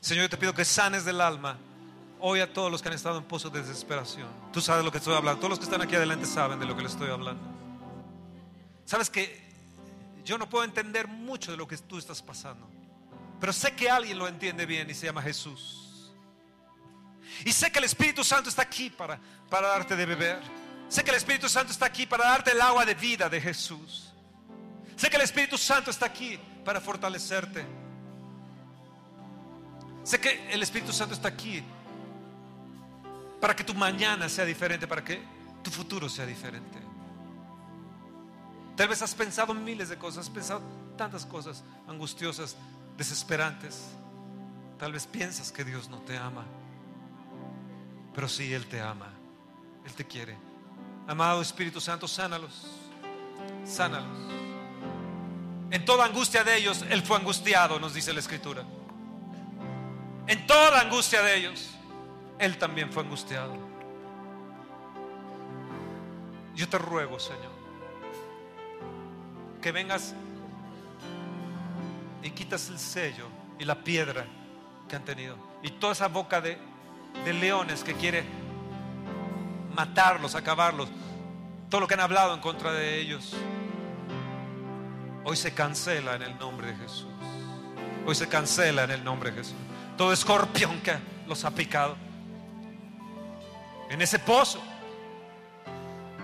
Señor, 0.00 0.24
yo 0.24 0.30
te 0.30 0.36
pido 0.36 0.54
que 0.54 0.64
sanes 0.64 1.04
del 1.04 1.20
alma 1.20 1.58
hoy 2.20 2.40
a 2.40 2.52
todos 2.52 2.70
los 2.70 2.80
que 2.80 2.88
han 2.88 2.94
estado 2.94 3.18
en 3.18 3.24
pozos 3.24 3.52
de 3.52 3.60
desesperación. 3.60 4.28
Tú 4.52 4.60
sabes 4.60 4.80
de 4.80 4.84
lo 4.84 4.92
que 4.92 4.98
estoy 4.98 5.14
hablando. 5.14 5.40
Todos 5.40 5.50
los 5.50 5.58
que 5.58 5.64
están 5.64 5.82
aquí 5.82 5.96
adelante 5.96 6.24
saben 6.24 6.60
de 6.60 6.66
lo 6.66 6.76
que 6.76 6.82
les 6.82 6.92
estoy 6.92 7.10
hablando. 7.10 7.42
Sabes 8.84 9.10
que 9.10 9.49
yo 10.30 10.38
no 10.38 10.48
puedo 10.48 10.64
entender 10.64 11.08
mucho 11.08 11.50
de 11.50 11.56
lo 11.56 11.66
que 11.66 11.76
tú 11.76 11.98
estás 11.98 12.22
pasando. 12.22 12.70
Pero 13.40 13.52
sé 13.52 13.72
que 13.72 13.90
alguien 13.90 14.16
lo 14.16 14.28
entiende 14.28 14.64
bien 14.64 14.88
y 14.88 14.94
se 14.94 15.06
llama 15.06 15.20
Jesús. 15.22 16.12
Y 17.44 17.50
sé 17.50 17.72
que 17.72 17.80
el 17.80 17.84
Espíritu 17.84 18.22
Santo 18.22 18.48
está 18.48 18.62
aquí 18.62 18.90
para, 18.90 19.18
para 19.48 19.66
darte 19.66 19.96
de 19.96 20.06
beber. 20.06 20.38
Sé 20.88 21.02
que 21.02 21.10
el 21.10 21.16
Espíritu 21.16 21.48
Santo 21.48 21.72
está 21.72 21.86
aquí 21.86 22.06
para 22.06 22.26
darte 22.26 22.52
el 22.52 22.60
agua 22.60 22.86
de 22.86 22.94
vida 22.94 23.28
de 23.28 23.40
Jesús. 23.40 24.12
Sé 24.94 25.10
que 25.10 25.16
el 25.16 25.22
Espíritu 25.22 25.58
Santo 25.58 25.90
está 25.90 26.06
aquí 26.06 26.38
para 26.64 26.80
fortalecerte. 26.80 27.66
Sé 30.04 30.20
que 30.20 30.48
el 30.52 30.62
Espíritu 30.62 30.92
Santo 30.92 31.14
está 31.14 31.26
aquí 31.26 31.60
para 33.40 33.56
que 33.56 33.64
tu 33.64 33.74
mañana 33.74 34.28
sea 34.28 34.44
diferente, 34.44 34.86
para 34.86 35.02
que 35.02 35.20
tu 35.64 35.72
futuro 35.72 36.08
sea 36.08 36.24
diferente. 36.24 36.79
Tal 38.80 38.88
vez 38.88 39.02
has 39.02 39.14
pensado 39.14 39.52
miles 39.52 39.90
de 39.90 39.98
cosas, 39.98 40.26
has 40.26 40.30
pensado 40.30 40.62
tantas 40.96 41.26
cosas 41.26 41.62
angustiosas, 41.86 42.56
desesperantes. 42.96 43.78
Tal 44.78 44.90
vez 44.90 45.06
piensas 45.06 45.52
que 45.52 45.64
Dios 45.64 45.90
no 45.90 45.98
te 45.98 46.16
ama, 46.16 46.46
pero 48.14 48.26
sí 48.26 48.54
Él 48.54 48.64
te 48.68 48.80
ama, 48.80 49.12
Él 49.84 49.92
te 49.92 50.06
quiere. 50.06 50.34
Amado 51.06 51.42
Espíritu 51.42 51.78
Santo, 51.78 52.08
sánalos, 52.08 52.68
sánalos. 53.66 54.32
En 55.70 55.84
toda 55.84 56.06
angustia 56.06 56.42
de 56.42 56.56
ellos, 56.56 56.82
Él 56.88 57.02
fue 57.02 57.18
angustiado, 57.18 57.78
nos 57.78 57.92
dice 57.92 58.14
la 58.14 58.20
Escritura. 58.20 58.64
En 60.26 60.46
toda 60.46 60.80
angustia 60.80 61.20
de 61.20 61.36
ellos. 61.36 61.68
Él 62.38 62.56
también 62.56 62.90
fue 62.90 63.02
angustiado. 63.02 63.52
Yo 66.54 66.66
te 66.66 66.78
ruego, 66.78 67.20
Señor, 67.20 67.59
que 69.60 69.72
vengas 69.72 70.14
y 72.22 72.30
quitas 72.30 72.68
el 72.68 72.78
sello 72.78 73.28
y 73.58 73.64
la 73.64 73.82
piedra 73.82 74.26
que 74.88 74.96
han 74.96 75.04
tenido. 75.04 75.36
Y 75.62 75.70
toda 75.70 75.92
esa 75.92 76.08
boca 76.08 76.40
de, 76.40 76.58
leones 77.24 77.84
que 77.84 77.94
quiere 77.94 78.24
matarlos, 79.74 80.34
acabarlos. 80.34 80.88
Todo 81.68 81.82
lo 81.82 81.86
que 81.86 81.94
han 81.94 82.00
hablado 82.00 82.34
en 82.34 82.40
contra 82.40 82.72
de 82.72 83.00
ellos. 83.00 83.34
Hoy 85.24 85.36
se 85.36 85.52
cancela 85.52 86.16
en 86.16 86.22
el 86.22 86.38
nombre 86.38 86.68
de 86.68 86.76
Jesús. 86.76 87.06
Hoy 88.06 88.14
se 88.14 88.28
cancela 88.28 88.84
en 88.84 88.90
el 88.90 89.04
nombre 89.04 89.30
de 89.30 89.38
Jesús. 89.38 89.56
Todo 89.96 90.12
escorpión 90.12 90.80
que 90.80 90.94
los 91.26 91.44
ha 91.44 91.50
picado 91.50 91.96
en 93.90 94.00
ese 94.00 94.18
pozo 94.18 94.62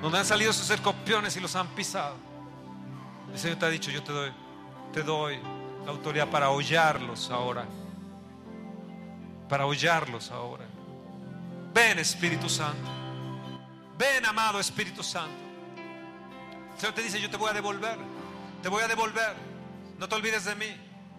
donde 0.01 0.19
han 0.19 0.27
salido 0.27 0.51
esos 0.51 0.71
escorpiones 0.71 1.37
y 1.37 1.41
los 1.41 1.55
han 1.57 1.69
pisado. 1.69 2.26
El 3.37 3.43
Señor 3.43 3.59
te 3.59 3.67
ha 3.67 3.69
dicho, 3.69 3.91
yo 3.91 4.03
te 4.03 4.13
doy, 4.13 4.33
te 4.95 5.03
doy 5.03 5.39
la 5.85 5.91
autoridad 5.91 6.27
para 6.31 6.49
hollarlos 6.49 7.31
ahora. 7.31 7.67
Para 9.47 9.67
hollarlos 9.67 10.31
ahora. 10.31 10.65
Ven 11.75 11.99
Espíritu 11.99 12.49
Santo. 12.49 12.89
Ven 13.99 14.25
amado 14.25 14.59
Espíritu 14.59 15.03
Santo. 15.03 15.37
El 16.73 16.81
Señor 16.81 16.95
te 16.95 17.03
dice, 17.03 17.21
yo 17.21 17.29
te 17.29 17.37
voy 17.37 17.51
a 17.51 17.53
devolver. 17.53 17.99
Te 18.63 18.71
voy 18.71 18.83
a 18.83 18.89
devolver. 18.89 19.35
No 19.99 20.09
te 20.09 20.15
olvides 20.15 20.47
de 20.47 20.55
mí. 20.55 20.75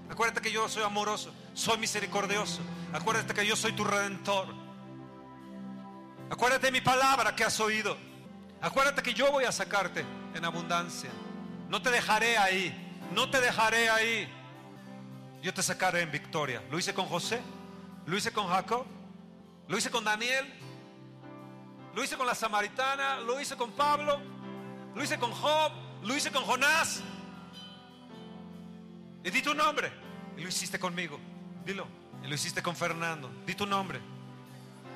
Acuérdate 0.10 0.42
que 0.42 0.52
yo 0.52 0.68
soy 0.68 0.82
amoroso, 0.82 1.32
soy 1.54 1.78
misericordioso. 1.78 2.62
Acuérdate 2.94 3.36
que 3.36 3.46
yo 3.46 3.56
soy 3.56 3.74
tu 3.74 3.84
redentor. 3.84 4.48
Acuérdate 6.32 6.66
de 6.66 6.72
mi 6.72 6.82
palabra 6.82 7.36
que 7.36 7.44
has 7.44 7.60
oído. 7.60 7.96
Acuérdate 8.60 9.04
que 9.04 9.14
yo 9.14 9.32
voy 9.32 9.44
a 9.44 9.52
sacarte 9.52 10.04
en 10.34 10.44
abundancia. 10.44 11.12
No 11.70 11.82
te 11.82 11.90
dejaré 11.92 12.38
ahí. 12.38 12.74
No 13.14 13.30
te 13.30 13.40
dejaré 13.40 13.90
ahí. 13.90 14.28
Yo 15.42 15.54
te 15.54 15.64
sacaré 15.64 16.02
en 16.02 16.12
victoria. 16.12 16.64
Lo 16.70 16.78
hice 16.78 16.94
con 16.94 17.06
José. 17.06 17.42
Lo 18.06 18.18
hice 18.18 18.32
con 18.32 18.48
Jacob. 18.48 18.86
Lo 19.68 19.78
hice 19.78 19.92
con 19.92 20.04
Daniel. 20.04 20.46
lo 21.94 22.04
hice 22.04 22.16
con 22.16 22.28
la 22.28 22.36
samaritana, 22.36 23.20
lo 23.22 23.42
hice 23.42 23.58
con 23.58 23.72
Pablo, 23.72 24.22
lo 24.94 25.04
hice 25.04 25.18
con 25.18 25.32
Job, 25.32 25.72
lo 26.04 26.16
hice 26.16 26.32
con 26.32 26.44
Jonás. 26.44 27.02
Y 29.24 29.32
di 29.32 29.42
tu 29.42 29.54
nombre. 29.54 29.92
Y 30.38 30.42
lo 30.42 30.48
hiciste 30.48 30.80
conmigo. 30.80 31.20
Dilo. 31.66 31.88
Y 32.24 32.28
lo 32.28 32.36
hiciste 32.36 32.62
con 32.62 32.76
Fernando. 32.76 33.30
Di 33.46 33.56
tu 33.56 33.66
nombre. 33.66 34.00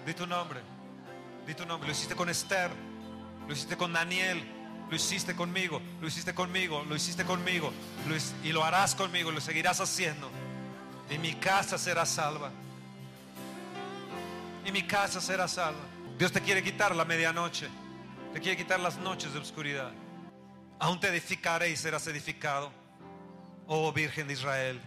Di 0.05 0.13
tu 0.13 0.27
nombre. 0.27 0.61
Di 1.45 1.53
tu 1.55 1.65
nombre. 1.65 1.87
Lo 1.87 1.91
hiciste 1.91 2.15
con 2.15 2.29
Esther. 2.29 2.71
Lo 3.47 3.53
hiciste 3.53 3.75
con 3.75 3.91
Daniel. 3.91 4.60
Lo 4.91 4.97
hiciste 4.97 5.33
conmigo. 5.33 5.81
Lo 6.01 6.07
hiciste 6.07 6.35
conmigo. 6.35 6.83
Lo 6.83 6.95
hiciste 6.97 7.23
conmigo. 7.23 7.71
y 8.43 8.51
lo 8.51 8.63
harás 8.63 8.93
conmigo. 8.93 9.31
Lo 9.31 9.39
seguirás 9.39 9.79
haciendo. 9.79 10.29
Y 11.09 11.17
mi 11.17 11.33
casa 11.35 11.77
será 11.77 12.05
salva. 12.05 12.51
Y 14.65 14.71
mi 14.73 14.83
casa 14.83 15.21
será 15.21 15.47
salva. 15.47 15.79
Dios 16.17 16.33
te 16.33 16.41
quiere 16.41 16.61
quitar 16.61 16.93
la 16.93 17.05
medianoche. 17.05 17.69
Te 18.33 18.41
quiere 18.41 18.57
quitar 18.57 18.81
las 18.81 18.97
noches 18.97 19.31
de 19.33 19.39
oscuridad. 19.39 19.93
Aún 20.77 20.99
te 20.99 21.07
edificaré 21.07 21.69
y 21.69 21.77
serás 21.77 22.05
edificado. 22.07 22.73
Oh 23.67 23.93
Virgen 23.93 24.27
de 24.27 24.33
Israel. 24.33 24.81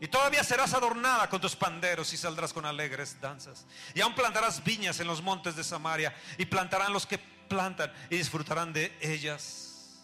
Y 0.00 0.08
todavía 0.08 0.42
serás 0.42 0.72
adornada 0.72 1.28
con 1.28 1.42
tus 1.42 1.54
panderos 1.54 2.10
y 2.14 2.16
saldrás 2.16 2.54
con 2.54 2.64
alegres 2.64 3.20
danzas. 3.20 3.66
Y 3.94 4.00
aún 4.00 4.14
plantarás 4.14 4.64
viñas 4.64 4.98
en 4.98 5.06
los 5.06 5.22
montes 5.22 5.56
de 5.56 5.62
Samaria 5.62 6.14
y 6.38 6.46
plantarán 6.46 6.94
los 6.94 7.04
que 7.04 7.20
plantan 7.50 7.92
y 8.08 8.16
disfrutarán 8.16 8.72
de 8.72 8.96
ellas. 9.02 10.00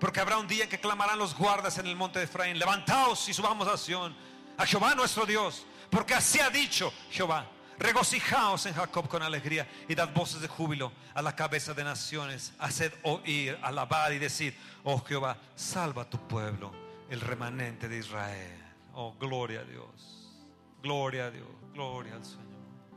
Porque 0.00 0.20
habrá 0.20 0.36
un 0.36 0.48
día 0.48 0.64
en 0.64 0.70
que 0.70 0.80
clamarán 0.80 1.18
los 1.18 1.34
guardas 1.34 1.78
en 1.78 1.86
el 1.86 1.96
monte 1.96 2.18
de 2.18 2.26
Efraín, 2.26 2.58
levantaos 2.58 3.28
y 3.28 3.32
subamos 3.32 3.66
a 3.68 3.78
Sion, 3.78 4.14
a 4.56 4.66
Jehová 4.66 4.94
nuestro 4.94 5.24
Dios, 5.24 5.64
porque 5.90 6.14
así 6.14 6.40
ha 6.40 6.50
dicho 6.50 6.92
Jehová. 7.10 7.46
Regocijaos 7.78 8.66
en 8.66 8.74
Jacob 8.74 9.08
con 9.08 9.22
alegría 9.22 9.68
y 9.88 9.94
dad 9.94 10.12
voces 10.12 10.40
de 10.40 10.48
júbilo 10.48 10.92
a 11.14 11.22
la 11.22 11.36
cabeza 11.36 11.74
de 11.74 11.84
naciones. 11.84 12.52
Haced 12.58 12.92
oír, 13.04 13.56
alabar 13.62 14.12
y 14.12 14.18
decir, 14.18 14.58
oh 14.82 15.00
Jehová, 15.04 15.38
salva 15.54 16.02
a 16.02 16.10
tu 16.10 16.18
pueblo, 16.26 16.72
el 17.08 17.20
remanente 17.20 17.88
de 17.88 17.98
Israel. 17.98 18.60
Oh, 18.94 19.14
gloria 19.14 19.60
a 19.60 19.64
Dios, 19.64 20.34
gloria 20.82 21.26
a 21.26 21.30
Dios, 21.30 21.46
gloria 21.72 22.14
al 22.16 22.24
Señor. 22.24 22.48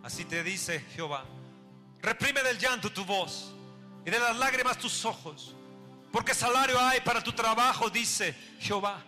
Así 0.02 0.26
te 0.26 0.44
dice 0.44 0.80
Jehová, 0.96 1.26
reprime 2.02 2.44
del 2.44 2.58
llanto 2.58 2.92
tu 2.92 3.06
voz 3.06 3.54
y 4.06 4.10
de 4.10 4.20
las 4.20 4.36
lágrimas 4.38 4.78
tus 4.78 5.06
ojos, 5.06 5.56
porque 6.12 6.34
salario 6.34 6.80
hay 6.80 7.02
para 7.02 7.22
tu 7.24 7.34
trabajo, 7.34 7.90
dice 7.90 8.36
Jehová. 8.60 9.04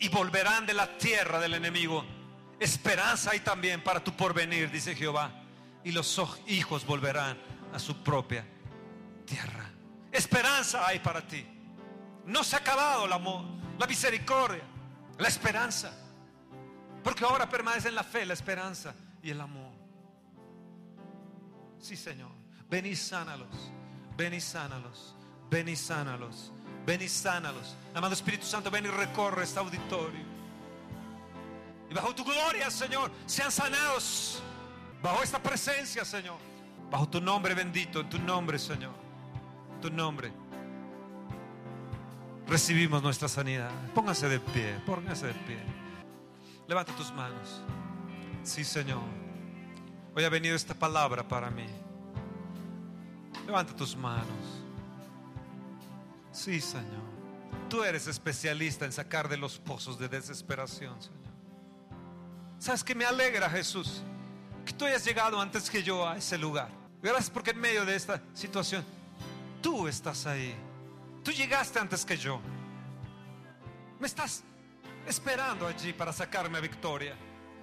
Y 0.00 0.08
volverán 0.08 0.64
de 0.64 0.74
la 0.74 0.96
tierra 0.96 1.40
del 1.40 1.54
enemigo 1.54 2.04
Esperanza 2.60 3.30
hay 3.30 3.40
también 3.40 3.82
para 3.82 4.02
tu 4.02 4.12
porvenir, 4.12 4.70
dice 4.70 4.94
Jehová. 4.94 5.30
Y 5.84 5.92
los 5.92 6.20
hijos 6.48 6.84
volverán 6.84 7.38
a 7.72 7.78
su 7.78 8.02
propia 8.02 8.44
tierra. 9.24 9.70
Esperanza 10.10 10.86
hay 10.86 10.98
para 10.98 11.26
ti. 11.26 11.46
No 12.26 12.42
se 12.42 12.56
ha 12.56 12.58
acabado 12.58 13.06
el 13.06 13.12
amor, 13.12 13.44
la 13.78 13.86
misericordia, 13.86 14.64
la 15.18 15.28
esperanza. 15.28 15.92
Porque 17.04 17.24
ahora 17.24 17.48
permanece 17.48 17.88
en 17.88 17.94
la 17.94 18.02
fe, 18.02 18.26
la 18.26 18.34
esperanza 18.34 18.94
y 19.22 19.30
el 19.30 19.40
amor. 19.40 19.67
Sí, 21.80 21.96
Señor. 21.96 22.30
Ven 22.70 22.86
y 22.86 22.94
sánalos. 22.94 23.48
Ven 24.16 24.34
y 24.34 24.40
sánalos. 24.40 25.14
Ven 25.50 25.68
y 25.68 25.76
sánalos. 25.76 26.52
Ven 26.86 27.02
y 27.02 27.08
sánalos. 27.08 27.76
Amado 27.94 28.14
Espíritu 28.14 28.46
Santo, 28.46 28.70
ven 28.70 28.84
y 28.86 28.88
recorre 28.88 29.44
este 29.44 29.58
auditorio. 29.58 30.20
Y 31.90 31.94
bajo 31.94 32.14
tu 32.14 32.24
gloria, 32.24 32.70
Señor, 32.70 33.10
sean 33.26 33.50
sanados. 33.50 34.42
Bajo 35.02 35.22
esta 35.22 35.42
presencia, 35.42 36.04
Señor. 36.04 36.38
Bajo 36.90 37.08
tu 37.08 37.20
nombre 37.20 37.54
bendito, 37.54 38.00
en 38.00 38.08
tu 38.08 38.18
nombre, 38.18 38.58
Señor. 38.58 38.92
tu 39.80 39.90
nombre. 39.90 40.32
Recibimos 42.46 43.02
nuestra 43.02 43.28
sanidad. 43.28 43.70
Póngase 43.94 44.28
de 44.28 44.40
pie, 44.40 44.80
póngase 44.86 45.28
de 45.28 45.34
pie. 45.34 45.58
Levanta 46.66 46.94
tus 46.96 47.12
manos. 47.12 47.62
Sí, 48.42 48.64
Señor. 48.64 49.02
Hoy 50.18 50.24
ha 50.24 50.30
venido 50.30 50.56
esta 50.56 50.74
palabra 50.74 51.22
para 51.22 51.48
mí. 51.48 51.64
Levanta 53.46 53.72
tus 53.76 53.94
manos. 53.94 54.26
Sí, 56.32 56.60
Señor. 56.60 57.04
Tú 57.70 57.84
eres 57.84 58.08
especialista 58.08 58.84
en 58.84 58.90
sacar 58.90 59.28
de 59.28 59.36
los 59.36 59.60
pozos 59.60 59.96
de 59.96 60.08
desesperación, 60.08 61.00
Señor. 61.00 61.32
¿Sabes 62.58 62.82
que 62.82 62.96
me 62.96 63.04
alegra, 63.04 63.48
Jesús? 63.48 64.02
Que 64.66 64.72
tú 64.72 64.86
hayas 64.86 65.04
llegado 65.04 65.40
antes 65.40 65.70
que 65.70 65.84
yo 65.84 66.08
a 66.08 66.16
ese 66.16 66.36
lugar. 66.36 66.68
Gracias 67.00 67.30
porque 67.30 67.52
en 67.52 67.60
medio 67.60 67.84
de 67.84 67.94
esta 67.94 68.20
situación, 68.34 68.84
tú 69.62 69.86
estás 69.86 70.26
ahí. 70.26 70.52
Tú 71.22 71.30
llegaste 71.30 71.78
antes 71.78 72.04
que 72.04 72.16
yo. 72.16 72.40
Me 74.00 74.08
estás 74.08 74.42
esperando 75.06 75.68
allí 75.68 75.92
para 75.92 76.12
sacarme 76.12 76.60
victoria. 76.60 77.14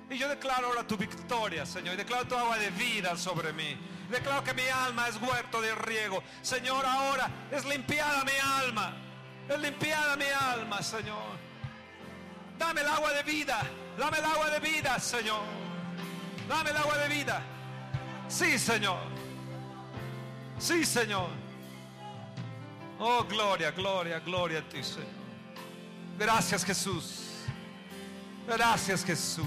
Y 0.09 0.17
yo 0.17 0.29
declaro 0.29 0.67
ahora 0.67 0.85
tu 0.85 0.97
victoria, 0.97 1.65
Señor. 1.65 1.95
Y 1.95 1.97
declaro 1.97 2.25
tu 2.25 2.35
agua 2.35 2.57
de 2.57 2.69
vida 2.71 3.17
sobre 3.17 3.51
mí. 3.53 3.75
Declaro 4.09 4.43
que 4.43 4.53
mi 4.53 4.67
alma 4.67 5.07
es 5.07 5.19
huerto 5.19 5.61
de 5.61 5.73
riego. 5.73 6.23
Señor, 6.41 6.85
ahora 6.85 7.29
es 7.51 7.65
limpiada 7.65 8.23
mi 8.23 8.37
alma. 8.63 8.93
Es 9.49 9.59
limpiada 9.59 10.15
mi 10.15 10.25
alma, 10.25 10.81
Señor. 10.83 11.37
Dame 12.57 12.81
el 12.81 12.87
agua 12.87 13.11
de 13.13 13.23
vida. 13.23 13.61
Dame 13.97 14.19
el 14.19 14.25
agua 14.25 14.49
de 14.49 14.59
vida, 14.59 14.99
Señor. 14.99 15.43
Dame 16.47 16.69
el 16.69 16.77
agua 16.77 16.97
de 16.97 17.09
vida. 17.09 17.41
Sí, 18.27 18.59
Señor. 18.59 18.99
Sí, 20.59 20.85
Señor. 20.85 21.29
Oh, 22.99 23.23
gloria, 23.23 23.71
gloria, 23.71 24.19
gloria 24.19 24.59
a 24.59 24.69
ti, 24.69 24.83
Señor. 24.83 25.07
Gracias, 26.17 26.63
Jesús. 26.63 27.43
Gracias, 28.47 29.03
Jesús. 29.03 29.45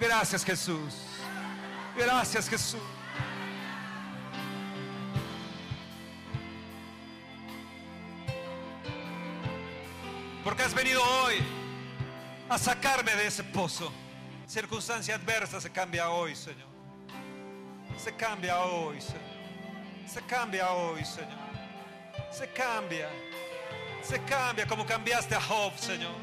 Gracias, 0.00 0.44
Jesús. 0.44 0.94
Gracias, 1.96 2.48
Jesús. 2.48 2.80
Porque 10.42 10.62
has 10.62 10.74
venido 10.74 11.02
hoy 11.02 11.36
a 12.48 12.58
sacarme 12.58 13.14
de 13.14 13.26
ese 13.26 13.42
pozo. 13.42 13.90
Circunstancia 14.46 15.14
adversa 15.14 15.60
se 15.60 15.70
cambia 15.70 16.10
hoy, 16.10 16.36
Señor. 16.36 16.68
Se 17.96 18.14
cambia 18.14 18.60
hoy, 18.60 19.00
Señor. 19.00 19.22
Se 20.06 20.20
cambia 20.22 20.70
hoy, 20.70 21.04
Señor. 21.04 21.38
Se 22.30 22.48
cambia. 22.48 23.08
Se 24.02 24.20
cambia 24.24 24.66
como 24.66 24.84
cambiaste 24.84 25.34
a 25.34 25.40
Job, 25.40 25.72
Señor. 25.78 26.14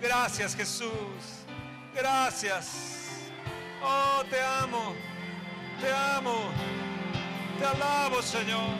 Gracias, 0.00 0.54
Jesús. 0.54 0.92
Gracias. 1.94 2.97
Oh, 3.82 4.24
te 4.28 4.40
amo. 4.40 4.94
Te 5.80 5.92
amo. 5.92 6.50
Te 7.58 7.64
alabo, 7.64 8.22
Señor. 8.22 8.70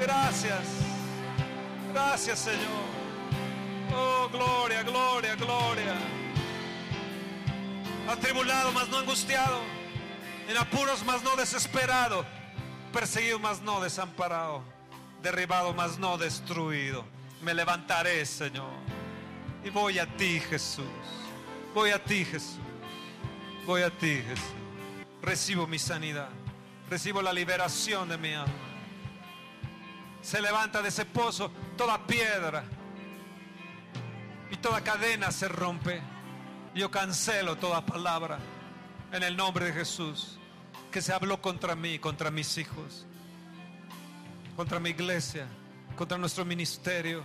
Gracias. 0.00 0.66
Gracias, 1.92 2.38
Señor. 2.38 2.86
Oh, 3.94 4.28
gloria, 4.30 4.82
gloria, 4.82 5.34
gloria. 5.36 5.94
Atribulado, 8.08 8.72
mas 8.72 8.88
no 8.88 8.98
angustiado. 8.98 9.60
En 10.48 10.56
apuros, 10.56 11.02
mas 11.04 11.22
no 11.22 11.34
desesperado. 11.36 12.24
Perseguido, 12.92 13.38
mas 13.38 13.60
no 13.60 13.80
desamparado. 13.80 14.62
Derribado, 15.22 15.72
mas 15.74 15.98
no 15.98 16.18
destruido. 16.18 17.04
Me 17.42 17.54
levantaré, 17.54 18.24
Señor. 18.26 18.72
Y 19.64 19.70
voy 19.70 19.98
a 19.98 20.06
ti, 20.06 20.40
Jesús. 20.40 20.84
Voy 21.74 21.90
a 21.90 22.02
ti, 22.02 22.24
Jesús. 22.24 22.65
Voy 23.66 23.82
a 23.82 23.90
ti, 23.90 24.22
Jesús. 24.22 24.44
Recibo 25.20 25.66
mi 25.66 25.78
sanidad. 25.78 26.28
Recibo 26.88 27.20
la 27.20 27.32
liberación 27.32 28.08
de 28.08 28.16
mi 28.16 28.32
alma. 28.32 28.52
Se 30.22 30.40
levanta 30.40 30.80
de 30.80 30.88
ese 30.88 31.04
pozo 31.04 31.50
toda 31.76 32.06
piedra 32.06 32.64
y 34.52 34.56
toda 34.56 34.82
cadena 34.82 35.32
se 35.32 35.48
rompe. 35.48 36.00
Yo 36.76 36.92
cancelo 36.92 37.56
toda 37.56 37.84
palabra 37.84 38.38
en 39.10 39.24
el 39.24 39.36
nombre 39.36 39.66
de 39.66 39.72
Jesús 39.72 40.38
que 40.92 41.02
se 41.02 41.12
habló 41.12 41.42
contra 41.42 41.74
mí, 41.74 41.98
contra 41.98 42.30
mis 42.30 42.58
hijos, 42.58 43.04
contra 44.54 44.78
mi 44.78 44.90
iglesia, 44.90 45.46
contra 45.96 46.16
nuestro 46.18 46.44
ministerio, 46.44 47.22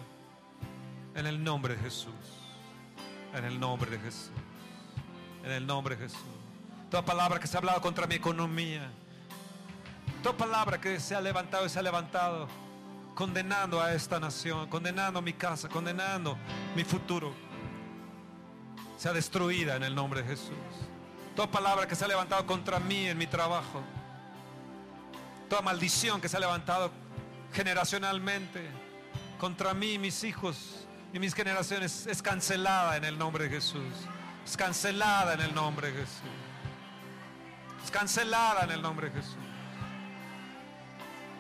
en 1.14 1.28
el 1.28 1.44
nombre 1.44 1.76
de 1.76 1.84
Jesús, 1.84 2.14
en 3.34 3.46
el 3.46 3.60
nombre 3.60 3.92
de 3.92 4.00
Jesús, 4.00 4.32
en 5.44 5.52
el 5.52 5.66
nombre 5.66 5.96
de 5.96 6.04
Jesús. 6.04 6.20
Toda 6.90 7.04
palabra 7.04 7.40
que 7.40 7.48
se 7.48 7.58
ha 7.58 7.60
hablado 7.60 7.82
contra 7.82 8.08
mi 8.08 8.16
economía, 8.16 8.92
toda 10.22 10.38
palabra 10.38 10.80
que 10.80 11.00
se 11.00 11.16
ha 11.16 11.22
levantado 11.22 11.66
y 11.66 11.70
se 11.70 11.80
ha 11.80 11.82
levantado 11.82 12.48
condenando 13.16 13.82
a 13.82 13.94
esta 13.94 14.20
nación, 14.20 14.68
condenando 14.68 15.22
mi 15.22 15.34
casa, 15.34 15.70
condenando 15.70 16.38
mi 16.76 16.84
futuro, 16.84 17.34
sea 18.98 19.14
destruida 19.14 19.76
en 19.76 19.84
el 19.84 19.96
nombre 19.96 20.22
de 20.22 20.30
Jesús. 20.30 20.56
Toda 21.36 21.50
palabra 21.50 21.88
que 21.88 21.96
se 21.96 22.06
ha 22.06 22.08
levantado 22.08 22.46
contra 22.46 22.80
mí 22.80 23.08
en 23.08 23.18
mi 23.18 23.28
trabajo, 23.28 23.82
Toda 25.52 25.64
maldición 25.64 26.22
que 26.22 26.30
se 26.30 26.38
ha 26.38 26.40
levantado 26.40 26.90
generacionalmente 27.52 28.62
contra 29.38 29.74
mí, 29.74 29.98
mis 29.98 30.24
hijos 30.24 30.88
y 31.14 31.20
mis 31.20 31.34
generaciones 31.34 32.08
es 32.08 32.22
cancelada 32.22 32.96
en 32.96 33.04
el 33.04 33.18
nombre 33.18 33.44
de 33.44 33.50
Jesús. 33.50 33.84
Es 34.46 34.58
cancelada 34.58 35.34
en 35.34 35.42
el 35.42 35.54
nombre 35.54 35.92
de 35.92 36.00
Jesús. 36.00 36.22
Es 37.84 37.92
cancelada 37.92 38.64
en 38.64 38.72
el 38.72 38.82
nombre 38.82 39.10
de 39.10 39.22
Jesús. 39.22 39.38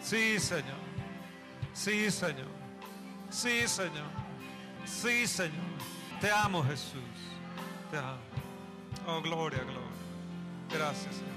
Sí, 0.01 0.39
Señor. 0.39 0.77
Sí, 1.73 2.09
Señor. 2.11 2.47
Sí, 3.29 3.67
Señor. 3.67 4.09
Sí, 4.85 5.27
Señor. 5.27 5.71
Te 6.19 6.31
amo, 6.31 6.63
Jesús. 6.63 7.01
Te 7.89 7.97
amo. 7.97 8.19
Oh, 9.07 9.21
gloria, 9.21 9.59
gloria. 9.63 9.81
Gracias, 10.69 11.15
Señor. 11.15 11.31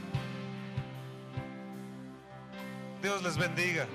Dios 3.02 3.22
les 3.22 3.36
bendiga. 3.36 3.86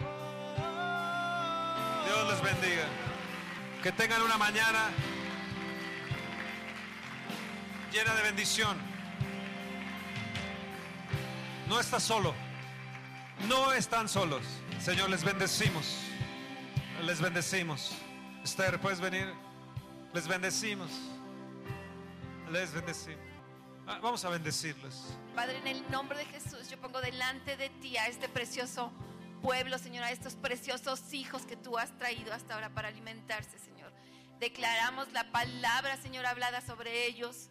Dios 2.06 2.32
les 2.32 2.42
bendiga. 2.42 2.84
Que 3.82 3.92
tengan 3.92 4.22
una 4.22 4.38
mañana 4.38 4.90
llena 7.92 8.14
de 8.16 8.24
bendición. 8.24 8.78
No 11.68 11.80
estás 11.80 12.04
solo. 12.04 12.34
No 13.48 13.72
están 13.74 14.10
solos. 14.10 14.44
Señor, 14.80 15.10
les 15.10 15.24
bendecimos. 15.24 15.98
Les 17.04 17.22
bendecimos. 17.22 17.94
Esther, 18.44 18.80
¿puedes 18.80 19.00
venir? 19.00 19.34
Les 20.14 20.28
bendecimos. 20.28 20.90
Les 22.52 22.74
bendecimos. 22.74 23.24
Ah, 23.88 24.00
vamos 24.02 24.24
a 24.26 24.30
bendecirles. 24.30 25.18
Padre, 25.36 25.58
en 25.58 25.68
el 25.68 25.92
nombre 25.92 26.18
de 26.20 26.26
Jesús, 26.26 26.70
yo 26.70 26.80
pongo 26.80 27.02
delante 27.02 27.58
de 27.58 27.70
ti 27.70 27.98
a 27.98 28.08
este 28.08 28.30
precioso 28.30 28.92
pueblo, 29.42 29.78
Señor, 29.78 30.04
a 30.04 30.12
estos 30.12 30.36
preciosos 30.36 31.14
hijos 31.14 31.44
que 31.44 31.56
tú 31.56 31.78
has 31.78 31.98
traído 31.98 32.34
hasta 32.34 32.54
ahora 32.54 32.70
para 32.70 32.90
alimentarse, 32.90 33.58
Señor. 33.58 33.92
Declaramos 34.40 35.12
la 35.12 35.32
palabra, 35.32 35.98
Señor, 35.98 36.26
hablada 36.26 36.62
sobre 36.62 37.08
ellos, 37.08 37.50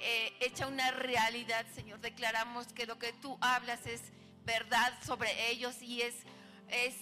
eh, 0.00 0.36
hecha 0.40 0.66
una 0.66 0.90
realidad, 0.90 1.64
Señor. 1.74 2.00
Declaramos 2.00 2.68
que 2.68 2.86
lo 2.86 2.98
que 2.98 3.12
tú 3.14 3.38
hablas 3.40 3.86
es 3.86 4.02
verdad 4.44 4.92
sobre 5.04 5.50
ellos 5.50 5.80
y 5.82 6.02
es, 6.02 6.14
es 6.68 6.94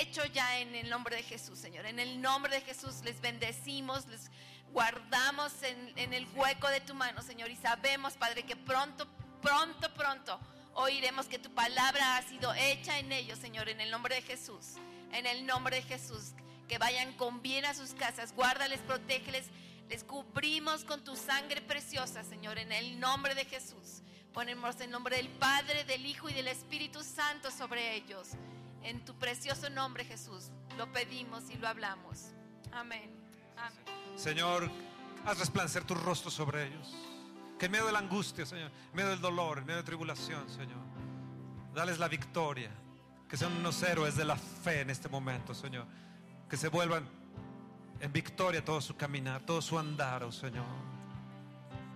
hecho 0.00 0.24
ya 0.26 0.58
en 0.58 0.74
el 0.74 0.88
nombre 0.88 1.16
de 1.16 1.22
Jesús, 1.22 1.58
Señor. 1.58 1.86
En 1.86 1.98
el 1.98 2.20
nombre 2.20 2.54
de 2.54 2.60
Jesús 2.60 3.02
les 3.04 3.20
bendecimos, 3.20 4.06
les 4.06 4.30
guardamos 4.72 5.62
en, 5.62 5.92
en 5.96 6.12
el 6.14 6.26
hueco 6.34 6.68
de 6.68 6.80
tu 6.80 6.94
mano, 6.94 7.22
Señor. 7.22 7.50
Y 7.50 7.56
sabemos, 7.56 8.14
Padre, 8.14 8.44
que 8.44 8.56
pronto, 8.56 9.06
pronto, 9.40 9.92
pronto 9.94 10.40
oiremos 10.74 11.26
que 11.26 11.38
tu 11.38 11.50
palabra 11.50 12.16
ha 12.16 12.22
sido 12.22 12.52
hecha 12.54 12.98
en 12.98 13.12
ellos, 13.12 13.38
Señor, 13.38 13.68
en 13.68 13.80
el 13.80 13.90
nombre 13.90 14.16
de 14.16 14.22
Jesús. 14.22 14.74
En 15.12 15.26
el 15.26 15.46
nombre 15.46 15.76
de 15.76 15.82
Jesús. 15.82 16.32
Que 16.68 16.78
vayan 16.78 17.12
con 17.14 17.42
bien 17.42 17.64
a 17.64 17.74
sus 17.74 17.94
casas. 17.94 18.32
Guárdales, 18.34 18.80
protégeles. 18.80 19.46
Les 19.92 20.04
cubrimos 20.04 20.84
con 20.84 21.04
tu 21.04 21.14
sangre 21.16 21.60
preciosa, 21.60 22.24
Señor, 22.24 22.56
en 22.56 22.72
el 22.72 22.98
nombre 22.98 23.34
de 23.34 23.44
Jesús. 23.44 24.00
Ponemos 24.32 24.80
el 24.80 24.90
nombre 24.90 25.16
del 25.16 25.28
Padre, 25.28 25.84
del 25.84 26.06
Hijo 26.06 26.30
y 26.30 26.32
del 26.32 26.48
Espíritu 26.48 27.02
Santo 27.02 27.50
sobre 27.50 27.94
ellos. 27.96 28.30
En 28.82 29.04
tu 29.04 29.14
precioso 29.18 29.68
nombre, 29.68 30.06
Jesús, 30.06 30.50
lo 30.78 30.90
pedimos 30.90 31.50
y 31.50 31.58
lo 31.58 31.68
hablamos. 31.68 32.30
Amén. 32.72 33.14
Señor, 34.16 34.70
haz 35.26 35.38
resplandecer 35.38 35.84
tu 35.84 35.94
rostro 35.94 36.30
sobre 36.30 36.68
ellos. 36.68 36.94
Que 37.58 37.66
en 37.66 37.72
medio 37.72 37.84
de 37.84 37.92
la 37.92 37.98
angustia, 37.98 38.46
Señor, 38.46 38.70
en 38.88 38.96
medio 38.96 39.10
del 39.10 39.20
dolor, 39.20 39.58
en 39.58 39.66
medio 39.66 39.82
de 39.82 39.86
tribulación, 39.86 40.48
Señor, 40.48 40.80
dales 41.74 41.98
la 41.98 42.08
victoria. 42.08 42.70
Que 43.28 43.36
sean 43.36 43.52
unos 43.58 43.82
héroes 43.82 44.16
de 44.16 44.24
la 44.24 44.36
fe 44.36 44.80
en 44.80 44.88
este 44.88 45.10
momento, 45.10 45.54
Señor. 45.54 45.86
Que 46.48 46.56
se 46.56 46.68
vuelvan 46.68 47.06
en 48.02 48.12
victoria 48.12 48.64
todo 48.64 48.80
su 48.80 48.96
caminar, 48.96 49.42
todo 49.42 49.62
su 49.62 49.78
andar, 49.78 50.24
oh 50.24 50.32
Señor. 50.32 50.66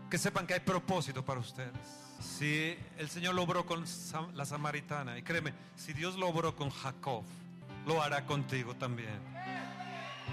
Que 0.09 0.16
sepan 0.18 0.46
que 0.46 0.54
hay 0.54 0.61
propósito 0.61 1.24
para 1.24 1.40
ustedes. 1.40 1.72
Si 2.20 2.78
el 2.96 3.11
Señor 3.11 3.34
lo 3.34 3.42
obró 3.42 3.66
con 3.66 3.84
la 4.34 4.46
samaritana, 4.46 5.18
y 5.18 5.22
créeme, 5.22 5.52
si 5.74 5.92
Dios 5.92 6.14
lo 6.14 6.28
obró 6.28 6.54
con 6.54 6.70
Jacob, 6.70 7.24
lo 7.86 8.00
hará 8.00 8.24
contigo 8.24 8.76
también. 8.76 9.18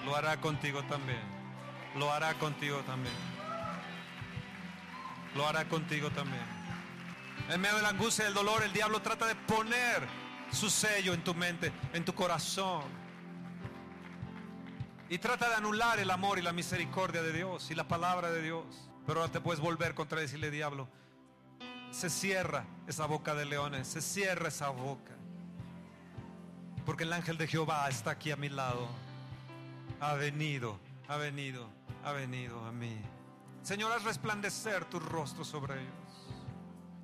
Lo 0.06 0.16
hará 0.16 0.40
contigo 0.40 0.84
también. 0.84 1.22
Lo 1.98 2.14
hará 2.14 2.36
contigo 2.36 2.78
también. 2.86 3.16
Lo 5.36 5.48
hará 5.48 5.68
contigo 5.68 6.12
también. 6.12 6.46
En 7.50 7.60
medio 7.60 7.78
de 7.78 7.82
la 7.82 7.90
angustia 7.90 8.24
y 8.24 8.26
del 8.26 8.36
dolor, 8.36 8.62
el 8.62 8.74
diablo 8.74 9.02
trata 9.02 9.26
de 9.26 9.36
poner 9.36 10.08
su 10.52 10.70
sello 10.70 11.16
en 11.16 11.24
tu 11.24 11.34
mente, 11.34 11.74
en 11.94 12.06
tu 12.06 12.14
corazón. 12.14 13.03
Y 15.10 15.18
trata 15.18 15.50
de 15.50 15.56
anular 15.56 16.00
el 16.00 16.10
amor 16.10 16.40
y 16.40 16.42
la 16.42 16.54
misericordia 16.54 17.22
de 17.22 17.34
Dios 17.34 17.70
y 17.70 17.76
la 17.76 17.88
palabra 17.88 18.32
de 18.32 18.42
Dios. 18.42 18.66
Pero 19.06 19.20
ahora 19.20 19.32
te 19.32 19.42
puedes 19.42 19.60
volver 19.60 19.94
contra 19.94 20.20
decirle, 20.20 20.50
diablo, 20.50 20.88
se 21.92 22.10
cierra 22.10 22.66
esa 22.88 23.06
boca 23.06 23.36
de 23.36 23.46
leones, 23.46 23.88
se 23.88 24.02
cierra 24.02 24.48
esa 24.48 24.70
boca. 24.70 25.12
Porque 26.86 27.04
el 27.04 27.14
ángel 27.14 27.38
de 27.38 27.48
Jehová 27.48 27.88
está 27.90 28.12
aquí 28.12 28.32
a 28.32 28.36
mi 28.36 28.50
lado. 28.50 28.88
Ha 30.00 30.14
venido, 30.16 30.80
ha 31.08 31.18
venido, 31.18 31.70
ha 32.04 32.12
venido 32.12 32.66
a 32.66 32.72
mí. 32.72 32.98
Señor, 33.62 33.92
haz 33.92 34.04
resplandecer 34.04 34.86
tu 34.86 35.00
rostro 35.00 35.46
sobre 35.46 35.82
ellos 35.82 35.94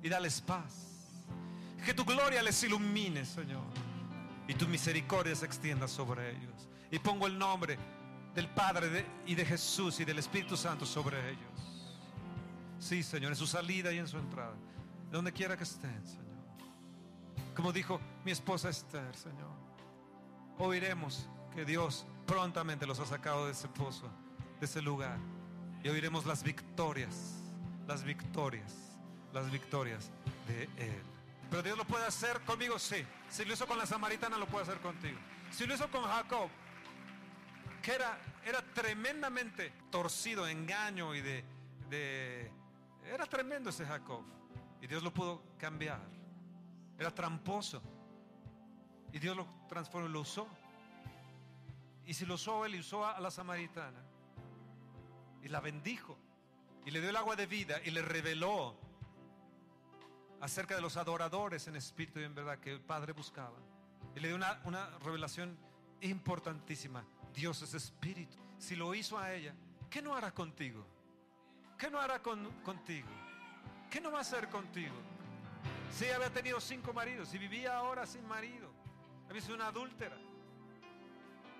y 0.02 0.08
dales 0.08 0.40
paz. 0.40 0.86
Que 1.84 1.94
tu 1.94 2.04
gloria 2.04 2.42
les 2.42 2.62
ilumine, 2.62 3.24
Señor, 3.24 3.64
y 4.50 4.54
tu 4.54 4.66
misericordia 4.66 5.36
se 5.36 5.46
extienda 5.46 5.86
sobre 5.86 6.32
ellos. 6.32 6.68
Y 6.90 6.98
pongo 6.98 7.28
el 7.28 7.38
nombre 7.38 7.78
del 8.34 8.48
Padre 8.48 9.06
y 9.24 9.36
de 9.36 9.44
Jesús 9.44 10.00
y 10.00 10.04
del 10.04 10.18
Espíritu 10.18 10.56
Santo 10.56 10.84
sobre 10.84 11.30
ellos. 11.30 11.86
Sí, 12.80 13.04
Señor, 13.04 13.30
en 13.30 13.36
su 13.36 13.46
salida 13.46 13.92
y 13.92 13.98
en 13.98 14.08
su 14.08 14.18
entrada, 14.18 14.56
donde 15.12 15.32
quiera 15.32 15.56
que 15.56 15.62
estén, 15.62 16.04
Señor. 16.04 16.26
Como 17.54 17.72
dijo 17.72 18.00
mi 18.24 18.32
esposa 18.32 18.70
Esther, 18.70 19.14
Señor, 19.14 19.52
oiremos 20.58 21.28
que 21.54 21.64
Dios 21.64 22.04
prontamente 22.26 22.86
los 22.86 22.98
ha 22.98 23.06
sacado 23.06 23.46
de 23.46 23.52
ese 23.52 23.68
pozo, 23.68 24.10
de 24.58 24.66
ese 24.66 24.82
lugar. 24.82 25.18
Y 25.84 25.88
oiremos 25.90 26.26
las 26.26 26.42
victorias, 26.42 27.36
las 27.86 28.02
victorias, 28.02 28.74
las 29.32 29.48
victorias 29.48 30.10
de 30.48 30.64
Él. 30.76 31.19
Pero 31.50 31.62
Dios 31.62 31.76
lo 31.76 31.84
puede 31.84 32.06
hacer 32.06 32.40
conmigo, 32.42 32.78
sí. 32.78 33.04
Si 33.28 33.44
lo 33.44 33.52
hizo 33.54 33.66
con 33.66 33.76
la 33.76 33.86
samaritana, 33.86 34.36
lo 34.38 34.46
puede 34.46 34.62
hacer 34.62 34.78
contigo. 34.78 35.18
Si 35.50 35.66
lo 35.66 35.74
hizo 35.74 35.90
con 35.90 36.04
Jacob, 36.04 36.48
que 37.82 37.92
era, 37.92 38.18
era 38.44 38.62
tremendamente 38.72 39.72
torcido, 39.90 40.46
engaño 40.46 41.14
y 41.14 41.20
de, 41.20 41.44
de- 41.88 42.50
Era 43.04 43.26
tremendo 43.26 43.70
ese 43.70 43.84
Jacob. 43.84 44.22
Y 44.80 44.86
Dios 44.86 45.02
lo 45.02 45.12
pudo 45.12 45.42
cambiar. 45.58 46.00
Era 46.98 47.12
tramposo. 47.12 47.82
Y 49.12 49.18
Dios 49.18 49.36
lo 49.36 49.46
transformó 49.68 50.08
y 50.08 50.12
lo 50.12 50.20
usó. 50.20 50.46
Y 52.06 52.14
si 52.14 52.24
lo 52.26 52.34
usó 52.34 52.64
él 52.64 52.78
usó 52.78 53.04
a 53.06 53.18
la 53.20 53.30
samaritana. 53.30 53.98
Y 55.42 55.48
la 55.48 55.58
bendijo. 55.60 56.16
Y 56.86 56.92
le 56.92 57.00
dio 57.00 57.10
el 57.10 57.16
agua 57.16 57.34
de 57.34 57.46
vida 57.46 57.80
y 57.84 57.90
le 57.90 58.02
reveló 58.02 58.76
acerca 60.40 60.74
de 60.74 60.80
los 60.80 60.96
adoradores 60.96 61.66
en 61.68 61.76
espíritu 61.76 62.20
y 62.20 62.24
en 62.24 62.34
verdad 62.34 62.58
que 62.58 62.72
el 62.72 62.80
Padre 62.80 63.12
buscaba. 63.12 63.56
Y 64.14 64.20
le 64.20 64.28
dio 64.28 64.36
una, 64.36 64.60
una 64.64 64.90
revelación 65.00 65.56
importantísima. 66.00 67.04
Dios 67.34 67.62
es 67.62 67.74
espíritu. 67.74 68.36
Si 68.58 68.74
lo 68.76 68.94
hizo 68.94 69.18
a 69.18 69.32
ella, 69.32 69.54
¿qué 69.88 70.02
no 70.02 70.14
hará 70.14 70.32
contigo? 70.32 70.84
¿Qué 71.78 71.90
no 71.90 72.00
hará 72.00 72.20
con- 72.22 72.50
contigo? 72.62 73.08
¿Qué 73.90 74.00
no 74.00 74.10
va 74.10 74.18
a 74.18 74.22
hacer 74.22 74.48
contigo? 74.48 74.94
Si 75.90 76.04
ella 76.04 76.16
había 76.16 76.30
tenido 76.32 76.60
cinco 76.60 76.92
maridos 76.92 77.32
y 77.34 77.38
vivía 77.38 77.76
ahora 77.76 78.06
sin 78.06 78.26
marido, 78.26 78.70
había 79.28 79.42
sido 79.42 79.54
una 79.56 79.68
adúltera, 79.68 80.16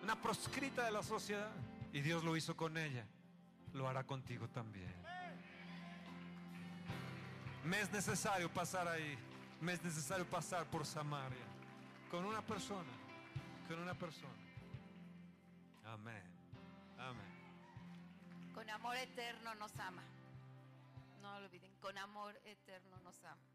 una 0.02 0.20
proscrita 0.20 0.84
de 0.84 0.90
la 0.92 1.02
sociedad, 1.02 1.50
y 1.92 2.00
Dios 2.00 2.22
lo 2.24 2.36
hizo 2.36 2.56
con 2.56 2.76
ella, 2.78 3.04
lo 3.72 3.88
hará 3.88 4.04
contigo 4.04 4.48
también. 4.48 4.94
Me 7.64 7.80
es 7.80 7.92
necesario 7.92 8.48
pasar 8.52 8.88
ahí, 8.88 9.18
me 9.60 9.74
es 9.74 9.82
necesario 9.82 10.24
pasar 10.28 10.64
por 10.66 10.86
Samaria, 10.86 11.44
con 12.10 12.24
una 12.24 12.40
persona, 12.40 12.90
con 13.68 13.78
una 13.78 13.94
persona. 13.94 14.32
Amén, 15.84 16.22
amén. 16.98 18.52
Con 18.54 18.68
amor 18.70 18.96
eterno 18.96 19.54
nos 19.56 19.76
ama. 19.78 20.02
No 21.20 21.38
lo 21.38 21.46
olviden, 21.46 21.70
con 21.80 21.96
amor 21.98 22.40
eterno 22.44 22.98
nos 23.00 23.22
ama. 23.24 23.49